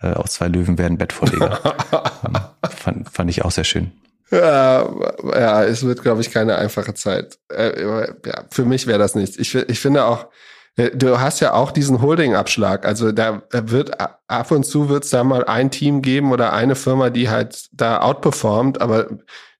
Äh, 0.02 0.14
aus 0.14 0.34
zwei 0.34 0.48
Löwen 0.48 0.78
werden 0.78 0.98
Bettvorleger. 0.98 1.60
ähm, 2.26 2.38
fand, 2.70 3.10
fand 3.10 3.30
ich 3.30 3.46
auch 3.46 3.52
sehr 3.52 3.64
schön. 3.64 3.92
Ja, 4.30 4.90
ja, 5.34 5.64
es 5.64 5.84
wird, 5.84 6.02
glaube 6.02 6.20
ich, 6.20 6.32
keine 6.32 6.58
einfache 6.58 6.94
Zeit. 6.94 7.40
Äh, 7.50 7.82
ja, 8.26 8.44
für 8.52 8.66
mich 8.66 8.88
wäre 8.88 9.00
das 9.00 9.16
nichts. 9.16 9.38
Ich, 9.38 9.56
ich 9.56 9.80
finde 9.80 10.04
auch, 10.04 10.28
äh, 10.76 10.92
du 10.92 11.20
hast 11.20 11.40
ja 11.40 11.54
auch 11.54 11.72
diesen 11.72 12.02
Holding-Abschlag. 12.02 12.86
Also 12.86 13.14
da 13.14 13.44
wird 13.52 13.98
ab 14.00 14.52
und 14.52 14.66
zu 14.66 14.90
wird 14.90 15.06
es 15.06 15.12
da 15.12 15.24
mal 15.24 15.46
ein 15.46 15.72
Team 15.72 16.02
geben 16.02 16.34
oder 16.34 16.52
eine 16.52 16.76
Firma, 16.76 17.10
die 17.10 17.30
halt 17.30 17.70
da 17.72 18.02
outperformt, 18.02 18.82
aber 18.82 19.08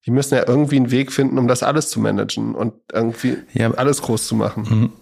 die 0.08 0.12
müssen 0.12 0.36
ja 0.36 0.48
irgendwie 0.48 0.78
einen 0.78 0.90
Weg 0.90 1.12
finden, 1.12 1.38
um 1.38 1.50
das 1.50 1.64
alles 1.64 1.90
zu 1.90 2.00
managen 2.00 2.56
und 2.56 2.74
irgendwie 2.94 3.38
ja, 3.54 3.70
alles 3.72 4.02
groß 4.02 4.26
zu 4.26 4.36
machen. 4.36 4.94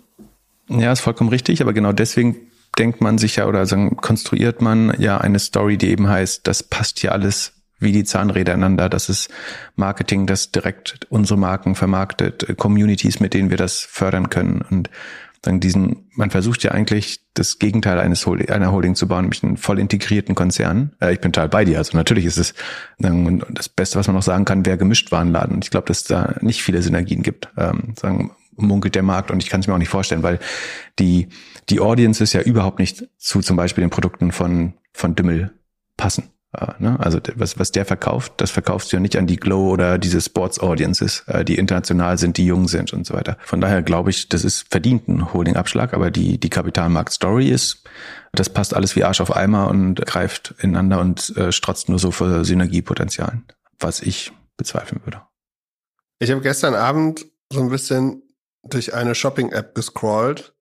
Mhm. 0.68 0.82
Ja, 0.82 0.92
ist 0.92 1.02
vollkommen 1.02 1.30
richtig, 1.30 1.62
aber 1.62 1.74
genau 1.74 1.92
deswegen 1.92 2.36
denkt 2.80 3.02
man 3.02 3.20
sich 3.20 3.36
ja 3.36 3.46
oder 3.46 3.68
sagen, 3.68 3.98
konstruiert 3.98 4.64
man 4.64 4.96
ja 5.00 5.20
eine 5.20 5.38
Story, 5.38 5.78
die 5.78 5.90
eben 5.90 6.10
heißt, 6.10 6.48
das 6.48 6.64
passt 6.64 7.00
hier 7.00 7.12
alles 7.12 7.54
wie 7.78 7.92
die 7.92 8.04
Zahnräder 8.04 8.54
einander. 8.54 8.90
Das 8.90 9.08
ist 9.10 9.30
Marketing, 9.76 10.26
das 10.26 10.52
direkt 10.52 11.06
unsere 11.10 11.38
Marken 11.38 11.76
vermarktet, 11.76 12.58
Communities, 12.58 13.20
mit 13.20 13.36
denen 13.36 13.52
wir 13.52 13.58
das 13.58 13.82
fördern 13.82 14.32
können 14.32 14.66
und 14.68 14.90
dann 15.46 15.60
diesen, 15.60 16.10
man 16.16 16.32
versucht 16.32 16.64
ja 16.64 16.72
eigentlich 16.72 17.22
das 17.34 17.60
Gegenteil 17.60 18.00
eines 18.00 18.26
Holding, 18.26 18.50
einer 18.50 18.72
Holding 18.72 18.96
zu 18.96 19.08
bauen, 19.08 19.26
nämlich 19.26 19.44
einen 19.44 19.58
voll 19.58 19.80
integrierten 19.80 20.36
Konzern. 20.36 20.94
Äh, 21.00 21.14
ich 21.14 21.22
bin 21.22 21.32
total 21.32 21.50
bei 21.50 21.66
dir. 21.66 21.78
Also 21.78 21.96
natürlich 21.96 22.26
ist 22.26 22.38
es 22.38 22.54
ähm, 23.02 23.44
das 23.52 23.70
Beste, 23.70 24.00
was 24.00 24.08
man 24.08 24.16
noch 24.16 24.24
sagen 24.24 24.46
kann, 24.46 24.66
wäre 24.66 24.78
gemischt 24.78 25.12
Warenladen. 25.12 25.60
Ich 25.62 25.70
glaube, 25.70 25.88
dass 25.88 26.04
da 26.04 26.36
nicht 26.42 26.64
viele 26.64 26.82
Synergien 26.82 27.22
gibt. 27.22 27.50
Ähm, 27.58 27.94
sagen, 28.00 28.32
munkelt 28.56 28.96
der 28.96 29.04
Markt 29.04 29.32
und 29.32 29.44
ich 29.44 29.50
kann 29.50 29.60
es 29.60 29.68
mir 29.68 29.74
auch 29.74 29.80
nicht 29.80 29.90
vorstellen, 29.90 30.24
weil 30.24 30.40
die, 30.98 31.28
die 31.70 31.80
Audience 31.80 32.24
ist 32.24 32.34
ja 32.34 32.42
überhaupt 32.42 32.80
nicht 32.80 33.08
zu 33.18 33.42
zum 33.42 33.58
Beispiel 33.58 33.84
den 33.84 33.90
Produkten 33.90 34.32
von, 34.32 34.74
von 34.94 35.16
Dümmel 35.16 35.54
passen. 35.98 36.32
Äh, 36.56 36.74
ne? 36.80 37.00
Also 37.00 37.20
was, 37.36 37.60
was 37.60 37.72
der 37.72 37.86
verkauft, 37.86 38.34
das 38.38 38.52
verkaufst 38.52 38.92
du 38.92 38.98
ja 38.98 39.02
nicht 39.02 39.18
an 39.18 39.28
die 39.28 39.38
Glow 39.38 39.72
oder 39.72 39.98
diese 39.98 40.22
Sports 40.22 40.60
Audiences, 40.60 41.24
äh, 41.28 41.44
die 41.44 41.56
international 41.56 42.18
sind, 42.18 42.38
die 42.38 42.46
jung 42.46 42.68
sind 42.68 42.94
und 42.94 43.06
so 43.06 43.14
weiter. 43.14 43.38
Von 43.44 43.62
daher 43.62 43.82
glaube 43.82 44.10
ich, 44.10 44.30
das 44.30 44.44
ist 44.44 44.66
verdient 44.70 45.08
ein 45.08 45.34
Holding-Abschlag, 45.34 45.94
aber 45.94 46.12
die, 46.12 46.40
die 46.40 46.50
Kapitalmarkt-Story 46.50 47.50
ist, 47.50 47.84
das 48.32 48.50
passt 48.50 48.74
alles 48.74 48.96
wie 48.96 49.04
Arsch 49.04 49.22
auf 49.22 49.36
Eimer 49.36 49.70
und 49.70 49.96
greift 50.06 50.56
ineinander 50.60 51.00
und 51.00 51.36
äh, 51.38 51.52
strotzt 51.52 51.90
nur 51.90 52.00
so 52.00 52.12
für 52.12 52.46
Synergiepotenzialen, 52.46 53.46
was 53.80 54.02
ich 54.02 54.32
bezweifeln 54.58 55.02
würde. 55.06 55.22
Ich 56.20 56.32
habe 56.32 56.42
gestern 56.42 56.76
Abend 56.76 57.26
so 57.52 57.62
ein 57.62 57.70
bisschen 57.70 58.24
durch 58.64 58.94
eine 58.94 59.16
Shopping-App 59.16 59.76
gescrollt, 59.76 60.54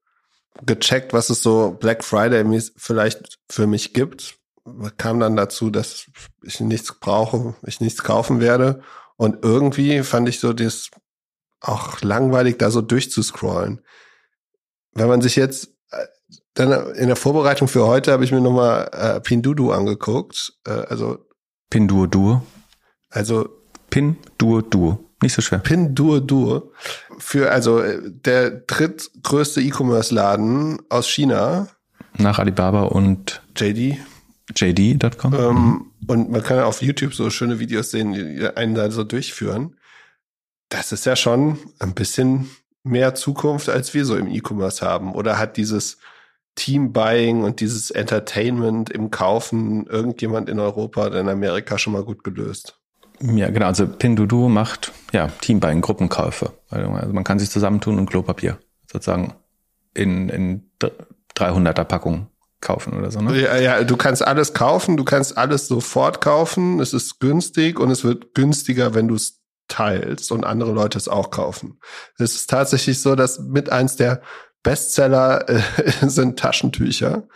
gecheckt, 0.65 1.13
was 1.13 1.31
es 1.31 1.43
so 1.43 1.77
Black 1.79 2.05
Friday 2.05 2.45
vielleicht 2.77 3.39
für 3.51 3.67
mich 3.67 3.93
gibt 3.93 4.39
kam 4.97 5.21
dann 5.21 5.37
dazu, 5.37 5.71
dass 5.71 6.07
ich 6.43 6.61
nichts 6.61 6.93
brauche, 6.99 7.55
ich 7.67 7.81
nichts 7.81 8.03
kaufen 8.03 8.41
werde. 8.41 8.83
Und 9.17 9.45
irgendwie 9.45 10.03
fand 10.03 10.29
ich 10.29 10.41
so 10.41 10.53
das 10.53 10.91
auch 11.61 12.01
langweilig, 12.03 12.59
da 12.59 12.71
so 12.71 12.81
durchzuscrollen. 12.81 13.81
Wenn 14.93 15.09
man 15.09 15.23
sich 15.23 15.37
jetzt 15.37 15.69
äh, 15.91 16.07
dann 16.55 16.95
in 16.95 17.09
der 17.09 17.17
Vorbereitung 17.17 17.69
für 17.69 17.87
heute 17.87 18.13
habe 18.13 18.25
ich 18.25 18.33
mir 18.33 18.41
nochmal 18.41 18.89
äh, 18.93 19.21
Pindudu 19.21 19.73
angeguckt. 19.73 20.55
Äh, 20.67 20.71
also 20.71 21.27
Pinduoduo. 21.71 22.43
Also 23.11 23.49
Pinduoduo. 23.91 24.99
Nicht 25.23 25.35
so 25.35 25.43
schwer. 25.43 25.59
Pinduoduo. 25.59 26.73
Für 27.19 27.51
also 27.51 27.81
äh, 27.81 28.01
der 28.05 28.51
drittgrößte 28.51 29.61
E-Commerce-Laden 29.63 30.83
aus 30.89 31.09
China. 31.09 31.69
Nach 32.17 32.39
Alibaba 32.39 32.83
und 32.83 33.43
JD. 33.57 33.99
JD.com. 34.55 35.35
Ähm, 35.35 35.55
mhm. 35.55 35.91
Und 36.07 36.31
man 36.31 36.43
kann 36.43 36.59
ja 36.59 36.67
auf 36.67 36.83
YouTube 36.83 37.15
so 37.15 37.31
schöne 37.31 37.59
Videos 37.59 37.91
sehen, 37.91 38.13
die 38.13 38.47
einen 38.57 38.75
da 38.75 38.91
so 38.91 39.05
durchführen. 39.05 39.77
Das 40.69 40.93
ist 40.93 41.07
ja 41.07 41.17
schon 41.17 41.59
ein 41.79 41.95
bisschen 41.95 42.51
mehr 42.83 43.15
Zukunft, 43.15 43.69
als 43.69 43.95
wir 43.95 44.05
so 44.05 44.17
im 44.17 44.29
E-Commerce 44.29 44.85
haben. 44.85 45.15
Oder 45.15 45.39
hat 45.39 45.57
dieses 45.57 45.99
Team-Buying 46.57 47.43
und 47.43 47.61
dieses 47.61 47.91
Entertainment 47.91 48.91
im 48.91 49.11
Kaufen 49.11 49.87
irgendjemand 49.87 50.49
in 50.49 50.61
Europa 50.61 51.07
oder 51.07 51.21
in 51.21 51.29
Amerika 51.29 51.79
schon 51.79 51.95
mal 51.95 52.05
gut 52.05 52.23
gelöst? 52.23 52.79
Ja, 53.21 53.49
genau. 53.51 53.67
Also 53.67 53.87
Pinduoduo 53.87 54.49
macht 54.49 54.93
ja 55.13 55.29
Team-Buying, 55.29 55.81
Gruppenkäufe. 55.81 56.53
Also 56.69 56.91
man 56.91 57.25
kann 57.25 57.39
sich 57.39 57.51
zusammentun 57.51 57.99
und 57.99 58.07
Klopapier 58.07 58.59
sozusagen 58.91 59.35
in, 59.95 60.29
in 60.29 60.71
300er 61.37 61.85
Packungen 61.85 62.29
kaufen 62.65 62.95
oder 62.95 63.13
so, 63.13 63.21
ne? 63.21 63.41
Ja, 63.41 63.57
ja, 63.57 63.85
du 63.85 63.97
kannst 63.97 64.27
alles 64.27 64.55
kaufen, 64.55 64.97
du 64.97 65.05
kannst 65.05 65.39
alles 65.39 65.69
sofort 65.69 66.21
kaufen, 66.21 66.81
es 66.81 66.93
ist 66.93 67.21
günstig 67.21 67.79
und 67.79 67.91
es 67.91 68.03
wird 68.03 68.35
günstiger, 68.35 68.95
wenn 68.95 69.07
du 69.07 69.15
es 69.15 69.45
teilst 69.69 70.33
und 70.33 70.45
andere 70.45 70.73
Leute 70.73 70.99
es 70.99 71.09
auch 71.09 71.31
kaufen. 71.31 71.79
Es 72.19 72.35
ist 72.35 72.51
tatsächlich 72.51 73.01
so, 73.01 73.15
dass 73.15 73.39
mit 73.39 73.71
eins 73.71 73.97
der 73.97 74.21
Bestseller 74.63 75.49
äh, 75.49 75.61
sind 76.09 76.39
Taschentücher. 76.39 77.29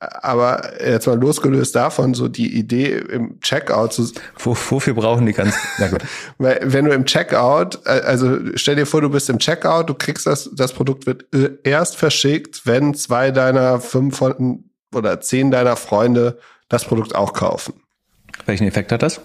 Aber 0.00 0.80
jetzt 0.80 1.08
mal 1.08 1.18
losgelöst 1.18 1.74
davon, 1.74 2.14
so 2.14 2.28
die 2.28 2.56
Idee 2.56 2.98
im 2.98 3.40
Checkout 3.40 3.92
zu. 3.92 4.08
Wofür 4.36 4.94
brauchen 4.94 5.26
die 5.26 5.32
ganz? 5.32 5.56
Na 5.78 5.88
gut. 5.88 6.02
Weil 6.38 6.60
wenn 6.62 6.84
du 6.84 6.92
im 6.92 7.04
Checkout, 7.04 7.80
äh, 7.84 8.02
also 8.02 8.38
stell 8.54 8.76
dir 8.76 8.86
vor, 8.86 9.00
du 9.00 9.10
bist 9.10 9.28
im 9.28 9.40
Checkout, 9.40 9.88
du 9.88 9.94
kriegst 9.94 10.24
das, 10.26 10.50
das 10.54 10.72
Produkt 10.72 11.06
wird 11.06 11.26
äh, 11.34 11.58
erst 11.64 11.96
verschickt, 11.96 12.64
wenn 12.64 12.94
zwei 12.94 13.32
deiner 13.32 13.80
fünf 13.80 14.18
von 14.18 14.67
oder 14.94 15.20
zehn 15.20 15.50
deiner 15.50 15.76
Freunde 15.76 16.38
das 16.68 16.84
Produkt 16.84 17.14
auch 17.14 17.32
kaufen. 17.32 17.74
Welchen 18.46 18.66
Effekt 18.66 18.92
hat 18.92 19.02
das? 19.02 19.20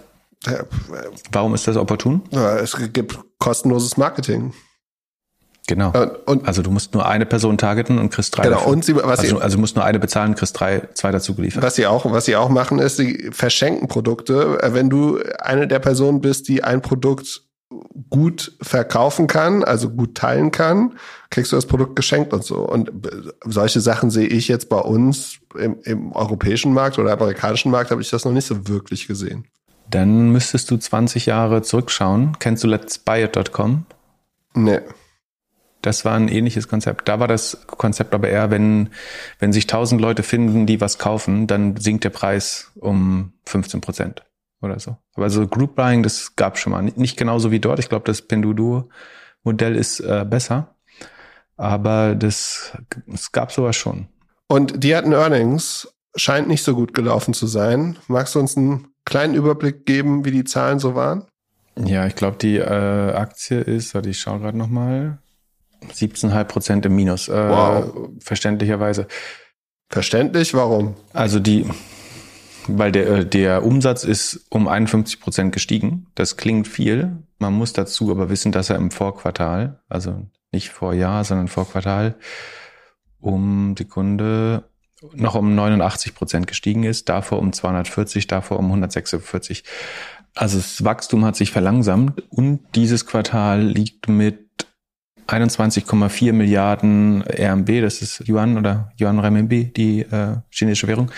Warum 1.31 1.53
ist 1.53 1.67
das 1.67 1.77
opportun? 1.77 2.23
Ja, 2.31 2.57
es 2.57 2.75
gibt 2.91 3.17
kostenloses 3.39 3.97
Marketing. 3.97 4.53
Genau. 5.67 5.93
Äh, 5.93 6.09
und, 6.25 6.45
also 6.45 6.61
du 6.61 6.71
musst 6.71 6.93
nur 6.93 7.05
eine 7.05 7.25
Person 7.25 7.57
targeten 7.57 7.97
und 7.97 8.09
kriegst 8.09 8.35
drei. 8.37 8.43
Genau. 8.43 8.55
Dafür. 8.55 8.71
Und 8.71 8.83
sie, 8.83 8.95
was 8.95 9.19
also, 9.19 9.37
sie, 9.37 9.41
also 9.41 9.55
du 9.55 9.61
musst 9.61 9.75
nur 9.75 9.85
eine 9.85 9.99
bezahlen, 9.99 10.35
kriegst 10.35 10.59
drei, 10.59 10.89
zwei 10.93 11.11
dazu 11.11 11.35
geliefert. 11.35 11.63
Was 11.63 11.75
sie 11.75 11.87
auch, 11.87 12.09
was 12.11 12.25
sie 12.25 12.35
auch 12.35 12.49
machen, 12.49 12.79
ist, 12.79 12.97
sie 12.97 13.29
verschenken 13.31 13.87
Produkte. 13.87 14.57
Wenn 14.61 14.89
du 14.89 15.19
eine 15.39 15.67
der 15.67 15.79
Personen 15.79 16.19
bist, 16.19 16.49
die 16.49 16.63
ein 16.63 16.81
Produkt 16.81 17.43
gut 18.09 18.53
verkaufen 18.61 19.27
kann, 19.27 19.63
also 19.63 19.89
gut 19.89 20.15
teilen 20.15 20.51
kann, 20.51 20.97
kriegst 21.29 21.51
du 21.51 21.55
das 21.55 21.65
Produkt 21.65 21.95
geschenkt 21.95 22.33
und 22.33 22.43
so. 22.43 22.57
Und 22.67 22.91
solche 23.45 23.81
Sachen 23.81 24.11
sehe 24.11 24.27
ich 24.27 24.47
jetzt 24.47 24.69
bei 24.69 24.79
uns 24.79 25.39
im, 25.57 25.77
im 25.83 26.11
europäischen 26.13 26.73
Markt 26.73 26.99
oder 26.99 27.13
amerikanischen 27.13 27.71
Markt, 27.71 27.91
habe 27.91 28.01
ich 28.01 28.09
das 28.09 28.25
noch 28.25 28.31
nicht 28.31 28.45
so 28.45 28.67
wirklich 28.67 29.07
gesehen. 29.07 29.47
Dann 29.89 30.31
müsstest 30.31 30.71
du 30.71 30.77
20 30.77 31.25
Jahre 31.25 31.61
zurückschauen. 31.61 32.37
Kennst 32.39 32.63
du 32.63 32.67
letsbuyit.com? 32.67 33.85
Nee. 34.55 34.79
Das 35.81 36.05
war 36.05 36.15
ein 36.15 36.29
ähnliches 36.29 36.67
Konzept. 36.67 37.09
Da 37.09 37.19
war 37.19 37.27
das 37.27 37.67
Konzept 37.67 38.13
aber 38.13 38.29
eher, 38.29 38.49
wenn, 38.49 38.89
wenn 39.39 39.51
sich 39.51 39.65
1000 39.65 39.99
Leute 39.99 40.23
finden, 40.23 40.65
die 40.65 40.79
was 40.79 40.97
kaufen, 40.97 41.45
dann 41.45 41.75
sinkt 41.75 42.05
der 42.05 42.09
Preis 42.09 42.71
um 42.75 43.33
15 43.45 43.81
Prozent 43.81 44.23
oder 44.63 44.79
so. 44.79 44.97
Aber 45.15 45.29
so 45.29 45.47
Group 45.47 45.75
Buying, 45.75 46.03
das 46.03 46.35
gab 46.35 46.57
schon 46.57 46.71
mal. 46.71 46.81
Nicht 46.81 47.17
genauso 47.17 47.51
wie 47.51 47.59
dort. 47.59 47.79
Ich 47.79 47.89
glaube, 47.89 48.05
das 48.05 48.21
Pinduoduo-Modell 48.21 49.75
ist 49.75 49.99
äh, 49.99 50.25
besser. 50.27 50.75
Aber 51.57 52.15
das, 52.15 52.77
das 53.07 53.31
gab 53.31 53.51
sowas 53.51 53.75
schon. 53.75 54.07
Und 54.47 54.83
die 54.83 54.95
hatten 54.95 55.13
Earnings. 55.13 55.87
Scheint 56.15 56.47
nicht 56.47 56.63
so 56.63 56.75
gut 56.75 56.93
gelaufen 56.93 57.33
zu 57.33 57.47
sein. 57.47 57.97
Magst 58.07 58.35
du 58.35 58.39
uns 58.39 58.55
einen 58.55 58.87
kleinen 59.05 59.33
Überblick 59.33 59.85
geben, 59.85 60.25
wie 60.25 60.31
die 60.31 60.43
Zahlen 60.43 60.79
so 60.79 60.93
waren? 60.93 61.25
Ja, 61.75 62.05
ich 62.05 62.15
glaube, 62.15 62.37
die 62.37 62.57
äh, 62.57 63.13
Aktie 63.13 63.59
ist, 63.59 63.95
warte, 63.95 64.09
ich 64.09 64.19
schaue 64.19 64.39
gerade 64.39 64.57
nochmal, 64.57 65.17
17,5 65.91 66.43
Prozent 66.45 66.85
im 66.85 66.95
Minus. 66.95 67.29
Äh, 67.29 67.49
wow. 67.49 68.09
Verständlicherweise. 68.19 69.07
Verständlich? 69.89 70.53
Warum? 70.53 70.95
Also 71.13 71.39
die, 71.39 71.67
weil 72.67 72.91
der, 72.91 73.07
äh, 73.07 73.25
der 73.25 73.63
Umsatz 73.63 74.03
ist 74.03 74.45
um 74.49 74.67
51 74.67 75.19
Prozent 75.19 75.51
gestiegen. 75.53 76.07
Das 76.15 76.37
klingt 76.37 76.67
viel. 76.67 77.17
Man 77.39 77.53
muss 77.53 77.73
dazu 77.73 78.11
aber 78.11 78.29
wissen, 78.29 78.51
dass 78.51 78.69
er 78.69 78.77
im 78.77 78.91
Vorquartal, 78.91 79.81
also 79.89 80.25
nicht 80.51 80.69
vor 80.69 80.93
Jahr, 80.93 81.23
sondern 81.23 81.47
vor 81.47 81.69
Quartal, 81.69 82.15
um 83.19 83.75
Sekunde 83.77 84.63
noch 85.13 85.35
um 85.35 85.55
89 85.55 86.15
Prozent 86.15 86.47
gestiegen 86.47 86.83
ist, 86.83 87.09
davor 87.09 87.39
um 87.39 87.51
240, 87.51 88.27
davor 88.27 88.59
um 88.59 88.67
146. 88.67 89.63
Also 90.35 90.57
das 90.57 90.83
Wachstum 90.83 91.25
hat 91.25 91.35
sich 91.35 91.51
verlangsamt 91.51 92.23
und 92.29 92.61
dieses 92.75 93.05
Quartal 93.05 93.61
liegt 93.61 94.07
mit 94.07 94.39
21,4 95.27 96.33
Milliarden 96.33 97.21
RMB, 97.21 97.81
das 97.81 98.01
ist 98.01 98.27
Yuan 98.27 98.57
oder 98.57 98.91
Yuan 98.99 99.19
Renminbi, 99.19 99.65
die 99.65 100.01
äh, 100.01 100.37
chinesische 100.49 100.87
Währung, 100.87 101.11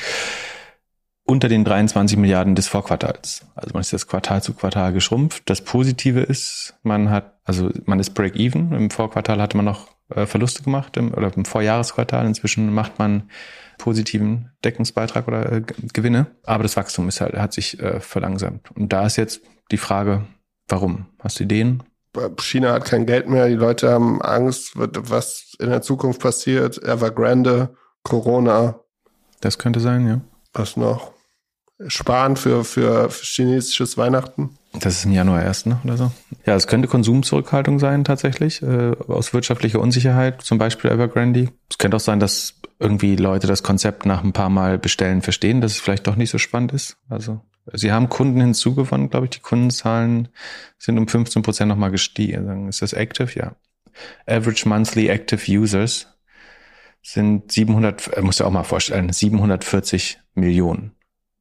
unter 1.25 1.49
den 1.49 1.63
23 1.63 2.17
Milliarden 2.17 2.55
des 2.55 2.67
Vorquartals. 2.67 3.45
Also 3.55 3.71
man 3.73 3.81
ist 3.81 3.91
das 3.91 4.07
Quartal 4.07 4.43
zu 4.43 4.53
Quartal 4.53 4.93
geschrumpft. 4.93 5.43
Das 5.47 5.61
Positive 5.61 6.21
ist, 6.21 6.75
man 6.83 7.09
hat, 7.09 7.39
also 7.43 7.71
man 7.85 7.99
ist 7.99 8.11
Break-Even. 8.11 8.71
Im 8.73 8.91
Vorquartal 8.91 9.41
hatte 9.41 9.57
man 9.57 9.65
noch 9.65 9.87
äh, 10.09 10.27
Verluste 10.27 10.63
gemacht 10.63 10.97
im, 10.97 11.13
oder 11.13 11.35
im 11.35 11.45
Vorjahresquartal. 11.45 12.27
Inzwischen 12.27 12.71
macht 12.71 12.99
man 12.99 13.29
positiven 13.79 14.51
Deckungsbeitrag 14.63 15.27
oder 15.27 15.51
äh, 15.51 15.61
Gewinne. 15.93 16.27
Aber 16.43 16.61
das 16.61 16.77
Wachstum 16.77 17.07
ist 17.09 17.21
halt, 17.21 17.33
hat 17.33 17.53
sich 17.53 17.79
äh, 17.79 17.99
verlangsamt. 17.99 18.69
Und 18.75 18.93
da 18.93 19.05
ist 19.07 19.15
jetzt 19.15 19.41
die 19.71 19.77
Frage, 19.77 20.25
warum? 20.67 21.07
Hast 21.19 21.39
du 21.39 21.43
Ideen? 21.43 21.83
China 22.39 22.73
hat 22.73 22.85
kein 22.85 23.05
Geld 23.05 23.27
mehr, 23.27 23.49
die 23.49 23.55
Leute 23.55 23.91
haben 23.91 24.21
Angst, 24.21 24.73
was 24.75 25.53
in 25.59 25.69
der 25.69 25.81
Zukunft 25.81 26.21
passiert. 26.21 26.81
Evergrande, 26.81 27.75
Corona. 28.03 28.79
Das 29.41 29.57
könnte 29.57 29.81
sein, 29.81 30.07
ja. 30.07 30.21
Was 30.53 30.77
noch? 30.77 31.14
Sparen 31.87 32.35
für, 32.35 32.63
für 32.63 33.09
chinesisches 33.09 33.97
Weihnachten? 33.97 34.57
Das 34.73 34.97
ist 34.97 35.05
im 35.05 35.11
Januar 35.11 35.43
erst, 35.43 35.67
ne? 35.67 35.79
Oder 35.83 35.97
so? 35.97 36.11
Ja, 36.45 36.55
es 36.55 36.67
könnte 36.67 36.87
Konsumzurückhaltung 36.87 37.79
sein 37.79 38.03
tatsächlich, 38.03 38.61
äh, 38.61 38.91
aus 39.07 39.33
wirtschaftlicher 39.33 39.79
Unsicherheit, 39.79 40.41
zum 40.41 40.57
Beispiel 40.57 40.91
Evergrande. 40.91 41.49
Es 41.69 41.77
könnte 41.77 41.97
auch 41.97 42.01
sein, 42.01 42.19
dass 42.19 42.55
irgendwie 42.79 43.15
Leute 43.15 43.47
das 43.47 43.63
Konzept 43.63 44.05
nach 44.05 44.23
ein 44.23 44.33
paar 44.33 44.49
Mal 44.49 44.77
bestellen 44.77 45.21
verstehen, 45.21 45.61
dass 45.61 45.73
es 45.73 45.79
vielleicht 45.79 46.07
doch 46.07 46.15
nicht 46.17 46.29
so 46.29 46.37
spannend 46.37 46.73
ist. 46.73 46.97
Also 47.09 47.41
sie 47.71 47.91
haben 47.91 48.09
Kunden 48.09 48.41
hinzugewonnen, 48.41 49.09
glaube 49.09 49.25
ich. 49.25 49.31
Die 49.31 49.39
Kundenzahlen 49.39 50.27
sind 50.77 50.97
um 50.97 51.07
15 51.07 51.41
Prozent 51.41 51.69
nochmal 51.69 51.91
gestiegen. 51.91 52.67
Ist 52.67 52.81
das 52.81 52.93
active? 52.93 53.31
Ja. 53.39 53.55
Average 54.27 54.67
Monthly 54.67 55.07
Active 55.07 55.49
Users 55.49 56.07
sind 57.01 57.51
700, 57.51 58.17
äh, 58.17 58.21
muss 58.21 58.39
ja 58.39 58.45
auch 58.45 58.51
mal 58.51 58.63
vorstellen, 58.63 59.11
740 59.11 60.19
Millionen. 60.33 60.91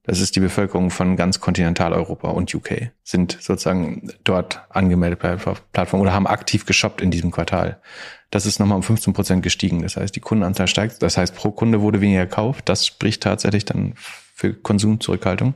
Das 0.06 0.20
ist 0.20 0.36
die 0.36 0.40
Bevölkerung 0.40 0.90
von 0.90 1.16
ganz 1.16 1.40
Kontinentaleuropa 1.40 2.28
und 2.28 2.54
UK, 2.54 2.90
sind 3.02 3.38
sozusagen 3.40 4.12
dort 4.22 4.60
angemeldet 4.68 5.20
bei 5.20 5.34
der 5.34 5.56
Plattform 5.72 6.02
oder 6.02 6.12
haben 6.12 6.26
aktiv 6.26 6.66
geshoppt 6.66 7.00
in 7.00 7.10
diesem 7.10 7.30
Quartal. 7.30 7.80
Das 8.30 8.44
ist 8.44 8.60
nochmal 8.60 8.76
um 8.76 8.82
15 8.82 9.14
Prozent 9.14 9.42
gestiegen. 9.42 9.82
Das 9.82 9.96
heißt, 9.96 10.14
die 10.14 10.20
Kundenanzahl 10.20 10.66
steigt. 10.66 11.02
Das 11.02 11.16
heißt, 11.16 11.34
pro 11.34 11.52
Kunde 11.52 11.80
wurde 11.80 12.00
weniger 12.00 12.26
gekauft. 12.26 12.68
Das 12.68 12.86
spricht 12.86 13.22
tatsächlich 13.22 13.64
dann 13.64 13.94
für 14.34 14.52
Konsumzurückhaltung. 14.52 15.54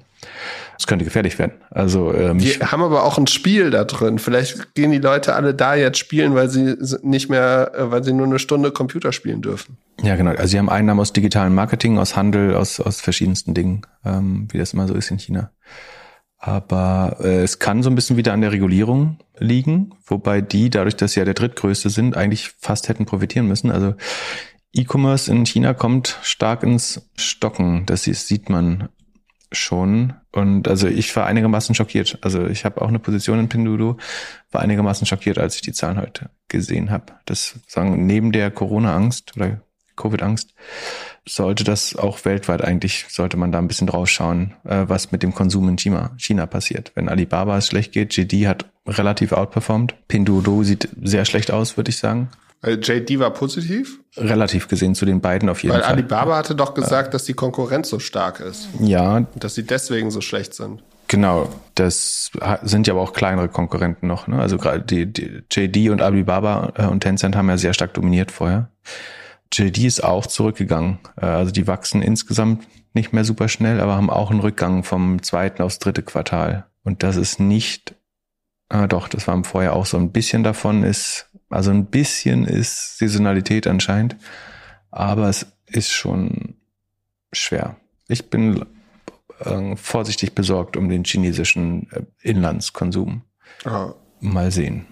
Das 0.77 0.87
könnte 0.87 1.05
gefährlich 1.05 1.39
werden. 1.39 1.53
Also 1.71 2.15
ähm, 2.15 2.39
die 2.39 2.55
haben 2.55 2.83
aber 2.83 3.03
auch 3.03 3.19
ein 3.19 3.27
Spiel 3.27 3.71
da 3.71 3.85
drin. 3.85 4.19
Vielleicht 4.19 4.75
gehen 4.75 4.93
die 4.93 4.99
Leute 4.99 5.35
alle 5.35 5.53
da 5.53 5.75
jetzt 5.75 5.99
spielen, 5.99 6.35
weil 6.35 6.49
sie 6.49 6.77
nicht 7.03 7.29
mehr, 7.29 7.73
äh, 7.75 7.91
weil 7.91 8.05
sie 8.05 8.13
nur 8.13 8.27
eine 8.27 8.39
Stunde 8.39 8.71
Computer 8.71 9.13
spielen 9.13 9.43
dürfen. 9.43 9.77
Ja, 10.01 10.15
genau. 10.15 10.31
Also 10.31 10.47
sie 10.47 10.59
haben 10.59 10.71
Einnahmen 10.71 11.01
aus 11.01 11.13
digitalen 11.13 11.55
Marketing, 11.55 11.99
aus 11.99 12.17
Handel, 12.17 12.55
aus 12.55 12.81
aus 12.81 13.01
verschiedensten 13.01 13.53
Dingen, 13.53 13.83
ähm, 14.05 14.47
wie 14.51 14.59
das 14.59 14.73
immer 14.73 14.87
so 14.87 14.95
ist 14.95 15.11
in 15.11 15.19
China. 15.19 15.51
Aber 16.39 17.17
äh, 17.21 17.43
es 17.43 17.59
kann 17.59 17.83
so 17.83 17.91
ein 17.91 17.97
bisschen 17.97 18.17
wieder 18.17 18.33
an 18.33 18.41
der 18.41 18.53
Regulierung 18.53 19.19
liegen, 19.39 19.95
wobei 20.07 20.41
die, 20.41 20.71
dadurch, 20.71 20.95
dass 20.95 21.13
sie 21.13 21.21
ja 21.21 21.25
der 21.25 21.35
drittgrößte 21.35 21.91
sind, 21.91 22.17
eigentlich 22.17 22.51
fast 22.61 22.89
hätten 22.89 23.07
profitieren 23.07 23.49
müssen. 23.49 23.73
Also 23.73 23.95
E-Commerce 24.73 25.31
in 25.31 25.47
China 25.47 25.75
kommt 25.75 26.19
stark 26.23 26.63
ins 26.63 27.09
Stocken. 27.17 27.87
Das 27.87 28.05
sieht 28.05 28.49
man 28.51 28.89
schon. 29.51 30.15
Und 30.33 30.69
also 30.69 30.89
ich 30.89 31.15
war 31.17 31.27
einigermaßen 31.27 31.75
schockiert. 31.75 32.19
Also 32.23 32.47
ich 32.47 32.65
habe 32.65 32.83
auch 32.83 32.89
eine 32.89 32.99
Position 32.99 33.39
in 33.39 33.49
Pinduoduo, 33.49 33.97
war 34.51 34.61
einigermaßen 34.61 35.07
schockiert, 35.07 35.39
als 35.39 35.57
ich 35.57 35.63
die 35.63 35.73
Zahlen 35.73 35.99
heute 35.99 36.31
gesehen 36.49 36.91
habe. 36.91 37.15
Das 37.25 37.59
sagen 37.67 38.07
neben 38.07 38.33
der 38.33 38.51
Corona-Angst 38.51 39.37
oder 39.37 39.61
Covid-Angst 39.97 40.55
sollte 41.27 41.65
das 41.65 41.97
auch 41.97 42.25
weltweit 42.25 42.63
eigentlich, 42.63 43.07
sollte 43.09 43.37
man 43.37 43.53
da 43.53 43.59
ein 43.59 43.69
bisschen 43.69 43.87
drauf 43.87 44.09
schauen, 44.09 44.55
äh, 44.65 44.85
was 44.87 45.13
mit 45.13 45.23
dem 45.23 45.35
Konsum 45.35 45.69
in 45.69 45.77
China, 45.77 46.13
China 46.17 46.47
passiert. 46.47 46.93
Wenn 46.95 47.09
Alibaba 47.09 47.59
es 47.59 47.67
schlecht 47.67 47.93
geht, 47.93 48.17
JD 48.17 48.47
hat 48.47 48.67
relativ 48.87 49.33
outperformed. 49.33 49.95
Pinduoduo 50.09 50.63
sieht 50.63 50.89
sehr 51.03 51.25
schlecht 51.25 51.51
aus, 51.51 51.77
würde 51.77 51.91
ich 51.91 51.99
sagen. 51.99 52.31
JD 52.65 53.19
war 53.21 53.33
positiv? 53.33 54.01
Relativ 54.17 54.69
gesehen 54.69 54.95
zu 54.95 55.07
den 55.07 55.21
beiden 55.21 55.49
auf 55.49 55.63
jeden 55.63 55.75
Weil 55.75 55.83
Fall. 55.83 55.91
Weil 55.91 55.99
Alibaba 55.99 56.37
hatte 56.37 56.55
doch 56.55 56.75
gesagt, 56.75 57.15
dass 57.15 57.25
die 57.25 57.35
Konkurrenz 57.35 57.89
so 57.89 57.99
stark 57.99 58.41
ist. 58.41 58.69
Ja. 58.81 59.27
Dass 59.37 59.55
sie 59.55 59.65
deswegen 59.65 60.11
so 60.11 60.21
schlecht 60.21 60.55
sind. 60.55 60.83
Genau, 61.09 61.49
das 61.75 62.31
sind 62.63 62.87
ja 62.87 62.93
aber 62.93 63.03
auch 63.03 63.15
kleinere 63.15 63.49
Konkurrenten 63.49 64.07
noch. 64.07 64.27
Ne? 64.27 64.39
Also 64.39 64.59
gerade 64.59 64.83
die, 64.83 65.07
die 65.07 65.43
JD 65.51 65.91
und 65.91 66.03
Alibaba 66.03 66.73
äh, 66.77 66.87
und 66.87 67.01
Tencent 67.01 67.35
haben 67.35 67.49
ja 67.49 67.57
sehr 67.57 67.73
stark 67.73 67.95
dominiert 67.95 68.31
vorher. 68.31 68.69
JD 69.53 69.79
ist 69.85 70.05
auch 70.05 70.27
zurückgegangen. 70.27 70.99
Äh, 71.17 71.27
also 71.27 71.51
die 71.51 71.67
wachsen 71.67 72.03
insgesamt 72.03 72.67
nicht 72.93 73.15
mehr 73.15 73.25
super 73.25 73.49
schnell, 73.49 73.81
aber 73.81 73.97
haben 73.97 74.11
auch 74.11 74.31
einen 74.31 74.41
Rückgang 74.41 74.85
vom 74.85 75.23
zweiten 75.23 75.63
aufs 75.63 75.79
dritte 75.79 76.03
Quartal. 76.03 76.67
Und 76.85 77.03
das 77.03 77.17
ist 77.17 77.41
nicht, 77.41 77.95
ah 78.69 78.87
doch, 78.87 79.09
das 79.09 79.27
war 79.27 79.43
vorher 79.45 79.75
auch 79.75 79.87
so 79.87 79.97
ein 79.97 80.13
bisschen 80.13 80.43
davon, 80.43 80.83
ist 80.83 81.28
also 81.49 81.71
ein 81.71 81.87
bisschen 81.87 82.45
ist 82.47 82.99
Saisonalität 82.99 83.67
anscheinend, 83.67 84.17
aber 84.91 85.29
es 85.29 85.47
ist 85.67 85.91
schon 85.91 86.57
schwer. 87.33 87.77
Ich 88.09 88.31
bin 88.31 88.65
äh, 89.41 89.77
vorsichtig 89.77 90.35
besorgt 90.35 90.77
um 90.77 90.89
den 90.89 91.05
chinesischen 91.05 91.91
äh, 91.93 92.03
Inlandskonsum. 92.23 93.23
Aha. 93.65 93.95
Mal 94.21 94.51
sehen. 94.51 94.87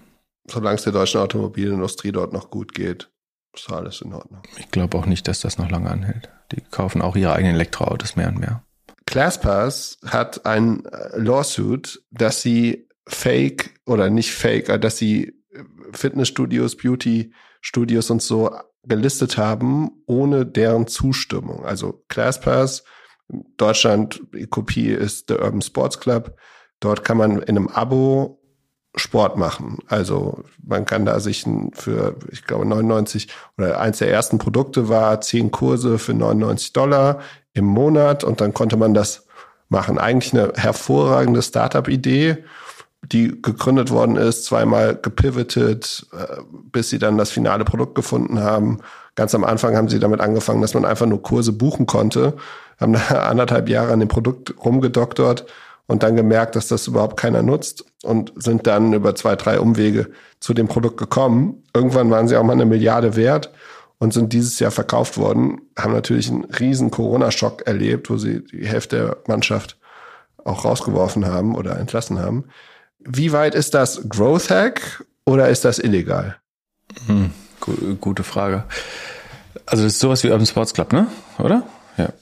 Solange 0.48 0.76
es 0.76 0.84
der 0.84 0.92
deutschen 0.92 1.20
Automobilindustrie 1.20 2.12
dort 2.12 2.32
noch 2.32 2.50
gut 2.50 2.72
geht, 2.72 3.10
ist 3.54 3.70
alles 3.70 4.00
in 4.00 4.12
Ordnung. 4.12 4.42
Ich 4.58 4.70
glaube 4.70 4.96
auch 4.98 5.06
nicht, 5.06 5.26
dass 5.28 5.40
das 5.40 5.58
noch 5.58 5.70
lange 5.70 5.90
anhält. 5.90 6.30
Die 6.52 6.60
kaufen 6.60 7.02
auch 7.02 7.16
ihre 7.16 7.32
eigenen 7.32 7.56
Elektroautos 7.56 8.16
mehr 8.16 8.28
und 8.28 8.38
mehr. 8.38 8.62
ClassPass 9.06 9.98
hat 10.06 10.46
ein 10.46 10.84
äh, 10.84 11.18
Lawsuit, 11.18 12.02
dass 12.10 12.42
sie 12.42 12.88
fake 13.08 13.80
oder 13.86 14.10
nicht 14.10 14.32
fake, 14.32 14.68
äh, 14.68 14.78
dass 14.78 14.98
sie 14.98 15.35
Fitnessstudios, 15.92 16.76
Beauty-Studios 16.76 18.10
und 18.10 18.22
so 18.22 18.50
gelistet 18.84 19.36
haben, 19.36 19.90
ohne 20.06 20.46
deren 20.46 20.86
Zustimmung. 20.86 21.64
Also 21.64 22.04
ClassPass, 22.08 22.84
Deutschland, 23.56 24.22
die 24.32 24.46
Kopie 24.46 24.90
ist 24.90 25.30
der 25.30 25.42
Urban 25.42 25.62
Sports 25.62 25.98
Club. 25.98 26.36
Dort 26.80 27.04
kann 27.04 27.16
man 27.16 27.42
in 27.42 27.56
einem 27.56 27.68
Abo 27.68 28.40
Sport 28.96 29.36
machen. 29.36 29.78
Also 29.88 30.44
man 30.62 30.86
kann 30.86 31.04
da 31.04 31.20
sich 31.20 31.44
für, 31.74 32.16
ich 32.32 32.44
glaube, 32.44 32.64
99 32.64 33.28
oder 33.58 33.78
eins 33.78 33.98
der 33.98 34.10
ersten 34.10 34.38
Produkte 34.38 34.88
war 34.88 35.20
zehn 35.20 35.50
Kurse 35.50 35.98
für 35.98 36.14
99 36.14 36.72
Dollar 36.72 37.20
im 37.52 37.66
Monat 37.66 38.24
und 38.24 38.40
dann 38.40 38.54
konnte 38.54 38.76
man 38.76 38.94
das 38.94 39.26
machen. 39.68 39.98
Eigentlich 39.98 40.32
eine 40.32 40.52
hervorragende 40.56 41.42
Startup-Idee 41.42 42.38
die 43.02 43.40
gegründet 43.40 43.90
worden 43.90 44.16
ist, 44.16 44.44
zweimal 44.44 44.96
gepivotet, 44.96 46.06
äh, 46.12 46.42
bis 46.72 46.90
sie 46.90 46.98
dann 46.98 47.18
das 47.18 47.30
finale 47.30 47.64
Produkt 47.64 47.94
gefunden 47.94 48.40
haben. 48.40 48.78
Ganz 49.14 49.34
am 49.34 49.44
Anfang 49.44 49.76
haben 49.76 49.88
sie 49.88 49.98
damit 49.98 50.20
angefangen, 50.20 50.62
dass 50.62 50.74
man 50.74 50.84
einfach 50.84 51.06
nur 51.06 51.22
Kurse 51.22 51.52
buchen 51.52 51.86
konnte, 51.86 52.34
haben 52.78 52.94
da 52.94 53.00
anderthalb 53.28 53.68
Jahre 53.68 53.92
an 53.92 54.00
dem 54.00 54.08
Produkt 54.08 54.54
rumgedoktert 54.64 55.46
und 55.86 56.02
dann 56.02 56.16
gemerkt, 56.16 56.56
dass 56.56 56.68
das 56.68 56.86
überhaupt 56.86 57.16
keiner 57.16 57.42
nutzt 57.42 57.84
und 58.02 58.32
sind 58.36 58.66
dann 58.66 58.92
über 58.92 59.14
zwei, 59.14 59.36
drei 59.36 59.60
Umwege 59.60 60.10
zu 60.40 60.52
dem 60.52 60.68
Produkt 60.68 60.96
gekommen. 60.96 61.62
Irgendwann 61.74 62.10
waren 62.10 62.28
sie 62.28 62.36
auch 62.36 62.42
mal 62.42 62.52
eine 62.52 62.66
Milliarde 62.66 63.14
wert 63.14 63.52
und 63.98 64.12
sind 64.12 64.32
dieses 64.32 64.58
Jahr 64.58 64.72
verkauft 64.72 65.16
worden, 65.16 65.60
haben 65.78 65.92
natürlich 65.92 66.30
einen 66.30 66.44
riesen 66.44 66.90
Corona-Schock 66.90 67.66
erlebt, 67.66 68.10
wo 68.10 68.16
sie 68.18 68.44
die 68.44 68.66
Hälfte 68.66 68.96
der 68.96 69.16
Mannschaft 69.26 69.78
auch 70.44 70.64
rausgeworfen 70.64 71.26
haben 71.26 71.54
oder 71.54 71.78
entlassen 71.78 72.18
haben. 72.18 72.44
Wie 73.06 73.32
weit 73.32 73.54
ist 73.54 73.74
das 73.74 74.08
Growth 74.08 74.50
Hack 74.50 75.04
oder 75.24 75.48
ist 75.48 75.64
das 75.64 75.78
illegal? 75.78 76.36
Hm, 77.06 77.30
gute 78.00 78.22
Frage. 78.22 78.64
Also 79.64 79.84
das 79.84 79.94
ist 79.94 80.00
sowas 80.00 80.24
wie 80.24 80.30
Urban 80.30 80.46
Sports 80.46 80.74
Club, 80.74 80.92
ne? 80.92 81.06
Oder? 81.38 81.66
Ja. 81.96 82.12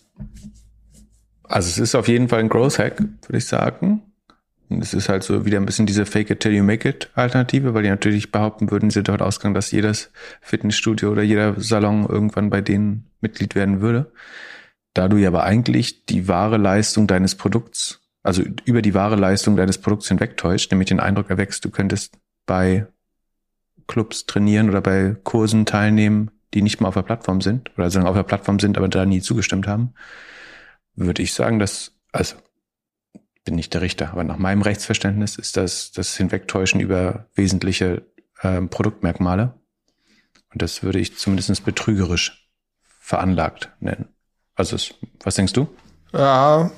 Also 1.45 1.68
es 1.68 1.78
ist 1.78 1.95
auf 1.95 2.09
jeden 2.09 2.28
Fall 2.28 2.41
ein 2.41 2.49
Growth 2.49 2.78
Hack, 2.78 3.01
würde 3.01 3.39
ich 3.39 3.47
sagen. 3.47 4.03
Und 4.68 4.82
es 4.82 4.95
ist 4.95 5.09
halt 5.09 5.22
so 5.22 5.45
wieder 5.45 5.59
ein 5.59 5.66
bisschen 5.66 5.87
diese 5.87 6.07
Fake 6.07 6.30
it 6.30 6.41
till 6.41 6.53
you 6.53 6.64
make 6.64 6.89
it 6.89 7.11
Alternative, 7.14 7.74
weil 7.74 7.82
die 7.82 7.91
natürlich 7.91 8.32
behaupten 8.32 8.70
würden, 8.70 8.91
sie 8.91 9.03
dort 9.03 9.22
ausgegangen, 9.22 9.55
dass 9.55 9.70
jedes 9.70 10.11
Fitnessstudio 10.41 11.11
oder 11.11 11.22
jeder 11.22 11.61
Salon 11.61 12.07
irgendwann 12.09 12.51
bei 12.51 12.61
denen 12.61 13.11
Mitglied 13.20 13.55
werden 13.55 13.80
würde. 13.80 14.12
Da 14.95 15.09
du 15.09 15.16
ja 15.16 15.28
aber 15.28 15.45
eigentlich 15.45 16.07
die 16.07 16.28
wahre 16.28 16.57
Leistung 16.57 17.07
deines 17.07 17.35
Produkts 17.35 18.01
also 18.25 18.43
über 18.64 18.83
die 18.83 18.95
wahre 18.95 19.14
Leistung 19.14 19.55
deines 19.55 19.79
Produkts 19.79 20.09
hinwegtäuscht, 20.09 20.72
nämlich 20.72 20.89
den 20.89 20.99
Eindruck 20.99 21.31
erwächst, 21.31 21.64
du 21.64 21.70
könntest 21.70 22.18
bei 22.47 22.87
Clubs 23.87 24.27
trainieren 24.27 24.70
oder 24.70 24.81
bei 24.81 25.14
Kursen 25.22 25.66
teilnehmen, 25.66 26.31
die 26.55 26.62
nicht 26.62 26.81
mal 26.81 26.89
auf 26.89 26.95
der 26.95 27.03
Plattform 27.03 27.43
sind 27.43 27.70
oder 27.77 27.91
sagen 27.91 28.07
auf 28.07 28.16
der 28.16 28.22
Plattform 28.22 28.59
sind, 28.59 28.79
aber 28.79 28.89
da 28.89 29.05
nie 29.05 29.20
zugestimmt 29.20 29.68
haben, 29.68 29.95
würde 30.95 31.22
ich 31.22 31.35
sagen, 31.35 31.59
dass, 31.59 31.93
also 32.12 32.37
bin 33.45 33.57
nicht 33.57 33.75
der 33.75 33.83
Richter, 33.83 34.11
aber 34.11 34.25
nach 34.25 34.39
meinem 34.39 34.62
Rechtsverständnis 34.62 35.37
ist 35.37 35.59
das 35.59 35.93
das 35.93 36.16
Hinwegtäuschen 36.16 36.81
über 36.81 37.27
wesentliche 37.35 38.07
äh, 38.41 38.62
Produktmerkmale. 38.62 39.55
Und 40.51 40.62
das 40.62 40.83
würde 40.83 40.99
ich 40.99 41.18
zumindest 41.18 41.64
betrügerisch 41.64 42.49
veranlagt 43.01 43.70
nennen. 43.81 44.09
Also, 44.55 44.79
was 45.22 45.35
denkst 45.35 45.53
du? 45.53 45.68
Ja, 46.12 46.70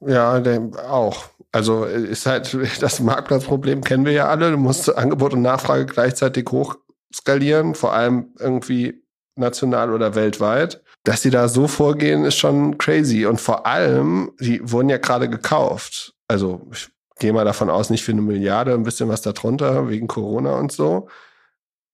ja, 0.00 0.42
auch. 0.88 1.24
Also 1.52 1.84
ist 1.84 2.26
halt 2.26 2.56
das 2.80 3.00
Marktplatzproblem 3.00 3.82
kennen 3.82 4.04
wir 4.04 4.12
ja 4.12 4.28
alle. 4.28 4.50
Du 4.52 4.56
musst 4.56 4.94
Angebot 4.94 5.32
und 5.34 5.42
Nachfrage 5.42 5.86
gleichzeitig 5.86 6.46
hochskalieren, 6.50 7.74
vor 7.74 7.92
allem 7.92 8.34
irgendwie 8.38 9.02
national 9.36 9.92
oder 9.92 10.14
weltweit. 10.14 10.82
Dass 11.04 11.22
die 11.22 11.30
da 11.30 11.48
so 11.48 11.66
vorgehen, 11.66 12.24
ist 12.24 12.36
schon 12.36 12.76
crazy. 12.78 13.24
Und 13.26 13.40
vor 13.40 13.66
allem, 13.66 14.32
die 14.38 14.60
wurden 14.70 14.90
ja 14.90 14.98
gerade 14.98 15.30
gekauft. 15.30 16.14
Also 16.28 16.68
ich 16.72 16.88
gehe 17.18 17.32
mal 17.32 17.44
davon 17.44 17.70
aus, 17.70 17.90
nicht 17.90 18.04
für 18.04 18.12
eine 18.12 18.22
Milliarde, 18.22 18.74
ein 18.74 18.82
bisschen 18.82 19.08
was 19.08 19.22
darunter 19.22 19.88
wegen 19.88 20.08
Corona 20.08 20.56
und 20.56 20.72
so. 20.72 21.08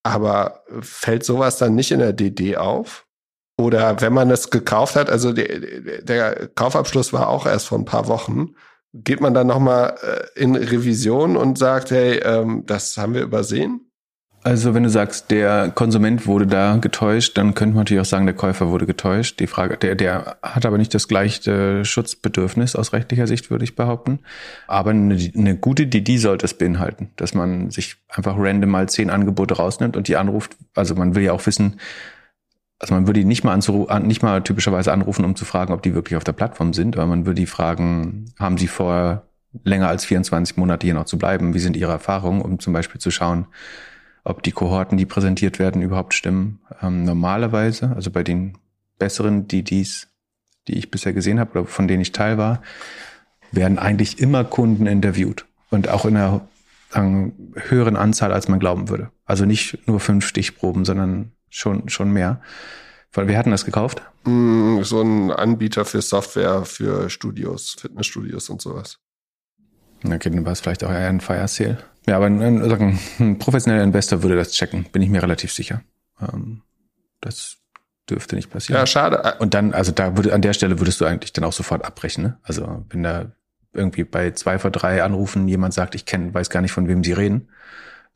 Aber 0.03 0.63
fällt 0.81 1.23
sowas 1.23 1.57
dann 1.57 1.75
nicht 1.75 1.91
in 1.91 1.99
der 1.99 2.13
DD 2.13 2.57
auf? 2.57 3.06
Oder 3.57 4.01
wenn 4.01 4.13
man 4.13 4.29
es 4.29 4.51
gekauft 4.51 4.95
hat, 4.95 5.09
also 5.09 5.33
der, 5.33 6.01
der 6.03 6.47
Kaufabschluss 6.49 7.11
war 7.11 7.27
auch 7.27 7.47
erst 7.47 7.67
vor 7.67 7.79
ein 7.79 7.85
paar 7.85 8.07
Wochen, 8.07 8.51
geht 8.93 9.19
man 9.19 9.33
dann 9.33 9.47
nochmal 9.47 9.95
äh, 10.01 10.39
in 10.41 10.55
Revision 10.55 11.35
und 11.35 11.57
sagt, 11.57 11.91
hey, 11.91 12.19
ähm, 12.19 12.63
das 12.65 12.97
haben 12.97 13.13
wir 13.13 13.21
übersehen? 13.21 13.81
Also 14.43 14.73
wenn 14.73 14.83
du 14.83 14.89
sagst, 14.89 15.31
der 15.31 15.71
Konsument 15.71 16.25
wurde 16.25 16.47
da 16.47 16.77
getäuscht, 16.77 17.37
dann 17.37 17.53
könnte 17.53 17.75
man 17.75 17.81
natürlich 17.81 18.01
auch 18.01 18.05
sagen, 18.05 18.27
der 18.27 18.35
Käufer 18.35 18.69
wurde 18.69 18.85
getäuscht. 18.85 19.39
Die 19.41 19.47
Frage, 19.47 19.75
der, 19.75 19.95
der 19.95 20.37
hat 20.41 20.65
aber 20.65 20.77
nicht 20.77 20.93
das 20.93 21.09
gleiche 21.09 21.83
Schutzbedürfnis 21.83 22.75
aus 22.75 22.93
rechtlicher 22.93 23.27
Sicht, 23.27 23.51
würde 23.51 23.65
ich 23.65 23.75
behaupten. 23.75 24.19
Aber 24.67 24.91
eine, 24.91 25.17
eine 25.35 25.57
gute 25.57 25.87
DD 25.87 26.17
sollte 26.17 26.45
es 26.45 26.53
beinhalten, 26.53 27.09
dass 27.17 27.33
man 27.33 27.71
sich 27.71 27.97
einfach 28.07 28.35
random 28.37 28.69
mal 28.69 28.87
zehn 28.87 29.09
Angebote 29.09 29.55
rausnimmt 29.55 29.97
und 29.97 30.07
die 30.07 30.15
anruft. 30.15 30.55
Also 30.75 30.95
man 30.95 31.13
will 31.15 31.23
ja 31.23 31.33
auch 31.33 31.45
wissen, 31.45 31.81
also 32.79 32.93
man 32.93 33.07
würde 33.07 33.21
die 33.21 33.25
nicht 33.25 33.43
mal, 33.43 33.53
anzurufen, 33.53 34.05
nicht 34.05 34.21
mal 34.21 34.43
typischerweise 34.43 34.91
anrufen, 34.91 35.25
um 35.25 35.35
zu 35.35 35.45
fragen, 35.45 35.73
ob 35.73 35.81
die 35.81 35.95
wirklich 35.95 36.15
auf 36.15 36.23
der 36.23 36.33
Plattform 36.33 36.73
sind, 36.73 36.95
aber 36.95 37.07
man 37.07 37.25
würde 37.25 37.41
die 37.41 37.47
fragen, 37.47 38.31
haben 38.37 38.57
sie 38.57 38.67
vor 38.67 39.23
länger 39.63 39.87
als 39.87 40.05
24 40.05 40.57
Monate 40.57 40.85
hier 40.85 40.93
noch 40.93 41.05
zu 41.05 41.17
bleiben? 41.17 41.53
Wie 41.53 41.59
sind 41.59 41.75
ihre 41.75 41.91
Erfahrungen, 41.91 42.41
um 42.41 42.59
zum 42.59 42.73
Beispiel 42.73 43.01
zu 43.01 43.09
schauen, 43.09 43.47
ob 44.23 44.43
die 44.43 44.51
Kohorten, 44.51 44.97
die 44.97 45.05
präsentiert 45.05 45.57
werden, 45.57 45.81
überhaupt 45.81 46.13
stimmen? 46.13 46.59
Ähm, 46.81 47.03
normalerweise, 47.03 47.93
also 47.95 48.11
bei 48.11 48.23
den 48.23 48.57
besseren 48.99 49.47
DDs, 49.47 50.07
die 50.67 50.77
ich 50.77 50.91
bisher 50.91 51.13
gesehen 51.13 51.39
habe 51.39 51.51
oder 51.51 51.65
von 51.65 51.87
denen 51.87 52.01
ich 52.01 52.11
Teil 52.11 52.37
war, 52.37 52.61
werden 53.51 53.79
eigentlich 53.79 54.19
immer 54.19 54.43
Kunden 54.43 54.85
interviewt 54.85 55.45
und 55.69 55.89
auch 55.89 56.05
in 56.05 56.17
einer 56.17 56.47
sagen, 56.89 57.53
höheren 57.55 57.95
Anzahl, 57.95 58.31
als 58.31 58.47
man 58.47 58.59
glauben 58.59 58.89
würde. 58.89 59.11
Also 59.25 59.45
nicht 59.45 59.87
nur 59.87 59.99
fünf 59.99 60.25
Stichproben, 60.25 60.85
sondern 60.85 61.31
schon, 61.49 61.89
schon 61.89 62.11
mehr. 62.11 62.41
Weil 63.13 63.27
wir 63.27 63.37
hatten 63.37 63.51
das 63.51 63.65
gekauft? 63.65 64.01
Mm, 64.25 64.81
so 64.83 65.01
ein 65.01 65.31
Anbieter 65.31 65.85
für 65.85 66.01
Software 66.01 66.65
für 66.65 67.09
Studios, 67.09 67.75
Fitnessstudios 67.79 68.49
und 68.49 68.61
sowas. 68.61 68.99
Okay, 70.03 70.29
dann 70.29 70.45
war 70.45 70.51
es 70.51 70.59
vielleicht 70.59 70.83
auch 70.83 70.91
eher 70.91 71.07
ein 71.07 71.21
Fire 71.21 71.47
Sale. 71.47 71.77
Ja, 72.05 72.17
aber 72.17 72.27
ein, 72.27 72.41
ein, 72.41 72.99
ein, 73.19 73.39
professioneller 73.39 73.83
Investor 73.83 74.21
würde 74.23 74.35
das 74.35 74.51
checken, 74.51 74.85
bin 74.91 75.01
ich 75.01 75.09
mir 75.09 75.23
relativ 75.23 75.51
sicher. 75.51 75.81
Ähm, 76.21 76.61
das 77.19 77.57
dürfte 78.09 78.35
nicht 78.35 78.49
passieren. 78.49 78.79
Ja, 78.79 78.85
schade. 78.85 79.35
Und 79.39 79.53
dann, 79.53 79.73
also 79.73 79.91
da 79.91 80.15
würde, 80.15 80.33
an 80.33 80.41
der 80.41 80.53
Stelle 80.53 80.79
würdest 80.79 81.01
du 81.01 81.05
eigentlich 81.05 81.33
dann 81.33 81.43
auch 81.43 81.53
sofort 81.53 81.83
abbrechen, 81.83 82.23
ne? 82.23 82.37
Also 82.43 82.85
wenn 82.89 83.03
da 83.03 83.31
irgendwie 83.73 84.03
bei 84.03 84.31
zwei 84.31 84.59
vor 84.59 84.71
drei 84.71 85.03
Anrufen 85.03 85.47
jemand 85.47 85.73
sagt, 85.73 85.95
ich 85.95 86.05
kenne, 86.05 86.33
weiß 86.33 86.49
gar 86.49 86.61
nicht, 86.61 86.71
von 86.71 86.87
wem 86.87 87.03
sie 87.03 87.13
reden 87.13 87.49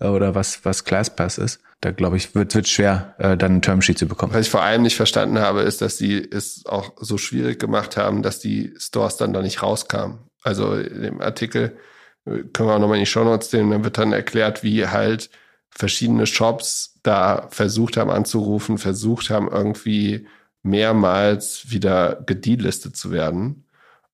oder 0.10 0.36
was, 0.36 0.66
was 0.66 0.84
ClassPass 0.84 1.38
ist, 1.38 1.60
da 1.82 1.92
glaube 1.92 2.18
ich, 2.18 2.36
wird 2.36 2.56
es 2.56 2.70
schwer, 2.70 3.16
äh, 3.18 3.38
dann 3.38 3.58
ein 3.58 3.62
Termsheet 3.62 3.98
zu 3.98 4.08
bekommen. 4.08 4.34
Was 4.34 4.48
ich 4.48 4.52
vor 4.52 4.62
allem 4.62 4.84
nicht 4.84 4.96
verstanden 4.96 5.40
habe, 5.40 5.62
ist, 5.62 5.82
dass 5.82 5.98
sie 5.98 6.18
es 6.18 6.66
auch 6.66 6.94
so 7.00 7.18
schwierig 7.18 7.60
gemacht 7.60 7.98
haben, 7.98 8.22
dass 8.22 8.40
die 8.40 8.74
Stores 8.78 9.18
dann 9.18 9.34
da 9.34 9.42
nicht 9.42 9.64
rauskamen. 9.64 10.20
Also 10.44 10.76
in 10.76 11.02
dem 11.02 11.22
Artikel 11.22 11.78
äh, 12.26 12.44
können 12.54 12.70
wir 12.70 12.76
auch 12.76 12.80
nochmal 12.80 12.98
in 12.98 13.04
die 13.04 13.10
Show 13.10 13.24
Notes 13.24 13.52
nehmen, 13.54 13.72
dann 13.72 13.84
wird 13.84 13.98
dann 13.98 14.14
erklärt, 14.14 14.64
wie 14.64 14.88
halt 14.88 15.30
verschiedene 15.70 16.28
Shops 16.28 17.00
da 17.04 17.48
versucht 17.50 17.98
haben 17.98 18.12
anzurufen, 18.12 18.78
versucht 18.78 19.30
haben 19.30 19.48
irgendwie 19.50 20.28
mehrmals 20.64 21.72
wieder 21.72 22.22
gedelistet 22.26 22.96
zu 22.96 23.12
werden. 23.12 23.66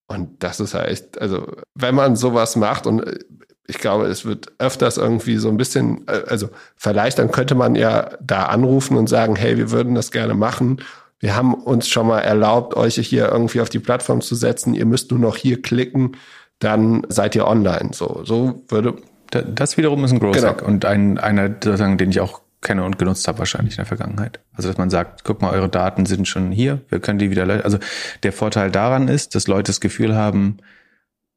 Und 0.08 0.42
das 0.44 0.60
ist 0.62 0.74
halt 0.74 0.90
echt, 0.90 1.20
also 1.20 1.52
wenn 1.76 1.96
man 1.96 2.16
sowas 2.16 2.56
macht 2.56 2.88
und 2.88 3.02
äh, 3.02 3.20
ich 3.68 3.80
glaube, 3.80 4.06
es 4.06 4.26
wird 4.26 4.54
öfters 4.60 4.98
irgendwie 4.98 5.38
so 5.38 5.50
ein 5.50 5.58
bisschen, 5.58 6.08
äh, 6.08 6.24
also 6.28 6.50
vielleicht 6.78 7.20
dann 7.20 7.32
könnte 7.32 7.54
man 7.54 7.76
ja 7.76 8.12
da 8.22 8.44
anrufen 8.44 8.98
und 8.98 9.08
sagen, 9.08 9.36
hey, 9.36 9.58
wir 9.58 9.72
würden 9.72 9.94
das 9.94 10.12
gerne 10.12 10.34
machen. 10.34 10.82
Wir 11.20 11.36
haben 11.36 11.54
uns 11.54 11.88
schon 11.90 12.08
mal 12.08 12.20
erlaubt, 12.20 12.76
euch 12.76 12.96
hier 12.96 13.30
irgendwie 13.30 13.62
auf 13.62 13.70
die 13.70 13.80
Plattform 13.80 14.22
zu 14.22 14.36
setzen. 14.36 14.74
Ihr 14.74 14.86
müsst 14.86 15.12
nur 15.12 15.20
noch 15.20 15.36
hier 15.36 15.62
klicken, 15.62 16.16
dann 16.60 17.04
seid 17.10 17.36
ihr 17.36 17.46
online. 17.46 17.90
So, 17.94 18.22
so 18.24 18.64
würde. 18.70 18.96
Das 19.32 19.78
wiederum 19.78 20.04
ist 20.06 20.14
ein 20.14 20.20
Growth 20.20 20.36
genau. 20.36 20.56
und 20.64 20.86
ein, 20.86 21.18
einer, 21.18 21.50
sozusagen, 21.50 21.98
den 21.98 22.12
ich 22.12 22.22
auch 22.22 22.42
kenne 22.62 22.86
und 22.86 22.98
genutzt 22.98 23.28
habe 23.28 23.40
wahrscheinlich 23.40 23.74
in 23.74 23.78
der 23.78 23.86
Vergangenheit. 23.86 24.40
Also 24.54 24.70
dass 24.70 24.78
man 24.78 24.90
sagt, 24.90 25.24
guck 25.26 25.42
mal, 25.42 25.52
eure 25.52 25.70
Daten 25.70 26.06
sind 26.06 26.28
schon 26.28 26.52
hier, 26.52 26.82
wir 26.90 27.00
können 27.00 27.20
die 27.20 27.30
wieder. 27.30 27.48
Also 27.66 27.78
der 28.24 28.32
Vorteil 28.32 28.72
daran 28.72 29.10
ist, 29.10 29.36
dass 29.36 29.48
Leute 29.48 29.70
das 29.70 29.82
Gefühl 29.82 30.16
haben, 30.16 30.58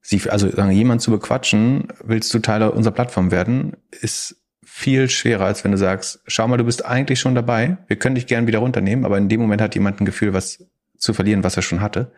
sie, 0.00 0.30
also 0.30 0.50
sagen, 0.50 0.70
jemand 0.70 1.02
zu 1.02 1.10
bequatschen, 1.10 1.88
willst 2.02 2.32
du 2.32 2.38
Teil 2.38 2.62
unserer 2.62 2.94
Plattform 2.94 3.30
werden, 3.30 3.76
ist 3.90 4.36
viel 4.64 5.08
schwerer, 5.08 5.46
als 5.46 5.64
wenn 5.64 5.72
du 5.72 5.78
sagst, 5.78 6.20
schau 6.26 6.46
mal, 6.46 6.56
du 6.56 6.64
bist 6.64 6.84
eigentlich 6.84 7.20
schon 7.20 7.34
dabei, 7.34 7.78
wir 7.88 7.96
können 7.96 8.14
dich 8.14 8.26
gerne 8.26 8.46
wieder 8.46 8.60
runternehmen, 8.60 9.04
aber 9.04 9.18
in 9.18 9.28
dem 9.28 9.40
Moment 9.40 9.60
hat 9.60 9.74
jemand 9.74 10.00
ein 10.00 10.04
Gefühl, 10.04 10.32
was 10.32 10.64
zu 10.96 11.12
verlieren, 11.12 11.44
was 11.44 11.56
er 11.56 11.62
schon 11.62 11.80
hatte. 11.80 12.12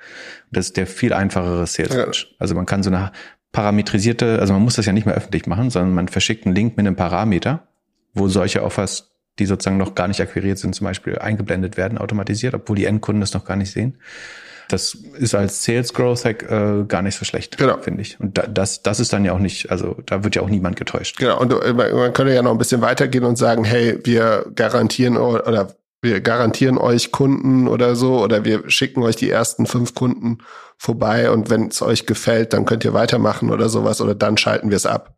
Das 0.51 0.66
ist 0.66 0.76
der 0.76 0.87
viel 0.87 1.12
einfachere 1.12 1.66
Sales 1.66 1.95
ja. 1.95 2.07
Also 2.39 2.55
man 2.55 2.66
kann 2.66 2.83
so 2.83 2.91
eine 2.91 3.12
parametrisierte, 3.53 4.39
also 4.41 4.53
man 4.53 4.62
muss 4.62 4.76
das 4.76 4.87
ja 4.87 4.93
nicht 4.93 5.07
mehr 5.07 5.14
öffentlich 5.14 5.47
machen, 5.47 5.70
sondern 5.70 5.95
man 5.95 6.09
verschickt 6.09 6.47
einen 6.47 6.55
Link 6.55 6.76
mit 6.76 6.87
einem 6.87 6.97
Parameter 6.97 7.68
wo 8.14 8.28
solche 8.28 8.62
Offers, 8.62 9.11
die 9.39 9.47
sozusagen 9.47 9.78
noch 9.78 9.95
gar 9.95 10.09
nicht 10.09 10.20
akquiriert 10.20 10.59
sind, 10.59 10.74
zum 10.74 10.85
Beispiel 10.85 11.18
eingeblendet 11.18 11.76
werden, 11.76 11.99
automatisiert, 11.99 12.55
obwohl 12.55 12.76
die 12.76 12.85
Endkunden 12.85 13.20
das 13.20 13.33
noch 13.33 13.45
gar 13.45 13.57
nicht 13.57 13.72
sehen. 13.72 13.99
Das 14.72 14.94
ist 14.94 15.34
als 15.34 15.62
Sales 15.62 15.92
Growth 15.92 16.24
Hack 16.24 16.50
äh, 16.50 16.84
gar 16.88 17.02
nicht 17.02 17.18
so 17.18 17.26
schlecht, 17.26 17.58
genau. 17.58 17.76
finde 17.78 18.00
ich. 18.00 18.18
Und 18.18 18.38
da, 18.38 18.46
das, 18.46 18.82
das 18.82 19.00
ist 19.00 19.12
dann 19.12 19.22
ja 19.24 19.32
auch 19.34 19.38
nicht, 19.38 19.70
also 19.70 19.96
da 20.06 20.24
wird 20.24 20.34
ja 20.34 20.40
auch 20.40 20.48
niemand 20.48 20.76
getäuscht. 20.76 21.18
Genau, 21.18 21.38
und 21.38 21.52
äh, 21.52 21.74
man 21.74 22.12
könnte 22.14 22.32
ja 22.32 22.40
noch 22.40 22.52
ein 22.52 22.58
bisschen 22.58 22.80
weitergehen 22.80 23.24
und 23.24 23.36
sagen, 23.36 23.64
hey, 23.64 23.98
wir 24.04 24.46
garantieren 24.54 25.18
oder 25.18 25.74
wir 26.00 26.22
garantieren 26.22 26.78
euch 26.78 27.12
Kunden 27.12 27.68
oder 27.68 27.94
so, 27.96 28.22
oder 28.22 28.46
wir 28.46 28.70
schicken 28.70 29.02
euch 29.02 29.16
die 29.16 29.30
ersten 29.30 29.66
fünf 29.66 29.94
Kunden 29.94 30.38
vorbei 30.78 31.30
und 31.30 31.50
wenn 31.50 31.68
es 31.68 31.82
euch 31.82 32.06
gefällt, 32.06 32.54
dann 32.54 32.64
könnt 32.64 32.84
ihr 32.84 32.94
weitermachen 32.94 33.50
oder 33.50 33.68
sowas, 33.68 34.00
oder 34.00 34.14
dann 34.14 34.38
schalten 34.38 34.70
wir 34.70 34.76
es 34.76 34.86
ab. 34.86 35.14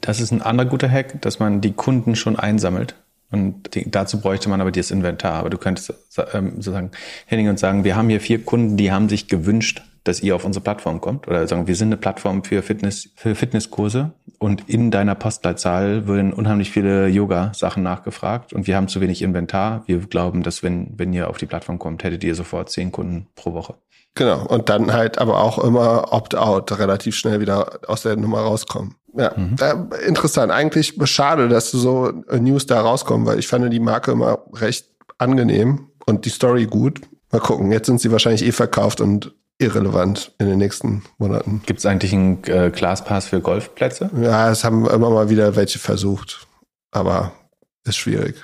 Das 0.00 0.18
ist 0.18 0.32
ein 0.32 0.42
anderer 0.42 0.68
guter 0.68 0.90
Hack, 0.90 1.20
dass 1.20 1.38
man 1.38 1.60
die 1.60 1.72
Kunden 1.72 2.16
schon 2.16 2.36
einsammelt. 2.36 2.94
Und 3.30 3.68
dazu 3.86 4.20
bräuchte 4.20 4.48
man 4.48 4.60
aber 4.60 4.70
das 4.70 4.90
Inventar. 4.90 5.34
Aber 5.34 5.50
du 5.50 5.58
könntest 5.58 5.92
ähm, 6.32 6.52
sozusagen 6.56 6.90
hingehen 7.26 7.50
und 7.50 7.58
sagen, 7.58 7.84
wir 7.84 7.96
haben 7.96 8.08
hier 8.08 8.20
vier 8.20 8.44
Kunden, 8.44 8.76
die 8.76 8.92
haben 8.92 9.08
sich 9.08 9.28
gewünscht, 9.28 9.82
dass 10.04 10.20
ihr 10.20 10.36
auf 10.36 10.44
unsere 10.44 10.62
Plattform 10.62 11.00
kommt. 11.00 11.26
Oder 11.26 11.46
sagen, 11.48 11.66
wir 11.66 11.74
sind 11.74 11.88
eine 11.88 11.96
Plattform 11.96 12.44
für 12.44 12.62
Fitness, 12.62 13.08
für 13.16 13.34
Fitnesskurse 13.34 14.12
und 14.38 14.68
in 14.68 14.90
deiner 14.90 15.14
Postleitzahl 15.14 16.06
würden 16.06 16.32
unheimlich 16.32 16.70
viele 16.70 17.08
Yoga-Sachen 17.08 17.82
nachgefragt 17.82 18.52
und 18.52 18.66
wir 18.66 18.76
haben 18.76 18.88
zu 18.88 19.00
wenig 19.00 19.22
Inventar. 19.22 19.82
Wir 19.86 19.98
glauben, 19.98 20.42
dass 20.42 20.62
wenn, 20.62 20.92
wenn 20.96 21.12
ihr 21.12 21.28
auf 21.28 21.38
die 21.38 21.46
Plattform 21.46 21.78
kommt, 21.78 22.04
hättet 22.04 22.22
ihr 22.22 22.34
sofort 22.34 22.70
zehn 22.70 22.92
Kunden 22.92 23.26
pro 23.34 23.54
Woche. 23.54 23.74
Genau. 24.14 24.46
Und 24.46 24.68
dann 24.68 24.92
halt 24.92 25.18
aber 25.18 25.40
auch 25.40 25.58
immer 25.58 26.12
Opt-out, 26.12 26.78
relativ 26.78 27.16
schnell 27.16 27.40
wieder 27.40 27.80
aus 27.88 28.02
der 28.02 28.16
Nummer 28.16 28.40
rauskommen. 28.40 28.94
Ja, 29.16 29.32
mhm. 29.36 29.56
äh, 29.60 30.06
interessant. 30.06 30.50
Eigentlich 30.52 30.98
schade, 31.04 31.48
dass 31.48 31.70
so 31.70 32.12
News 32.32 32.66
da 32.66 32.80
rauskommen, 32.80 33.26
weil 33.26 33.38
ich 33.38 33.48
fand 33.48 33.72
die 33.72 33.80
Marke 33.80 34.12
immer 34.12 34.44
recht 34.52 34.86
angenehm 35.18 35.88
und 36.06 36.24
die 36.24 36.30
Story 36.30 36.66
gut. 36.66 37.00
Mal 37.30 37.40
gucken. 37.40 37.72
Jetzt 37.72 37.86
sind 37.86 38.00
sie 38.00 38.12
wahrscheinlich 38.12 38.44
eh 38.44 38.52
verkauft 38.52 39.00
und 39.00 39.34
irrelevant 39.58 40.32
in 40.38 40.46
den 40.46 40.58
nächsten 40.58 41.02
Monaten. 41.18 41.62
Gibt 41.66 41.78
es 41.78 41.86
eigentlich 41.86 42.12
einen 42.12 42.42
äh, 42.44 42.70
Classpass 42.70 43.26
für 43.26 43.40
Golfplätze? 43.40 44.10
Ja, 44.20 44.50
es 44.50 44.64
haben 44.64 44.86
immer 44.86 45.10
mal 45.10 45.30
wieder 45.30 45.56
welche 45.56 45.78
versucht, 45.78 46.46
aber 46.90 47.32
ist 47.84 47.96
schwierig. 47.96 48.36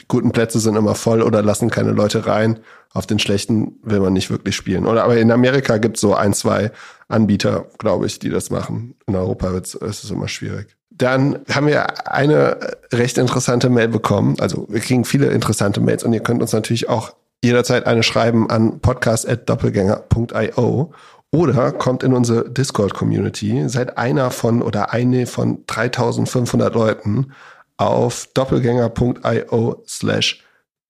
Die 0.00 0.08
guten 0.08 0.32
Plätze 0.32 0.58
sind 0.58 0.76
immer 0.76 0.94
voll 0.94 1.22
oder 1.22 1.42
lassen 1.42 1.70
keine 1.70 1.92
Leute 1.92 2.26
rein. 2.26 2.58
Auf 2.92 3.06
den 3.06 3.18
schlechten 3.18 3.76
will 3.82 4.00
man 4.00 4.12
nicht 4.12 4.30
wirklich 4.30 4.56
spielen. 4.56 4.86
Oder 4.86 5.04
aber 5.04 5.16
in 5.16 5.30
Amerika 5.30 5.78
gibt 5.78 5.96
es 5.96 6.00
so 6.00 6.14
ein, 6.14 6.32
zwei 6.32 6.72
Anbieter, 7.08 7.66
glaube 7.78 8.06
ich, 8.06 8.18
die 8.18 8.30
das 8.30 8.50
machen. 8.50 8.94
In 9.06 9.14
Europa 9.14 9.50
ist 9.56 9.82
es 9.82 10.10
immer 10.10 10.28
schwierig. 10.28 10.76
Dann 10.90 11.40
haben 11.52 11.66
wir 11.66 12.10
eine 12.10 12.76
recht 12.92 13.18
interessante 13.18 13.68
Mail 13.68 13.88
bekommen. 13.88 14.36
Also 14.40 14.66
wir 14.68 14.80
kriegen 14.80 15.04
viele 15.04 15.26
interessante 15.26 15.80
Mails 15.80 16.04
und 16.04 16.12
ihr 16.12 16.20
könnt 16.20 16.40
uns 16.40 16.52
natürlich 16.52 16.88
auch 16.88 17.14
jederzeit 17.42 17.86
eine 17.86 18.04
schreiben 18.04 18.48
an 18.48 18.80
podcast.doppelgänger.io 18.80 20.92
oder 21.32 21.72
kommt 21.72 22.04
in 22.04 22.14
unsere 22.14 22.48
Discord-Community. 22.48 23.68
Seid 23.68 23.98
einer 23.98 24.30
von 24.30 24.62
oder 24.62 24.92
eine 24.92 25.26
von 25.26 25.64
3500 25.66 26.72
Leuten 26.74 27.32
auf 27.76 28.28
doppelgänger.io 28.34 29.82
slash 29.86 30.44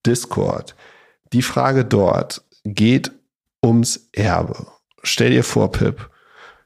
Discord. 0.07 0.75
Die 1.33 1.43
Frage 1.43 1.85
dort 1.85 2.43
geht 2.65 3.11
ums 3.65 4.09
Erbe. 4.13 4.67
Stell 5.03 5.31
dir 5.31 5.45
vor, 5.45 5.73
Pip, 5.73 6.11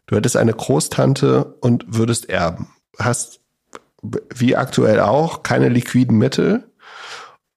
du 0.06 0.16
hättest 0.16 0.36
eine 0.36 0.52
Großtante 0.52 1.56
und 1.60 1.84
würdest 1.88 2.28
erben. 2.28 2.68
Hast, 2.98 3.40
wie 4.34 4.56
aktuell 4.56 5.00
auch, 5.00 5.42
keine 5.42 5.68
liquiden 5.68 6.18
Mittel. 6.18 6.64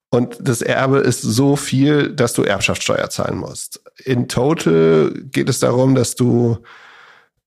Und 0.09 0.37
das 0.41 0.61
Erbe 0.61 0.99
ist 0.99 1.21
so 1.21 1.55
viel, 1.55 2.13
dass 2.13 2.33
du 2.33 2.43
Erbschaftssteuer 2.43 3.09
zahlen 3.09 3.37
musst. 3.37 3.81
In 4.03 4.27
total 4.27 5.13
geht 5.31 5.49
es 5.49 5.59
darum, 5.59 5.95
dass 5.95 6.15
du 6.15 6.57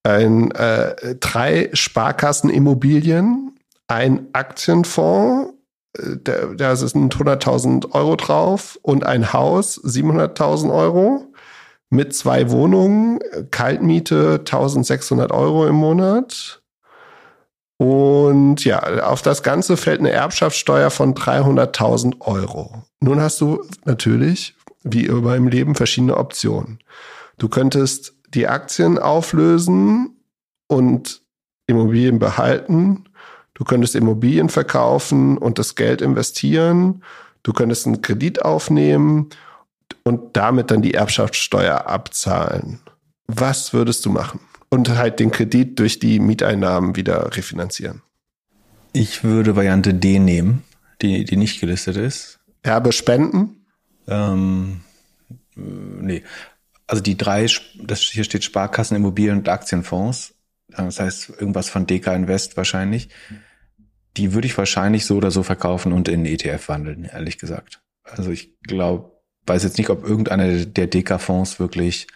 ein, 0.03 0.51
äh, 0.53 1.17
drei 1.17 1.71
Sparkassenimmobilien, 1.73 3.54
ein 3.89 4.29
Aktienfonds 4.33 5.55
da, 5.97 6.47
da 6.47 6.77
sind 6.77 7.15
100.000 7.15 7.93
Euro 7.93 8.17
drauf 8.17 8.79
und 8.83 9.05
ein 9.07 9.33
Haus 9.33 9.81
700.000 9.83 10.73
Euro 10.75 11.33
mit 11.91 12.15
zwei 12.15 12.51
Wohnungen, 12.51 13.21
Kaltmiete 13.51 14.41
1600 14.41 15.31
Euro 15.31 15.67
im 15.67 15.77
Monat. 15.77 16.63
Und 17.77 18.65
ja, 18.65 19.05
auf 19.05 19.23
das 19.23 19.43
Ganze 19.43 19.77
fällt 19.77 20.01
eine 20.01 20.11
Erbschaftssteuer 20.11 20.91
von 20.91 21.15
300.000 21.15 22.21
Euro. 22.21 22.83
Nun 23.01 23.21
hast 23.21 23.41
du 23.41 23.63
natürlich, 23.85 24.57
wie 24.83 25.07
immer 25.07 25.37
im 25.37 25.49
Leben, 25.49 25.75
verschiedene 25.75 26.17
Optionen. 26.17 26.79
Du 27.39 27.49
könntest 27.49 28.15
die 28.29 28.49
Aktien 28.49 28.99
auflösen 28.99 30.17
und 30.67 31.23
Immobilien 31.67 32.19
behalten 32.19 33.05
Du 33.55 33.65
könntest 33.65 33.95
Immobilien 33.95 34.49
verkaufen 34.49 35.39
und 35.39 35.59
das 35.59 35.75
Geld 35.75 36.03
investieren. 36.03 37.03
du 37.45 37.53
könntest 37.53 37.87
einen 37.87 38.03
Kredit 38.03 38.43
aufnehmen 38.43 39.29
und 40.03 40.37
damit 40.37 40.71
dann 40.71 40.83
die 40.83 40.95
Erbschaftssteuer 40.95 41.87
abzahlen. 41.87 42.81
Was 43.27 43.73
würdest 43.73 44.05
du 44.05 44.11
machen? 44.11 44.41
Und 44.71 44.89
halt 44.91 45.21
den 45.21 45.31
Kredit 45.31 45.79
durch 45.79 45.99
die 45.99 46.19
Mieteinnahmen 46.19 46.97
wieder 46.97 47.37
refinanzieren. 47.37 48.03
Ich 48.93 49.25
würde 49.25 49.57
Variante 49.57 49.95
D 49.95 50.19
nehmen, 50.19 50.65
die, 51.03 51.25
die 51.25 51.37
nicht 51.37 51.61
gelistet 51.61 51.97
ist. 51.97 52.39
Erbe 52.63 52.93
spenden? 52.93 53.67
Ähm, 54.07 54.81
nee. 55.55 56.23
Also 56.87 57.03
die 57.03 57.17
drei, 57.17 57.47
das 57.83 58.01
hier 58.01 58.25
steht 58.25 58.45
Sparkassen, 58.45 58.97
Immobilien 58.97 59.39
und 59.39 59.49
Aktienfonds. 59.49 60.34
Das 60.77 61.01
heißt 61.01 61.31
irgendwas 61.31 61.69
von 61.69 61.87
DK 61.87 62.09
Invest 62.15 62.57
wahrscheinlich. 62.57 63.09
Die 64.17 64.33
würde 64.33 64.47
ich 64.47 64.57
wahrscheinlich 64.57 65.07
so 65.07 65.17
oder 65.17 65.31
so 65.31 65.43
verkaufen 65.43 65.93
und 65.93 66.09
in 66.09 66.25
ETF 66.25 66.69
wandeln, 66.69 67.05
ehrlich 67.05 67.39
gesagt. 67.39 67.83
Also 68.05 68.31
ich 68.31 68.61
glaube, 68.63 69.13
weiß 69.47 69.65
jetzt 69.65 69.79
nicht, 69.79 69.91
ob 69.91 70.05
irgendeiner 70.05 70.65
der 70.65 70.87
DK-Fonds 70.87 71.59
wirklich 71.59 72.07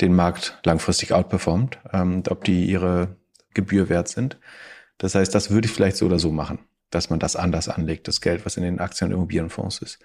den 0.00 0.14
Markt 0.14 0.58
langfristig 0.64 1.12
outperformt, 1.12 1.78
ähm, 1.92 2.22
ob 2.28 2.44
die 2.44 2.66
ihre 2.66 3.16
Gebühr 3.54 3.88
wert 3.88 4.08
sind. 4.08 4.38
Das 4.98 5.14
heißt, 5.14 5.34
das 5.34 5.50
würde 5.50 5.66
ich 5.66 5.72
vielleicht 5.72 5.96
so 5.96 6.06
oder 6.06 6.18
so 6.18 6.30
machen, 6.32 6.58
dass 6.90 7.10
man 7.10 7.18
das 7.18 7.36
anders 7.36 7.68
anlegt, 7.68 8.08
das 8.08 8.20
Geld, 8.20 8.46
was 8.46 8.56
in 8.56 8.62
den 8.62 8.80
Aktien- 8.80 9.08
und 9.08 9.14
Immobilienfonds 9.14 9.82
ist. 9.82 9.98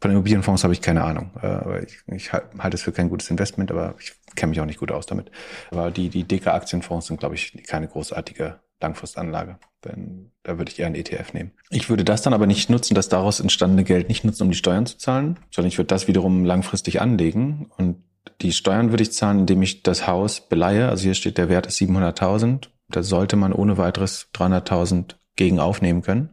Von 0.00 0.10
Immobilienfonds 0.10 0.64
habe 0.64 0.72
ich 0.72 0.80
keine 0.80 1.04
Ahnung. 1.04 1.30
Äh, 1.42 1.84
ich, 1.84 1.98
ich 2.06 2.32
halte 2.32 2.76
es 2.76 2.82
für 2.82 2.92
kein 2.92 3.08
gutes 3.08 3.30
Investment, 3.30 3.70
aber 3.70 3.94
ich 4.00 4.14
kenne 4.34 4.50
mich 4.50 4.60
auch 4.60 4.66
nicht 4.66 4.80
gut 4.80 4.90
aus 4.90 5.06
damit. 5.06 5.30
Aber 5.70 5.90
die, 5.90 6.08
die 6.08 6.24
DK-Aktienfonds 6.24 7.06
sind, 7.06 7.20
glaube 7.20 7.36
ich, 7.36 7.64
keine 7.66 7.88
großartige 7.88 8.60
Langfristanlage. 8.80 9.58
Denn 9.84 10.32
da 10.42 10.58
würde 10.58 10.70
ich 10.72 10.78
eher 10.78 10.86
einen 10.86 10.96
ETF 10.96 11.32
nehmen. 11.34 11.52
Ich 11.70 11.88
würde 11.88 12.04
das 12.04 12.22
dann 12.22 12.34
aber 12.34 12.46
nicht 12.46 12.70
nutzen, 12.70 12.94
das 12.94 13.08
daraus 13.08 13.40
entstandene 13.40 13.84
Geld 13.84 14.08
nicht 14.08 14.24
nutzen, 14.24 14.44
um 14.44 14.50
die 14.50 14.56
Steuern 14.56 14.86
zu 14.86 14.98
zahlen, 14.98 15.38
sondern 15.50 15.68
ich 15.68 15.78
würde 15.78 15.88
das 15.88 16.08
wiederum 16.08 16.44
langfristig 16.44 17.00
anlegen 17.00 17.70
und 17.76 18.02
die 18.40 18.52
Steuern 18.52 18.90
würde 18.90 19.02
ich 19.02 19.12
zahlen, 19.12 19.40
indem 19.40 19.62
ich 19.62 19.82
das 19.82 20.06
Haus 20.06 20.48
beleihe. 20.48 20.88
Also 20.88 21.04
hier 21.04 21.14
steht, 21.14 21.38
der 21.38 21.48
Wert 21.48 21.66
ist 21.66 21.78
700.000. 21.78 22.68
Da 22.88 23.02
sollte 23.02 23.36
man 23.36 23.52
ohne 23.52 23.76
weiteres 23.78 24.28
300.000 24.34 25.16
gegen 25.36 25.58
aufnehmen 25.58 26.02
können. 26.02 26.30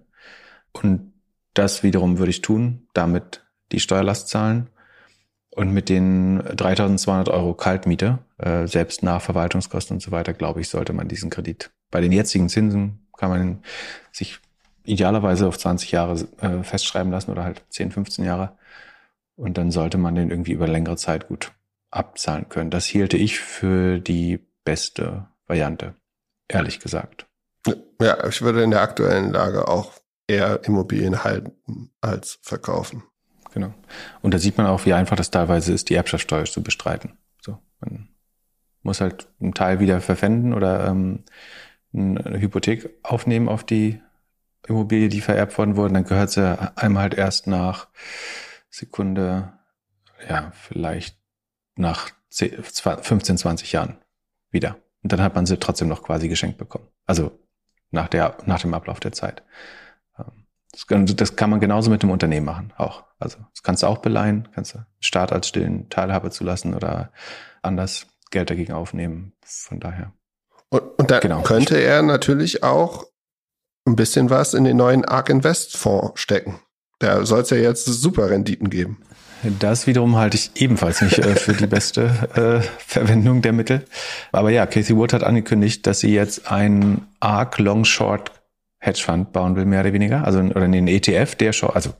Und 0.71 1.13
das 1.53 1.83
wiederum 1.83 2.17
würde 2.17 2.29
ich 2.29 2.41
tun, 2.41 2.87
damit 2.93 3.43
die 3.71 3.79
Steuerlast 3.79 4.29
zahlen 4.29 4.69
und 5.51 5.71
mit 5.73 5.89
den 5.89 6.41
3.200 6.41 7.29
Euro 7.29 7.53
Kaltmiete, 7.53 8.19
äh, 8.37 8.67
selbst 8.67 9.03
nach 9.03 9.21
Verwaltungskosten 9.21 9.97
und 9.97 10.01
so 10.01 10.11
weiter, 10.11 10.33
glaube 10.33 10.61
ich, 10.61 10.69
sollte 10.69 10.93
man 10.93 11.07
diesen 11.07 11.29
Kredit. 11.29 11.71
Bei 11.89 11.99
den 11.99 12.11
jetzigen 12.11 12.47
Zinsen 12.47 13.05
kann 13.17 13.29
man 13.29 13.63
sich 14.11 14.39
idealerweise 14.83 15.47
auf 15.47 15.57
20 15.57 15.91
Jahre 15.91 16.27
äh, 16.39 16.63
festschreiben 16.63 17.11
lassen 17.11 17.31
oder 17.31 17.43
halt 17.43 17.63
10, 17.69 17.91
15 17.91 18.25
Jahre. 18.25 18.57
Und 19.35 19.57
dann 19.57 19.71
sollte 19.71 19.97
man 19.97 20.15
den 20.15 20.29
irgendwie 20.29 20.53
über 20.53 20.67
längere 20.67 20.95
Zeit 20.95 21.27
gut 21.27 21.51
abzahlen 21.89 22.47
können. 22.47 22.69
Das 22.69 22.85
hielte 22.85 23.17
ich 23.17 23.39
für 23.39 23.99
die 23.99 24.39
beste 24.63 25.27
Variante, 25.47 25.95
ehrlich 26.47 26.79
gesagt. 26.79 27.27
Ja, 28.01 28.25
ich 28.27 28.41
würde 28.41 28.63
in 28.63 28.71
der 28.71 28.81
aktuellen 28.81 29.31
Lage 29.31 29.67
auch 29.67 29.91
eher 30.27 30.63
Immobilien 30.63 31.23
halten 31.23 31.91
als 32.01 32.39
verkaufen. 32.41 33.03
Genau. 33.53 33.73
Und 34.21 34.33
da 34.33 34.37
sieht 34.37 34.57
man 34.57 34.67
auch, 34.67 34.85
wie 34.85 34.93
einfach 34.93 35.17
das 35.17 35.31
teilweise 35.31 35.73
ist, 35.73 35.89
die 35.89 35.95
Erbschaftssteuer 35.95 36.45
zu 36.45 36.63
bestreiten. 36.63 37.17
So, 37.41 37.59
man 37.81 38.09
muss 38.81 39.01
halt 39.01 39.27
einen 39.39 39.53
Teil 39.53 39.79
wieder 39.79 39.99
verpfänden 40.01 40.53
oder 40.53 40.87
ähm, 40.87 41.25
eine 41.93 42.39
Hypothek 42.39 42.89
aufnehmen 43.03 43.49
auf 43.49 43.63
die 43.63 44.01
Immobilie, 44.67 45.09
die 45.09 45.21
vererbt 45.21 45.57
worden 45.57 45.75
wurde. 45.75 45.93
Dann 45.93 46.05
gehört 46.05 46.31
sie 46.31 46.57
einem 46.77 46.97
halt 46.97 47.13
erst 47.13 47.47
nach 47.47 47.89
Sekunde, 48.69 49.53
ja, 50.27 50.51
vielleicht 50.53 51.17
nach 51.75 52.11
15, 52.31 53.37
20 53.37 53.71
Jahren 53.73 53.97
wieder. 54.49 54.77
Und 55.03 55.11
dann 55.11 55.21
hat 55.21 55.35
man 55.35 55.45
sie 55.45 55.57
trotzdem 55.57 55.89
noch 55.89 56.03
quasi 56.03 56.29
geschenkt 56.29 56.57
bekommen. 56.57 56.87
Also 57.05 57.37
nach, 57.91 58.07
der, 58.07 58.35
nach 58.45 58.61
dem 58.61 58.73
Ablauf 58.73 58.99
der 58.99 59.11
Zeit. 59.11 59.43
Ähm, 60.17 60.45
das 60.71 60.87
kann, 60.87 61.05
das 61.05 61.35
kann 61.35 61.49
man 61.49 61.59
genauso 61.59 61.91
mit 61.91 62.03
dem 62.03 62.09
Unternehmen 62.09 62.45
machen, 62.45 62.73
auch. 62.77 63.03
Also 63.19 63.37
das 63.53 63.61
kannst 63.61 63.83
du 63.83 63.87
auch 63.87 63.99
beleihen, 63.99 64.49
kannst 64.53 64.73
du 64.73 64.79
Staat 64.99 65.31
als 65.31 65.47
stillen 65.47 65.89
Teilhabe 65.89 66.31
zulassen 66.31 66.73
oder 66.73 67.11
anders 67.61 68.07
Geld 68.31 68.49
dagegen 68.49 68.73
aufnehmen. 68.73 69.33
Von 69.43 69.79
daher. 69.79 70.13
Und, 70.69 70.81
und 70.97 71.11
dann 71.11 71.21
genau. 71.21 71.41
könnte 71.43 71.77
er 71.77 72.01
natürlich 72.01 72.63
auch 72.63 73.05
ein 73.85 73.95
bisschen 73.95 74.29
was 74.29 74.53
in 74.53 74.63
den 74.63 74.77
neuen 74.77 75.05
ARK 75.05 75.29
Invest 75.29 75.77
Fonds 75.77 76.19
stecken. 76.19 76.59
Da 76.99 77.25
soll 77.25 77.41
es 77.41 77.49
ja 77.49 77.57
jetzt 77.57 77.85
super 77.85 78.29
Renditen 78.29 78.69
geben. 78.69 79.03
Das 79.59 79.87
wiederum 79.87 80.17
halte 80.17 80.37
ich 80.37 80.51
ebenfalls 80.55 81.01
nicht 81.01 81.17
äh, 81.19 81.35
für 81.35 81.53
die 81.53 81.67
beste 81.67 82.03
äh, 82.35 82.67
Verwendung 82.85 83.41
der 83.41 83.53
Mittel. 83.53 83.85
Aber 84.31 84.51
ja, 84.51 84.65
Casey 84.65 84.95
Wood 84.95 85.13
hat 85.13 85.23
angekündigt, 85.23 85.87
dass 85.87 85.99
sie 85.99 86.13
jetzt 86.13 86.51
ein 86.51 87.07
ARC 87.19 87.57
Long 87.57 87.85
Short 87.85 88.31
Hedge 88.79 89.01
Fund 89.03 89.31
bauen 89.31 89.55
will, 89.55 89.65
mehr 89.65 89.81
oder 89.81 89.93
weniger. 89.93 90.25
Also 90.25 90.39
oder 90.39 90.63
einen 90.63 90.87
ETF, 90.87 91.35
der 91.35 91.53
schon, 91.53 91.69
also 91.71 91.91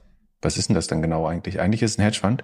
was 0.42 0.58
ist 0.58 0.70
denn 0.70 0.76
das 0.76 0.88
dann 0.88 1.02
genau 1.02 1.28
eigentlich? 1.28 1.60
Eigentlich 1.60 1.84
ist 1.84 1.92
es 1.92 2.00
ein 2.00 2.04
Hedge 2.04 2.20
Fund, 2.20 2.44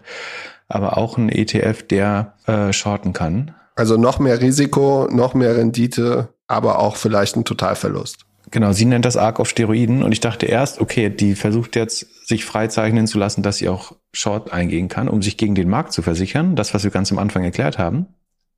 aber 0.68 0.98
auch 0.98 1.18
ein 1.18 1.30
ETF, 1.30 1.84
der 1.88 2.36
äh, 2.46 2.72
shorten 2.74 3.14
kann. 3.14 3.56
Also 3.76 3.98
noch 3.98 4.20
mehr 4.20 4.42
Risiko, 4.42 5.08
noch 5.12 5.34
mehr 5.34 5.56
Rendite, 5.56 6.30
aber 6.48 6.80
auch 6.80 6.96
vielleicht 6.96 7.36
ein 7.36 7.46
Totalverlust. 7.46 8.27
Genau, 8.50 8.72
sie 8.72 8.86
nennt 8.86 9.04
das 9.04 9.18
Arc 9.18 9.40
auf 9.40 9.50
Steroiden 9.50 10.04
und 10.04 10.14
ich 10.14 10.22
dachte 10.22 10.46
erst, 10.46 10.80
okay, 10.80 11.10
die 11.10 11.36
versucht 11.36 11.76
jetzt 11.76 12.28
sich 12.28 12.46
freizeichnen 12.46 13.06
zu 13.06 13.18
lassen, 13.18 13.44
dass 13.44 13.58
sie 13.58 13.68
auch 13.68 13.96
Short 14.14 14.54
eingehen 14.54 14.88
kann, 14.88 15.10
um 15.10 15.22
sich 15.22 15.36
gegen 15.36 15.54
den 15.54 15.70
Markt 15.70 15.92
zu 15.92 16.02
versichern. 16.02 16.56
Das, 16.56 16.74
was 16.74 16.84
wir 16.84 16.92
ganz 16.92 17.12
am 17.12 17.20
Anfang 17.20 17.44
erklärt 17.44 17.78
haben. 17.78 18.08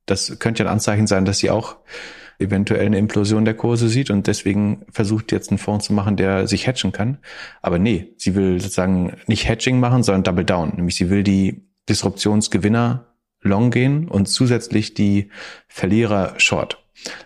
Das 0.06 0.38
könnte 0.38 0.62
ja 0.62 0.68
ein 0.68 0.72
Anzeichen 0.74 1.06
sein, 1.06 1.24
dass 1.24 1.38
sie 1.38 1.50
auch 1.50 1.76
eventuell 2.38 2.86
eine 2.86 2.98
Implosion 2.98 3.44
der 3.44 3.54
Kurse 3.54 3.88
sieht 3.88 4.10
und 4.10 4.26
deswegen 4.26 4.86
versucht 4.90 5.30
jetzt 5.32 5.50
einen 5.50 5.58
Fonds 5.58 5.86
zu 5.86 5.92
machen, 5.92 6.16
der 6.16 6.46
sich 6.46 6.66
hatchen 6.66 6.92
kann. 6.92 7.18
Aber 7.60 7.78
nee, 7.78 8.14
sie 8.16 8.34
will 8.34 8.60
sozusagen 8.60 9.16
nicht 9.26 9.48
Hatching 9.48 9.78
machen, 9.78 10.02
sondern 10.02 10.22
Double 10.22 10.44
Down. 10.44 10.72
Nämlich 10.76 10.96
sie 10.96 11.10
will 11.10 11.22
die 11.22 11.66
Disruptionsgewinner 11.88 13.06
long 13.42 13.70
gehen 13.70 14.08
und 14.08 14.26
zusätzlich 14.26 14.94
die 14.94 15.30
Verlierer 15.68 16.34
short. 16.38 16.78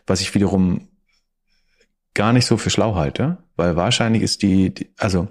Was 0.06 0.20
ich 0.20 0.34
wiederum 0.34 0.88
gar 2.14 2.32
nicht 2.32 2.46
so 2.46 2.56
für 2.56 2.70
schlau 2.70 2.94
halte, 2.94 3.38
weil 3.56 3.76
wahrscheinlich 3.76 4.22
ist 4.22 4.42
die, 4.42 4.72
die 4.72 4.90
also 4.98 5.28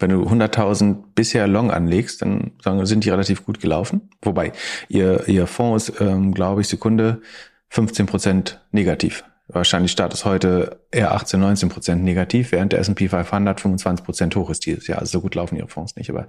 wenn 0.00 0.10
du 0.10 0.22
100.000 0.22 0.96
bisher 1.14 1.46
long 1.46 1.70
anlegst, 1.70 2.22
dann 2.22 2.52
sagen, 2.62 2.84
sind 2.86 3.04
die 3.04 3.10
relativ 3.10 3.44
gut 3.44 3.60
gelaufen. 3.60 4.08
Wobei 4.22 4.52
ihr, 4.88 5.28
ihr 5.28 5.46
Fonds 5.46 5.90
ist, 5.90 6.00
ähm, 6.00 6.32
glaube 6.32 6.62
ich, 6.62 6.68
Sekunde 6.68 7.20
15 7.68 8.06
Prozent 8.06 8.60
negativ. 8.72 9.24
Wahrscheinlich 9.46 9.92
startet 9.92 10.18
es 10.18 10.24
heute 10.24 10.80
eher 10.90 11.12
18, 11.12 11.38
19 11.38 11.68
Prozent 11.68 12.04
negativ, 12.04 12.52
während 12.52 12.72
der 12.72 12.80
S&P 12.80 13.08
500 13.08 13.60
25 13.60 14.04
Prozent 14.04 14.36
hoch 14.36 14.48
ist 14.48 14.64
dieses 14.64 14.86
Jahr. 14.86 15.00
Also 15.00 15.18
so 15.18 15.20
gut 15.20 15.34
laufen 15.34 15.56
ihre 15.56 15.68
Fonds 15.68 15.96
nicht. 15.96 16.08
Aber 16.08 16.26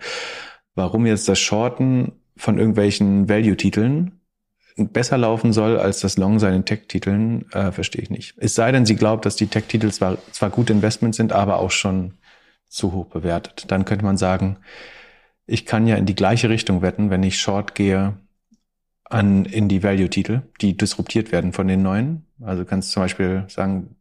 warum 0.76 1.06
jetzt 1.06 1.30
das 1.30 1.40
Shorten 1.40 2.14
von 2.36 2.58
irgendwelchen 2.58 3.30
Value-Titeln 3.30 4.21
besser 4.76 5.18
laufen 5.18 5.54
soll 5.54 5.80
als 5.80 6.00
das 6.02 6.18
Long 6.18 6.40
seinen 6.40 6.66
Tech-Titeln, 6.66 7.52
äh, 7.52 7.72
verstehe 7.72 8.02
ich 8.02 8.10
nicht. 8.10 8.36
Es 8.38 8.56
sei 8.56 8.72
denn, 8.72 8.86
sie 8.86 8.96
glaubt, 8.96 9.26
dass 9.26 9.36
die 9.36 9.48
Tech-Titel 9.48 9.92
zwar, 9.92 10.18
zwar 10.32 10.50
gute 10.50 10.74
Investments 10.74 11.18
sind, 11.18 11.34
aber 11.34 11.60
auch 11.60 11.72
schon 11.72 12.14
zu 12.68 12.94
hoch 12.94 13.08
bewertet. 13.08 13.66
Dann 13.68 13.86
könnte 13.86 14.06
man 14.06 14.18
sagen, 14.18 14.58
ich 15.46 15.66
kann 15.66 15.88
ja 15.88 15.96
in 15.96 16.06
die 16.06 16.16
gleiche 16.16 16.50
Richtung 16.50 16.82
wetten, 16.82 17.10
wenn 17.10 17.24
ich 17.24 17.40
Short 17.40 17.76
gehe 17.76 18.14
an, 19.04 19.46
in 19.46 19.68
die 19.68 19.84
Value-Titel, 19.84 20.44
die 20.62 20.78
disruptiert 20.78 21.32
werden 21.32 21.52
von 21.54 21.68
den 21.68 21.82
neuen. 21.82 22.26
Also 22.42 22.64
kannst 22.64 22.92
zum 22.92 23.04
Beispiel 23.04 23.44
sagen, 23.50 23.98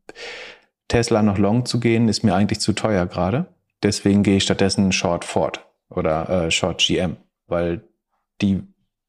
Tesla 0.88 1.22
noch 1.22 1.38
Long 1.38 1.66
zu 1.66 1.80
gehen, 1.80 2.08
ist 2.08 2.22
mir 2.22 2.34
eigentlich 2.34 2.60
zu 2.60 2.72
teuer 2.72 3.06
gerade. 3.06 3.46
Deswegen 3.82 4.22
gehe 4.22 4.36
ich 4.36 4.44
stattdessen 4.44 4.92
Short 4.92 5.24
Ford 5.24 5.66
oder 5.88 6.28
äh, 6.28 6.50
Short 6.50 6.78
GM, 6.78 7.16
weil 7.46 7.82
die 8.40 8.62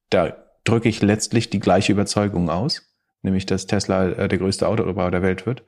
da 0.09 0.35
drücke 0.63 0.89
ich 0.89 1.01
letztlich 1.01 1.49
die 1.49 1.59
gleiche 1.59 1.91
Überzeugung 1.91 2.49
aus, 2.49 2.83
nämlich 3.21 3.45
dass 3.45 3.67
Tesla 3.67 4.09
äh, 4.09 4.27
der 4.27 4.37
größte 4.37 4.67
Autobauer 4.67 5.11
der 5.11 5.21
Welt 5.21 5.45
wird 5.45 5.63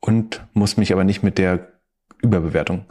und 0.00 0.42
muss 0.52 0.76
mich 0.76 0.92
aber 0.92 1.04
nicht 1.04 1.22
mit 1.22 1.38
der 1.38 1.68
Überbewertung 2.22 2.86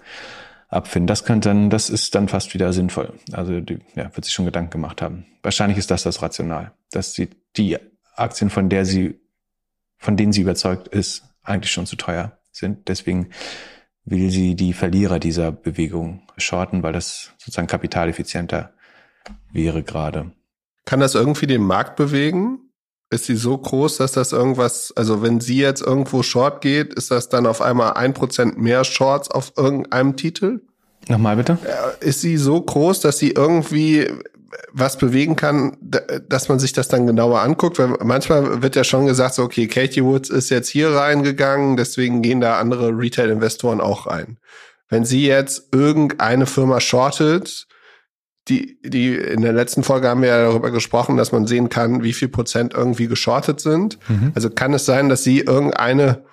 abfinden. 0.68 1.08
Das 1.08 1.26
könnte 1.26 1.50
dann, 1.50 1.70
das 1.70 1.90
ist 1.90 2.16
dann 2.16 2.28
fast 2.28 2.54
wieder 2.54 2.74
sinnvoll. 2.74 3.14
Also 3.32 3.60
die, 3.60 3.80
ja, 3.96 4.16
wird 4.16 4.26
sich 4.26 4.34
schon 4.34 4.46
Gedanken 4.46 4.72
gemacht 4.72 5.02
haben. 5.02 5.26
Wahrscheinlich 5.42 5.78
ist 5.78 5.92
das 5.92 6.04
das 6.04 6.22
Rational, 6.22 6.72
dass 6.92 7.14
sie 7.14 7.30
die 7.58 7.78
Aktien, 8.16 8.50
von 8.50 8.70
der 8.70 8.86
sie, 8.86 9.20
von 9.98 10.18
denen 10.18 10.32
sie 10.32 10.42
überzeugt 10.42 10.88
ist, 10.88 11.24
eigentlich 11.44 11.72
schon 11.72 11.86
zu 11.86 11.96
teuer 11.96 12.38
sind. 12.52 12.88
Deswegen 12.88 13.30
will 14.06 14.30
sie 14.30 14.56
die 14.56 14.74
Verlierer 14.74 15.20
dieser 15.20 15.52
Bewegung 15.52 16.24
shorten, 16.38 16.84
weil 16.84 16.94
das 16.94 17.34
sozusagen 17.38 17.68
kapitaleffizienter 17.68 18.74
wäre 19.52 19.84
gerade. 19.84 20.32
Kann 20.90 21.02
das 21.02 21.14
irgendwie 21.14 21.46
den 21.46 21.62
Markt 21.62 21.98
bewegen? 21.98 22.72
Ist 23.12 23.26
sie 23.26 23.36
so 23.36 23.56
groß, 23.56 23.98
dass 23.98 24.14
das 24.14 24.32
irgendwas, 24.32 24.92
also 24.96 25.22
wenn 25.22 25.40
sie 25.40 25.60
jetzt 25.60 25.84
irgendwo 25.84 26.24
short 26.24 26.62
geht, 26.62 26.96
ist 26.96 27.12
das 27.12 27.30
dann 27.30 27.46
auf 27.46 27.62
einmal 27.62 27.94
ein 27.94 28.16
Prozent 28.16 28.58
mehr 28.58 28.84
Shorts 28.84 29.30
auf 29.30 29.54
irgendeinem 29.56 30.16
Titel? 30.16 30.62
Nochmal 31.08 31.36
bitte? 31.36 31.60
Ist 32.00 32.22
sie 32.22 32.38
so 32.38 32.60
groß, 32.60 33.02
dass 33.02 33.20
sie 33.20 33.30
irgendwie 33.30 34.12
was 34.72 34.98
bewegen 34.98 35.36
kann, 35.36 35.78
dass 36.28 36.50
man 36.50 36.58
sich 36.58 36.74
das 36.74 36.88
dann 36.88 37.06
genauer 37.06 37.42
anguckt, 37.42 37.78
weil 37.78 37.90
manchmal 38.04 38.64
wird 38.64 38.76
ja 38.76 38.84
schon 38.84 39.06
gesagt, 39.06 39.36
so, 39.36 39.44
okay, 39.44 39.68
Katie 39.68 40.04
Woods 40.04 40.32
ist 40.32 40.50
jetzt 40.50 40.70
hier 40.70 40.90
reingegangen, 40.96 41.78
deswegen 41.78 42.24
gehen 42.24 42.42
da 42.42 42.58
andere 42.58 42.98
Retail-Investoren 42.98 43.80
auch 43.80 44.08
rein. 44.08 44.40
Wenn 44.88 45.06
sie 45.06 45.28
jetzt 45.28 45.68
irgendeine 45.72 46.48
Firma 46.48 46.80
shortet, 46.80 47.68
die, 48.48 48.80
die, 48.84 49.16
in 49.16 49.42
der 49.42 49.54
letzten 49.54 49.84
Folge 49.84 50.08
haben 50.08 50.22
wir 50.22 50.30
ja 50.30 50.44
darüber 50.44 50.72
gesprochen, 50.72 51.18
dass 51.18 51.32
man 51.32 51.46
sehen 51.46 51.70
kann, 51.70 52.04
wie 52.04 52.14
viel 52.14 52.30
Prozent 52.30 52.74
irgendwie 52.74 53.08
geschortet 53.08 53.60
sind. 53.60 54.00
Mhm. 54.08 54.32
Also 54.36 54.50
kann 54.50 54.74
es 54.74 54.86
sein, 54.86 55.10
dass 55.10 55.24
sie 55.24 55.42
irgendeine, 55.42 56.24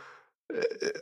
äh, 0.48 0.54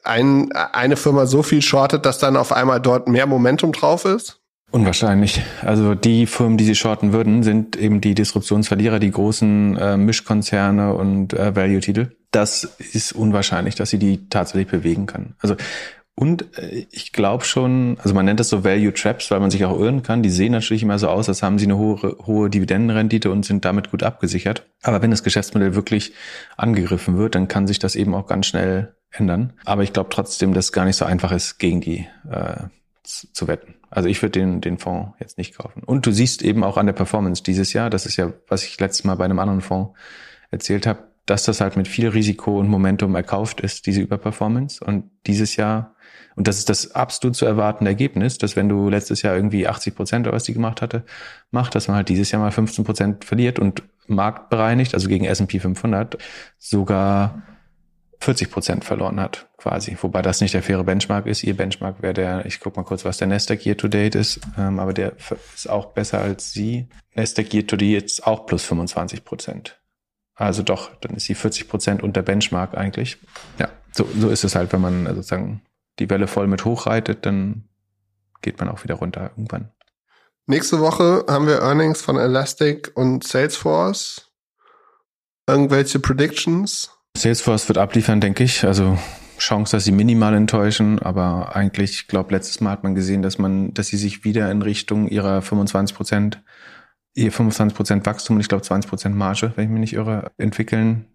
ein, 0.02 0.50
eine 0.52 0.96
Firma 0.96 1.26
so 1.26 1.42
viel 1.42 1.62
shortet, 1.62 2.04
dass 2.06 2.18
dann 2.18 2.36
auf 2.36 2.52
einmal 2.52 2.80
dort 2.80 3.08
mehr 3.08 3.26
Momentum 3.26 3.72
drauf 3.72 4.04
ist? 4.04 4.40
Unwahrscheinlich. 4.74 5.40
Also 5.60 5.94
die 5.94 6.26
Firmen, 6.26 6.58
die 6.58 6.64
sie 6.64 6.74
shorten 6.74 7.12
würden, 7.12 7.44
sind 7.44 7.76
eben 7.76 8.00
die 8.00 8.16
Disruptionsverlierer, 8.16 8.98
die 8.98 9.12
großen 9.12 9.76
äh, 9.76 9.96
Mischkonzerne 9.96 10.94
und 10.94 11.32
äh, 11.32 11.54
Value-Titel. 11.54 12.16
Das 12.32 12.64
ist 12.64 13.12
unwahrscheinlich, 13.12 13.76
dass 13.76 13.90
sie 13.90 14.00
die 14.00 14.28
tatsächlich 14.28 14.66
bewegen 14.66 15.06
kann. 15.06 15.36
Also 15.38 15.54
und 16.16 16.56
äh, 16.58 16.86
ich 16.90 17.12
glaube 17.12 17.44
schon, 17.44 17.98
also 18.00 18.14
man 18.14 18.24
nennt 18.24 18.40
das 18.40 18.48
so 18.48 18.64
Value 18.64 18.92
Traps, 18.92 19.30
weil 19.30 19.40
man 19.40 19.50
sich 19.50 19.64
auch 19.64 19.78
irren 19.78 20.02
kann. 20.02 20.22
Die 20.22 20.30
sehen 20.30 20.52
natürlich 20.52 20.82
immer 20.82 20.98
so 20.98 21.08
aus, 21.08 21.28
als 21.28 21.42
haben 21.42 21.58
sie 21.58 21.66
eine 21.66 21.76
hohe, 21.76 22.16
hohe 22.26 22.50
Dividendenrendite 22.50 23.30
und 23.30 23.44
sind 23.44 23.64
damit 23.64 23.90
gut 23.90 24.02
abgesichert. 24.02 24.66
Aber 24.82 25.02
wenn 25.02 25.10
das 25.10 25.24
Geschäftsmodell 25.24 25.74
wirklich 25.74 26.12
angegriffen 26.56 27.18
wird, 27.18 27.34
dann 27.34 27.48
kann 27.48 27.66
sich 27.66 27.80
das 27.80 27.96
eben 27.96 28.14
auch 28.14 28.26
ganz 28.26 28.46
schnell 28.46 28.94
ändern. 29.10 29.54
Aber 29.64 29.82
ich 29.82 29.92
glaube 29.92 30.10
trotzdem, 30.10 30.54
dass 30.54 30.66
es 30.66 30.72
gar 30.72 30.84
nicht 30.84 30.96
so 30.96 31.04
einfach 31.04 31.32
ist, 31.32 31.58
gegen 31.58 31.80
die 31.80 32.06
äh, 32.30 32.68
zu 33.02 33.48
wetten. 33.48 33.74
Also 33.90 34.08
ich 34.08 34.22
würde 34.22 34.38
den, 34.38 34.60
den 34.60 34.78
Fonds 34.78 35.12
jetzt 35.20 35.36
nicht 35.36 35.56
kaufen. 35.56 35.82
Und 35.84 36.06
du 36.06 36.12
siehst 36.12 36.42
eben 36.42 36.64
auch 36.64 36.76
an 36.76 36.86
der 36.86 36.94
Performance 36.94 37.42
dieses 37.42 37.72
Jahr, 37.72 37.90
das 37.90 38.06
ist 38.06 38.16
ja, 38.16 38.32
was 38.48 38.64
ich 38.64 38.78
letztes 38.80 39.04
Mal 39.04 39.16
bei 39.16 39.24
einem 39.24 39.38
anderen 39.38 39.60
Fonds 39.60 39.92
erzählt 40.50 40.86
habe, 40.86 41.04
dass 41.26 41.44
das 41.44 41.60
halt 41.60 41.76
mit 41.76 41.88
viel 41.88 42.08
Risiko 42.08 42.58
und 42.58 42.68
Momentum 42.68 43.14
erkauft 43.14 43.60
ist, 43.60 43.86
diese 43.86 44.00
Überperformance. 44.00 44.84
Und 44.84 45.10
dieses 45.26 45.56
Jahr, 45.56 45.93
und 46.36 46.48
das 46.48 46.58
ist 46.58 46.68
das 46.68 46.94
absolut 46.94 47.36
zu 47.36 47.46
erwartende 47.46 47.90
Ergebnis, 47.90 48.38
dass 48.38 48.56
wenn 48.56 48.68
du 48.68 48.88
letztes 48.88 49.22
Jahr 49.22 49.36
irgendwie 49.36 49.68
80 49.68 49.94
Prozent 49.94 50.26
oder 50.26 50.34
was 50.34 50.44
die 50.44 50.54
gemacht 50.54 50.82
hatte, 50.82 51.04
macht, 51.50 51.74
dass 51.74 51.88
man 51.88 51.96
halt 51.96 52.08
dieses 52.08 52.30
Jahr 52.30 52.42
mal 52.42 52.50
15 52.50 52.84
Prozent 52.84 53.24
verliert 53.24 53.58
und 53.58 53.82
marktbereinigt, 54.06 54.94
also 54.94 55.08
gegen 55.08 55.24
S&P 55.24 55.60
500, 55.60 56.18
sogar 56.58 57.42
40 58.20 58.50
Prozent 58.50 58.84
verloren 58.84 59.20
hat, 59.20 59.48
quasi. 59.58 59.96
Wobei 60.00 60.22
das 60.22 60.40
nicht 60.40 60.54
der 60.54 60.62
faire 60.62 60.84
Benchmark 60.84 61.26
ist. 61.26 61.44
Ihr 61.44 61.56
Benchmark 61.56 62.02
wäre 62.02 62.14
der, 62.14 62.46
ich 62.46 62.58
guck 62.58 62.76
mal 62.76 62.82
kurz, 62.82 63.04
was 63.04 63.18
der 63.18 63.28
Nasdaq 63.28 63.64
Year 63.66 63.76
to 63.76 63.88
Date 63.88 64.14
ist, 64.14 64.40
ähm, 64.58 64.78
aber 64.78 64.92
der 64.92 65.12
ist 65.54 65.68
auch 65.68 65.92
besser 65.92 66.20
als 66.20 66.52
sie. 66.52 66.88
Nasdaq 67.14 67.52
Year 67.52 67.66
to 67.66 67.76
Date 67.76 68.04
ist 68.04 68.26
auch 68.26 68.46
plus 68.46 68.64
25 68.64 69.24
Prozent. 69.24 69.78
Also 70.34 70.62
doch, 70.62 70.94
dann 70.96 71.14
ist 71.14 71.26
sie 71.26 71.34
40 71.34 71.68
Prozent 71.68 72.02
unter 72.02 72.22
Benchmark 72.22 72.76
eigentlich. 72.76 73.18
Ja, 73.58 73.68
so, 73.92 74.08
so 74.18 74.30
ist 74.30 74.42
es 74.42 74.56
halt, 74.56 74.72
wenn 74.72 74.80
man 74.80 75.06
sozusagen 75.06 75.62
die 75.98 76.10
Welle 76.10 76.26
voll 76.26 76.46
mit 76.46 76.64
hochreitet, 76.64 77.26
dann 77.26 77.68
geht 78.42 78.58
man 78.58 78.68
auch 78.68 78.84
wieder 78.84 78.96
runter 78.96 79.30
irgendwann. 79.36 79.70
Nächste 80.46 80.80
Woche 80.80 81.24
haben 81.26 81.46
wir 81.46 81.62
Earnings 81.62 82.02
von 82.02 82.18
Elastic 82.18 82.92
und 82.94 83.24
Salesforce. 83.24 84.30
Irgendwelche 85.46 85.98
Predictions? 85.98 86.90
Salesforce 87.16 87.68
wird 87.68 87.78
abliefern, 87.78 88.20
denke 88.20 88.44
ich. 88.44 88.64
Also 88.64 88.98
Chance, 89.38 89.76
dass 89.76 89.84
sie 89.84 89.92
minimal 89.92 90.34
enttäuschen, 90.34 90.98
aber 91.00 91.56
eigentlich, 91.56 91.92
ich 91.92 92.08
glaube, 92.08 92.34
letztes 92.34 92.60
Mal 92.60 92.70
hat 92.70 92.84
man 92.84 92.94
gesehen, 92.94 93.22
dass 93.22 93.38
man, 93.38 93.74
dass 93.74 93.88
sie 93.88 93.96
sich 93.96 94.24
wieder 94.24 94.50
in 94.50 94.62
Richtung 94.62 95.08
ihrer 95.08 95.42
25 95.42 95.96
Prozent, 95.96 96.42
ihr 97.14 97.32
25 97.32 97.76
Prozent 97.76 98.06
Wachstum 98.06 98.36
und 98.36 98.40
ich 98.40 98.48
glaube 98.48 98.62
20 98.62 98.88
Prozent 98.88 99.16
Marge, 99.16 99.52
wenn 99.56 99.64
ich 99.64 99.70
mich 99.70 99.80
nicht 99.80 99.94
irre, 99.94 100.30
entwickeln. 100.38 101.06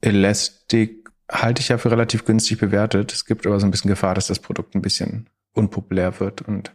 Elastic 0.00 1.03
halte 1.30 1.60
ich 1.60 1.68
ja 1.68 1.78
für 1.78 1.90
relativ 1.90 2.24
günstig 2.24 2.58
bewertet. 2.58 3.12
Es 3.12 3.24
gibt 3.24 3.46
aber 3.46 3.58
so 3.60 3.66
ein 3.66 3.70
bisschen 3.70 3.88
Gefahr, 3.88 4.14
dass 4.14 4.26
das 4.26 4.38
Produkt 4.38 4.74
ein 4.74 4.82
bisschen 4.82 5.28
unpopulär 5.52 6.18
wird 6.20 6.42
und 6.42 6.74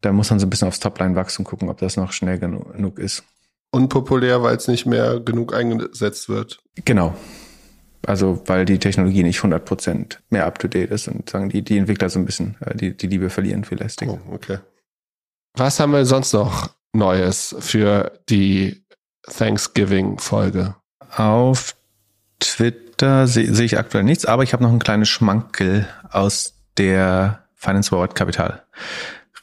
da 0.00 0.12
muss 0.12 0.28
man 0.30 0.38
so 0.38 0.46
ein 0.46 0.50
bisschen 0.50 0.68
aufs 0.68 0.80
Topline-Wachstum 0.80 1.44
gucken, 1.44 1.70
ob 1.70 1.78
das 1.78 1.96
noch 1.96 2.12
schnell 2.12 2.38
genug 2.38 2.98
ist. 2.98 3.24
Unpopulär, 3.70 4.42
weil 4.42 4.56
es 4.56 4.68
nicht 4.68 4.84
mehr 4.84 5.18
genug 5.20 5.54
eingesetzt 5.54 6.28
wird. 6.28 6.62
Genau, 6.84 7.14
also 8.06 8.42
weil 8.46 8.64
die 8.64 8.78
Technologie 8.78 9.22
nicht 9.22 9.40
100% 9.40 10.18
mehr 10.30 10.46
up-to-date 10.46 10.90
ist 10.90 11.08
und 11.08 11.28
sagen 11.30 11.48
die, 11.48 11.62
die 11.62 11.78
Entwickler 11.78 12.10
so 12.10 12.18
ein 12.18 12.26
bisschen 12.26 12.56
äh, 12.60 12.76
die, 12.76 12.96
die 12.96 13.06
Liebe 13.06 13.30
verlieren 13.30 13.64
für 13.64 13.74
Elastic. 13.74 14.08
Oh, 14.08 14.18
okay. 14.32 14.58
Was 15.54 15.80
haben 15.80 15.92
wir 15.92 16.04
sonst 16.04 16.32
noch 16.32 16.70
Neues 16.92 17.54
für 17.60 18.12
die 18.28 18.84
Thanksgiving-Folge? 19.22 20.76
Auf 21.16 21.76
Twitter 22.40 23.26
sehe 23.26 23.52
seh 23.54 23.64
ich 23.64 23.78
aktuell 23.78 24.04
nichts, 24.04 24.24
aber 24.24 24.42
ich 24.42 24.52
habe 24.52 24.62
noch 24.62 24.72
ein 24.72 24.78
kleines 24.78 25.08
Schmankel 25.08 25.88
aus 26.10 26.54
der 26.76 27.44
Finance 27.54 27.90
Forward 27.90 28.14
Kapital 28.14 28.62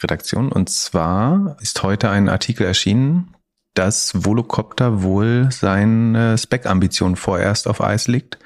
Redaktion. 0.01 0.51
Und 0.51 0.69
zwar 0.69 1.57
ist 1.61 1.83
heute 1.83 2.09
ein 2.09 2.27
Artikel 2.27 2.65
erschienen 2.65 3.35
dass 3.73 4.25
Volocopter 4.25 5.01
wohl 5.01 5.47
seine 5.51 6.37
Spec-Ambition 6.37 7.15
vorerst 7.15 7.67
auf 7.67 7.81
Eis 7.81 8.07
legt. 8.07 8.37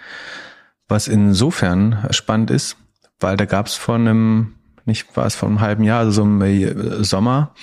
Was 0.88 1.08
insofern 1.08 2.08
spannend 2.12 2.52
ist, 2.52 2.78
weil 3.20 3.38
da 3.38 3.46
gab 3.46 3.66
es 3.66 3.74
vor 3.74 3.96
einem, 3.96 4.56
nicht 4.86 5.18
war 5.18 5.26
es 5.26 5.36
vor 5.36 5.50
einem 5.50 5.62
halben 5.62 5.84
Jahr, 5.84 6.00
also 6.00 6.12
so 6.12 6.22
im 6.24 6.42
äh, 6.42 7.04
Sommer, 7.04 7.56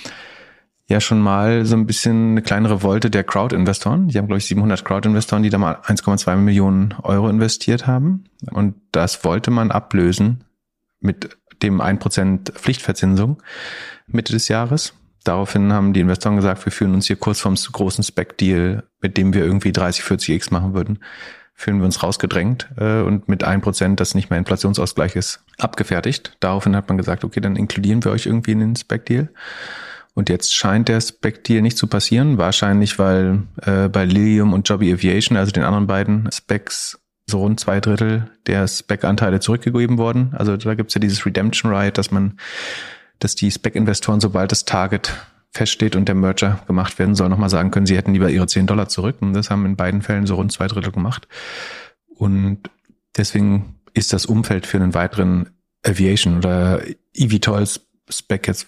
ja 0.87 0.99
schon 0.99 1.21
mal 1.21 1.65
so 1.65 1.75
ein 1.75 1.85
bisschen 1.85 2.31
eine 2.31 2.41
kleinere 2.41 2.83
Wolte 2.83 3.09
der 3.09 3.23
Crowd-Investoren. 3.23 4.07
Die 4.09 4.17
haben, 4.17 4.27
glaube 4.27 4.39
ich, 4.39 4.45
700 4.45 4.83
Crowd-Investoren, 4.83 5.43
die 5.43 5.49
da 5.49 5.57
mal 5.57 5.75
1,2 5.75 6.35
Millionen 6.35 6.93
Euro 7.03 7.29
investiert 7.29 7.87
haben. 7.87 8.25
Und 8.51 8.75
das 8.91 9.23
wollte 9.23 9.51
man 9.51 9.71
ablösen 9.71 10.43
mit 10.99 11.37
dem 11.61 11.81
1% 11.81 12.51
Pflichtverzinsung 12.53 13.41
Mitte 14.07 14.33
des 14.33 14.47
Jahres. 14.49 14.93
Daraufhin 15.23 15.71
haben 15.71 15.93
die 15.93 16.01
Investoren 16.01 16.35
gesagt, 16.35 16.65
wir 16.65 16.71
fühlen 16.71 16.93
uns 16.93 17.07
hier 17.07 17.15
kurz 17.15 17.39
vorm 17.39 17.55
großen 17.55 18.03
Spec-Deal, 18.03 18.83
mit 19.01 19.15
dem 19.17 19.33
wir 19.33 19.45
irgendwie 19.45 19.71
30, 19.71 20.03
40 20.03 20.35
X 20.35 20.51
machen 20.51 20.73
würden, 20.73 20.99
fühlen 21.53 21.77
wir 21.77 21.85
uns 21.85 22.03
rausgedrängt 22.03 22.67
äh, 22.77 23.01
und 23.01 23.29
mit 23.29 23.43
ein 23.45 23.61
Prozent, 23.61 23.99
das 24.01 24.15
nicht 24.15 24.29
mehr 24.29 24.39
Inflationsausgleich 24.39 25.15
ist, 25.15 25.45
abgefertigt. 25.57 26.35
Daraufhin 26.41 26.75
hat 26.75 26.89
man 26.89 26.97
gesagt, 26.97 27.23
okay, 27.23 27.39
dann 27.39 27.55
inkludieren 27.55 28.03
wir 28.03 28.11
euch 28.11 28.25
irgendwie 28.25 28.51
in 28.51 28.59
den 28.59 28.75
Spec-Deal. 28.75 29.29
Und 30.15 30.29
jetzt 30.29 30.53
scheint 30.53 30.89
der 30.89 31.01
Spec-Deal 31.01 31.61
nicht 31.61 31.77
zu 31.77 31.87
passieren, 31.87 32.37
wahrscheinlich 32.37 32.99
weil 32.99 33.43
äh, 33.61 33.89
bei 33.89 34.05
Lilium 34.05 34.53
und 34.53 34.67
Jobby 34.69 34.93
Aviation, 34.93 35.37
also 35.37 35.51
den 35.51 35.63
anderen 35.63 35.87
beiden 35.87 36.29
Specs, 36.31 36.99
so 37.25 37.39
rund 37.39 37.59
zwei 37.59 37.79
Drittel 37.79 38.29
der 38.45 38.67
Spec-Anteile 38.67 39.39
zurückgegeben 39.39 39.97
worden. 39.97 40.33
Also 40.37 40.55
da 40.57 40.75
gibt's 40.75 40.93
ja 40.93 40.99
dieses 40.99 41.25
Redemption 41.25 41.71
Right, 41.71 41.97
dass 41.97 42.11
man 42.11 42.37
dass 43.19 43.35
die 43.35 43.49
Spec-Investoren, 43.49 44.19
sobald 44.19 44.51
das 44.51 44.65
Target 44.65 45.13
feststeht 45.51 45.95
und 45.95 46.07
der 46.07 46.15
Merger 46.15 46.59
gemacht 46.67 46.99
werden 46.99 47.15
soll, 47.15 47.29
nochmal 47.29 47.49
sagen 47.49 47.71
können, 47.71 47.85
sie 47.85 47.95
hätten 47.95 48.13
lieber 48.13 48.29
ihre 48.29 48.47
10 48.47 48.67
Dollar 48.67 48.89
zurück. 48.89 49.17
Und 49.21 49.33
das 49.33 49.49
haben 49.49 49.65
in 49.65 49.75
beiden 49.75 50.01
Fällen 50.01 50.25
so 50.25 50.35
rund 50.35 50.51
zwei 50.51 50.67
Drittel 50.67 50.91
gemacht. 50.91 51.27
Und 52.07 52.69
deswegen 53.15 53.79
ist 53.93 54.13
das 54.13 54.25
Umfeld 54.25 54.65
für 54.65 54.77
einen 54.77 54.93
weiteren 54.93 55.51
Aviation 55.85 56.37
oder 56.37 56.81
eVTOLs 57.13 57.81
Spec 58.09 58.47
jetzt 58.47 58.67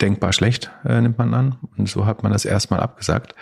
denkbar 0.00 0.32
schlecht, 0.32 0.70
äh, 0.84 1.00
nimmt 1.00 1.18
man 1.18 1.34
an. 1.34 1.56
Und 1.76 1.88
so 1.88 2.06
hat 2.06 2.22
man 2.22 2.32
das 2.32 2.44
erstmal 2.44 2.80
abgesagt. 2.80 3.34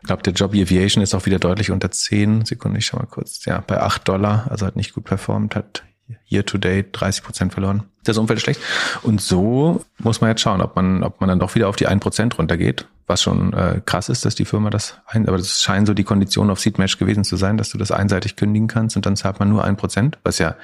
Ich 0.00 0.06
glaube, 0.06 0.22
der 0.22 0.34
Job 0.34 0.52
Aviation 0.52 1.02
ist 1.02 1.14
auch 1.14 1.24
wieder 1.24 1.38
deutlich 1.38 1.70
unter 1.70 1.90
10 1.90 2.44
Sekunden. 2.44 2.76
Ich 2.76 2.86
schau 2.86 2.98
mal 2.98 3.06
kurz. 3.06 3.44
Ja, 3.46 3.64
bei 3.66 3.80
8 3.80 4.06
Dollar, 4.06 4.46
also 4.50 4.66
hat 4.66 4.76
nicht 4.76 4.92
gut 4.92 5.04
performt, 5.04 5.54
hat 5.56 5.82
year 6.30 6.44
to 6.44 6.58
date 6.58 6.88
30 6.92 7.24
Prozent 7.24 7.52
verloren. 7.52 7.84
Das 8.04 8.18
Umfeld 8.18 8.36
ist 8.36 8.42
schlecht. 8.42 8.60
Und 9.02 9.22
so 9.22 9.82
muss 9.98 10.20
man 10.20 10.28
jetzt 10.28 10.42
schauen, 10.42 10.60
ob 10.60 10.76
man, 10.76 11.02
ob 11.02 11.20
man 11.20 11.28
dann 11.28 11.38
doch 11.38 11.54
wieder 11.54 11.68
auf 11.68 11.76
die 11.76 11.86
1 11.86 12.02
Prozent 12.02 12.38
runtergeht, 12.38 12.86
was 13.06 13.22
schon 13.22 13.54
äh, 13.54 13.80
krass 13.84 14.10
ist, 14.10 14.26
dass 14.26 14.34
die 14.34 14.44
Firma 14.44 14.68
das 14.68 15.00
ein, 15.06 15.26
aber 15.26 15.38
das 15.38 15.62
scheinen 15.62 15.86
so 15.86 15.94
die 15.94 16.04
Konditionen 16.04 16.50
auf 16.50 16.60
Seedmatch 16.60 16.98
gewesen 16.98 17.24
zu 17.24 17.36
sein, 17.36 17.56
dass 17.56 17.70
du 17.70 17.78
das 17.78 17.90
einseitig 17.90 18.36
kündigen 18.36 18.68
kannst 18.68 18.96
und 18.96 19.06
dann 19.06 19.16
zahlt 19.16 19.38
man 19.40 19.48
nur 19.48 19.64
ein 19.64 19.76
Prozent, 19.76 20.18
was 20.22 20.38
ja 20.38 20.56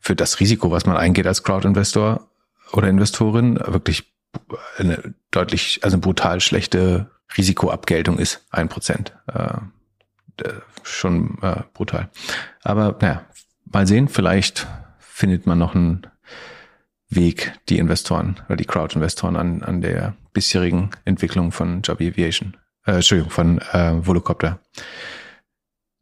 für 0.00 0.14
das 0.14 0.38
Risiko, 0.38 0.70
was 0.70 0.86
man 0.86 0.96
eingeht 0.96 1.26
als 1.26 1.42
Crowd-Investor 1.42 2.28
oder 2.72 2.88
Investorin, 2.88 3.58
wirklich 3.66 4.04
eine 4.78 5.14
deutlich, 5.30 5.80
also 5.82 5.98
brutal 5.98 6.40
schlechte 6.40 7.10
Risikoabgeltung 7.36 8.18
ist, 8.18 8.44
ein 8.50 8.68
Prozent. 8.68 9.12
Äh, 9.26 9.58
schon 10.82 11.38
äh, 11.42 11.62
brutal. 11.72 12.10
Aber 12.62 12.96
naja, 13.00 13.24
mal 13.64 13.86
sehen, 13.86 14.08
vielleicht 14.08 14.66
findet 14.98 15.46
man 15.46 15.58
noch 15.58 15.74
einen 15.74 16.06
Weg, 17.08 17.52
die 17.68 17.78
Investoren 17.78 18.40
oder 18.46 18.56
die 18.56 18.64
Crowd-Investoren 18.64 19.36
an, 19.36 19.62
an 19.62 19.80
der 19.80 20.14
bisherigen 20.32 20.90
Entwicklung 21.04 21.52
von 21.52 21.82
Job 21.82 22.00
Aviation, 22.00 22.56
äh, 22.84 22.96
Entschuldigung, 22.96 23.30
von 23.30 23.58
äh, 23.72 24.06
Volocopter 24.06 24.60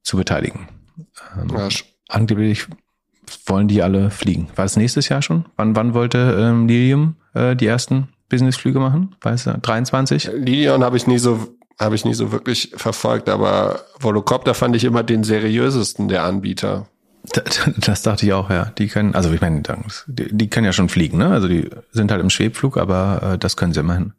zu 0.02 0.16
beteiligen. 0.16 0.68
Ähm, 1.36 1.48
ja. 1.50 1.68
Angeblich 2.08 2.66
wollen 3.46 3.68
die 3.68 3.82
alle 3.82 4.10
fliegen. 4.10 4.48
War 4.56 4.64
es 4.64 4.76
nächstes 4.76 5.08
Jahr 5.08 5.22
schon? 5.22 5.46
Wann, 5.56 5.76
wann 5.76 5.94
wollte 5.94 6.36
ähm, 6.38 6.66
Lilium 6.66 7.16
äh, 7.34 7.54
die 7.54 7.66
ersten 7.66 8.08
Businessflüge 8.34 8.80
machen? 8.80 9.14
Weißt 9.20 9.46
du, 9.46 9.58
23? 9.58 10.30
Lidion 10.34 10.82
habe 10.82 10.96
ich 10.96 11.06
nie 11.06 11.18
so 11.18 11.56
habe 11.78 11.94
ich 11.94 12.04
nie 12.04 12.14
so 12.14 12.32
wirklich 12.32 12.72
verfolgt, 12.76 13.28
aber 13.28 13.80
Volocopter 13.98 14.54
fand 14.54 14.76
ich 14.76 14.84
immer 14.84 15.02
den 15.02 15.24
seriösesten 15.24 16.08
der 16.08 16.24
Anbieter. 16.24 16.88
Das 17.78 18.02
dachte 18.02 18.26
ich 18.26 18.32
auch, 18.32 18.50
ja. 18.50 18.66
Die 18.78 18.88
können, 18.88 19.14
also 19.14 19.32
ich 19.32 19.40
meine, 19.40 19.62
die, 20.06 20.36
die 20.36 20.50
können 20.50 20.66
ja 20.66 20.72
schon 20.72 20.88
fliegen, 20.88 21.18
ne? 21.18 21.28
Also 21.28 21.48
die 21.48 21.70
sind 21.90 22.10
halt 22.10 22.20
im 22.20 22.30
Schwebflug, 22.30 22.76
aber 22.76 23.34
äh, 23.34 23.38
das 23.38 23.56
können 23.56 23.72
sie 23.72 23.80
immerhin. 23.80 24.12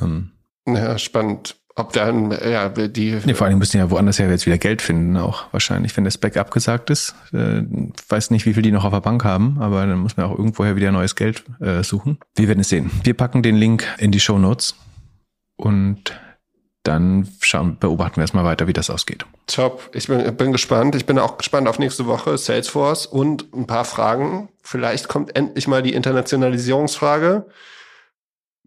Ähm, 0.00 0.30
ja, 0.66 0.98
spannend. 0.98 1.56
Ob 1.74 1.92
dann, 1.94 2.30
ja, 2.32 2.68
die. 2.68 3.18
Nee, 3.24 3.34
vor 3.34 3.46
allem 3.46 3.58
müssen 3.58 3.78
ja 3.78 3.90
woanders 3.90 4.18
ja 4.18 4.28
jetzt 4.28 4.44
wieder 4.44 4.58
Geld 4.58 4.82
finden, 4.82 5.16
auch 5.16 5.44
wahrscheinlich, 5.52 5.96
wenn 5.96 6.04
das 6.04 6.18
Back 6.18 6.36
abgesagt 6.36 6.90
ist. 6.90 7.14
Äh, 7.32 7.62
weiß 8.08 8.30
nicht, 8.30 8.44
wie 8.44 8.52
viel 8.52 8.62
die 8.62 8.72
noch 8.72 8.84
auf 8.84 8.92
der 8.92 9.00
Bank 9.00 9.24
haben, 9.24 9.56
aber 9.58 9.86
dann 9.86 9.98
muss 10.00 10.16
man 10.16 10.26
auch 10.26 10.36
irgendwoher 10.36 10.76
wieder 10.76 10.92
neues 10.92 11.16
Geld 11.16 11.44
äh, 11.60 11.82
suchen. 11.82 12.18
Wir 12.34 12.48
werden 12.48 12.60
es 12.60 12.68
sehen. 12.68 12.90
Wir 13.04 13.14
packen 13.14 13.42
den 13.42 13.56
Link 13.56 13.86
in 13.98 14.12
die 14.12 14.20
Show 14.20 14.38
Notes 14.38 14.74
und 15.56 16.12
dann 16.82 17.28
schauen, 17.40 17.78
beobachten 17.78 18.16
wir 18.16 18.22
erstmal 18.22 18.44
weiter, 18.44 18.66
wie 18.66 18.72
das 18.72 18.90
ausgeht. 18.90 19.24
Top. 19.46 19.88
Ich 19.94 20.08
bin, 20.08 20.36
bin 20.36 20.52
gespannt. 20.52 20.94
Ich 20.94 21.06
bin 21.06 21.18
auch 21.18 21.38
gespannt 21.38 21.68
auf 21.68 21.78
nächste 21.78 22.06
Woche 22.06 22.36
Salesforce 22.36 23.06
und 23.06 23.54
ein 23.54 23.66
paar 23.66 23.84
Fragen. 23.84 24.48
Vielleicht 24.62 25.08
kommt 25.08 25.36
endlich 25.36 25.68
mal 25.68 25.82
die 25.82 25.94
Internationalisierungsfrage. 25.94 27.46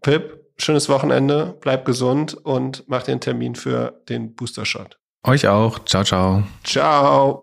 Pip, 0.02 0.45
schönes 0.58 0.88
Wochenende, 0.88 1.56
bleib 1.60 1.84
gesund 1.84 2.34
und 2.34 2.84
mach 2.88 3.02
den 3.02 3.20
Termin 3.20 3.54
für 3.54 4.00
den 4.08 4.34
Booster 4.34 4.64
Shot. 4.64 4.98
Euch 5.24 5.46
auch. 5.48 5.84
Ciao, 5.84 6.04
ciao. 6.04 6.44
Ciao. 6.62 7.34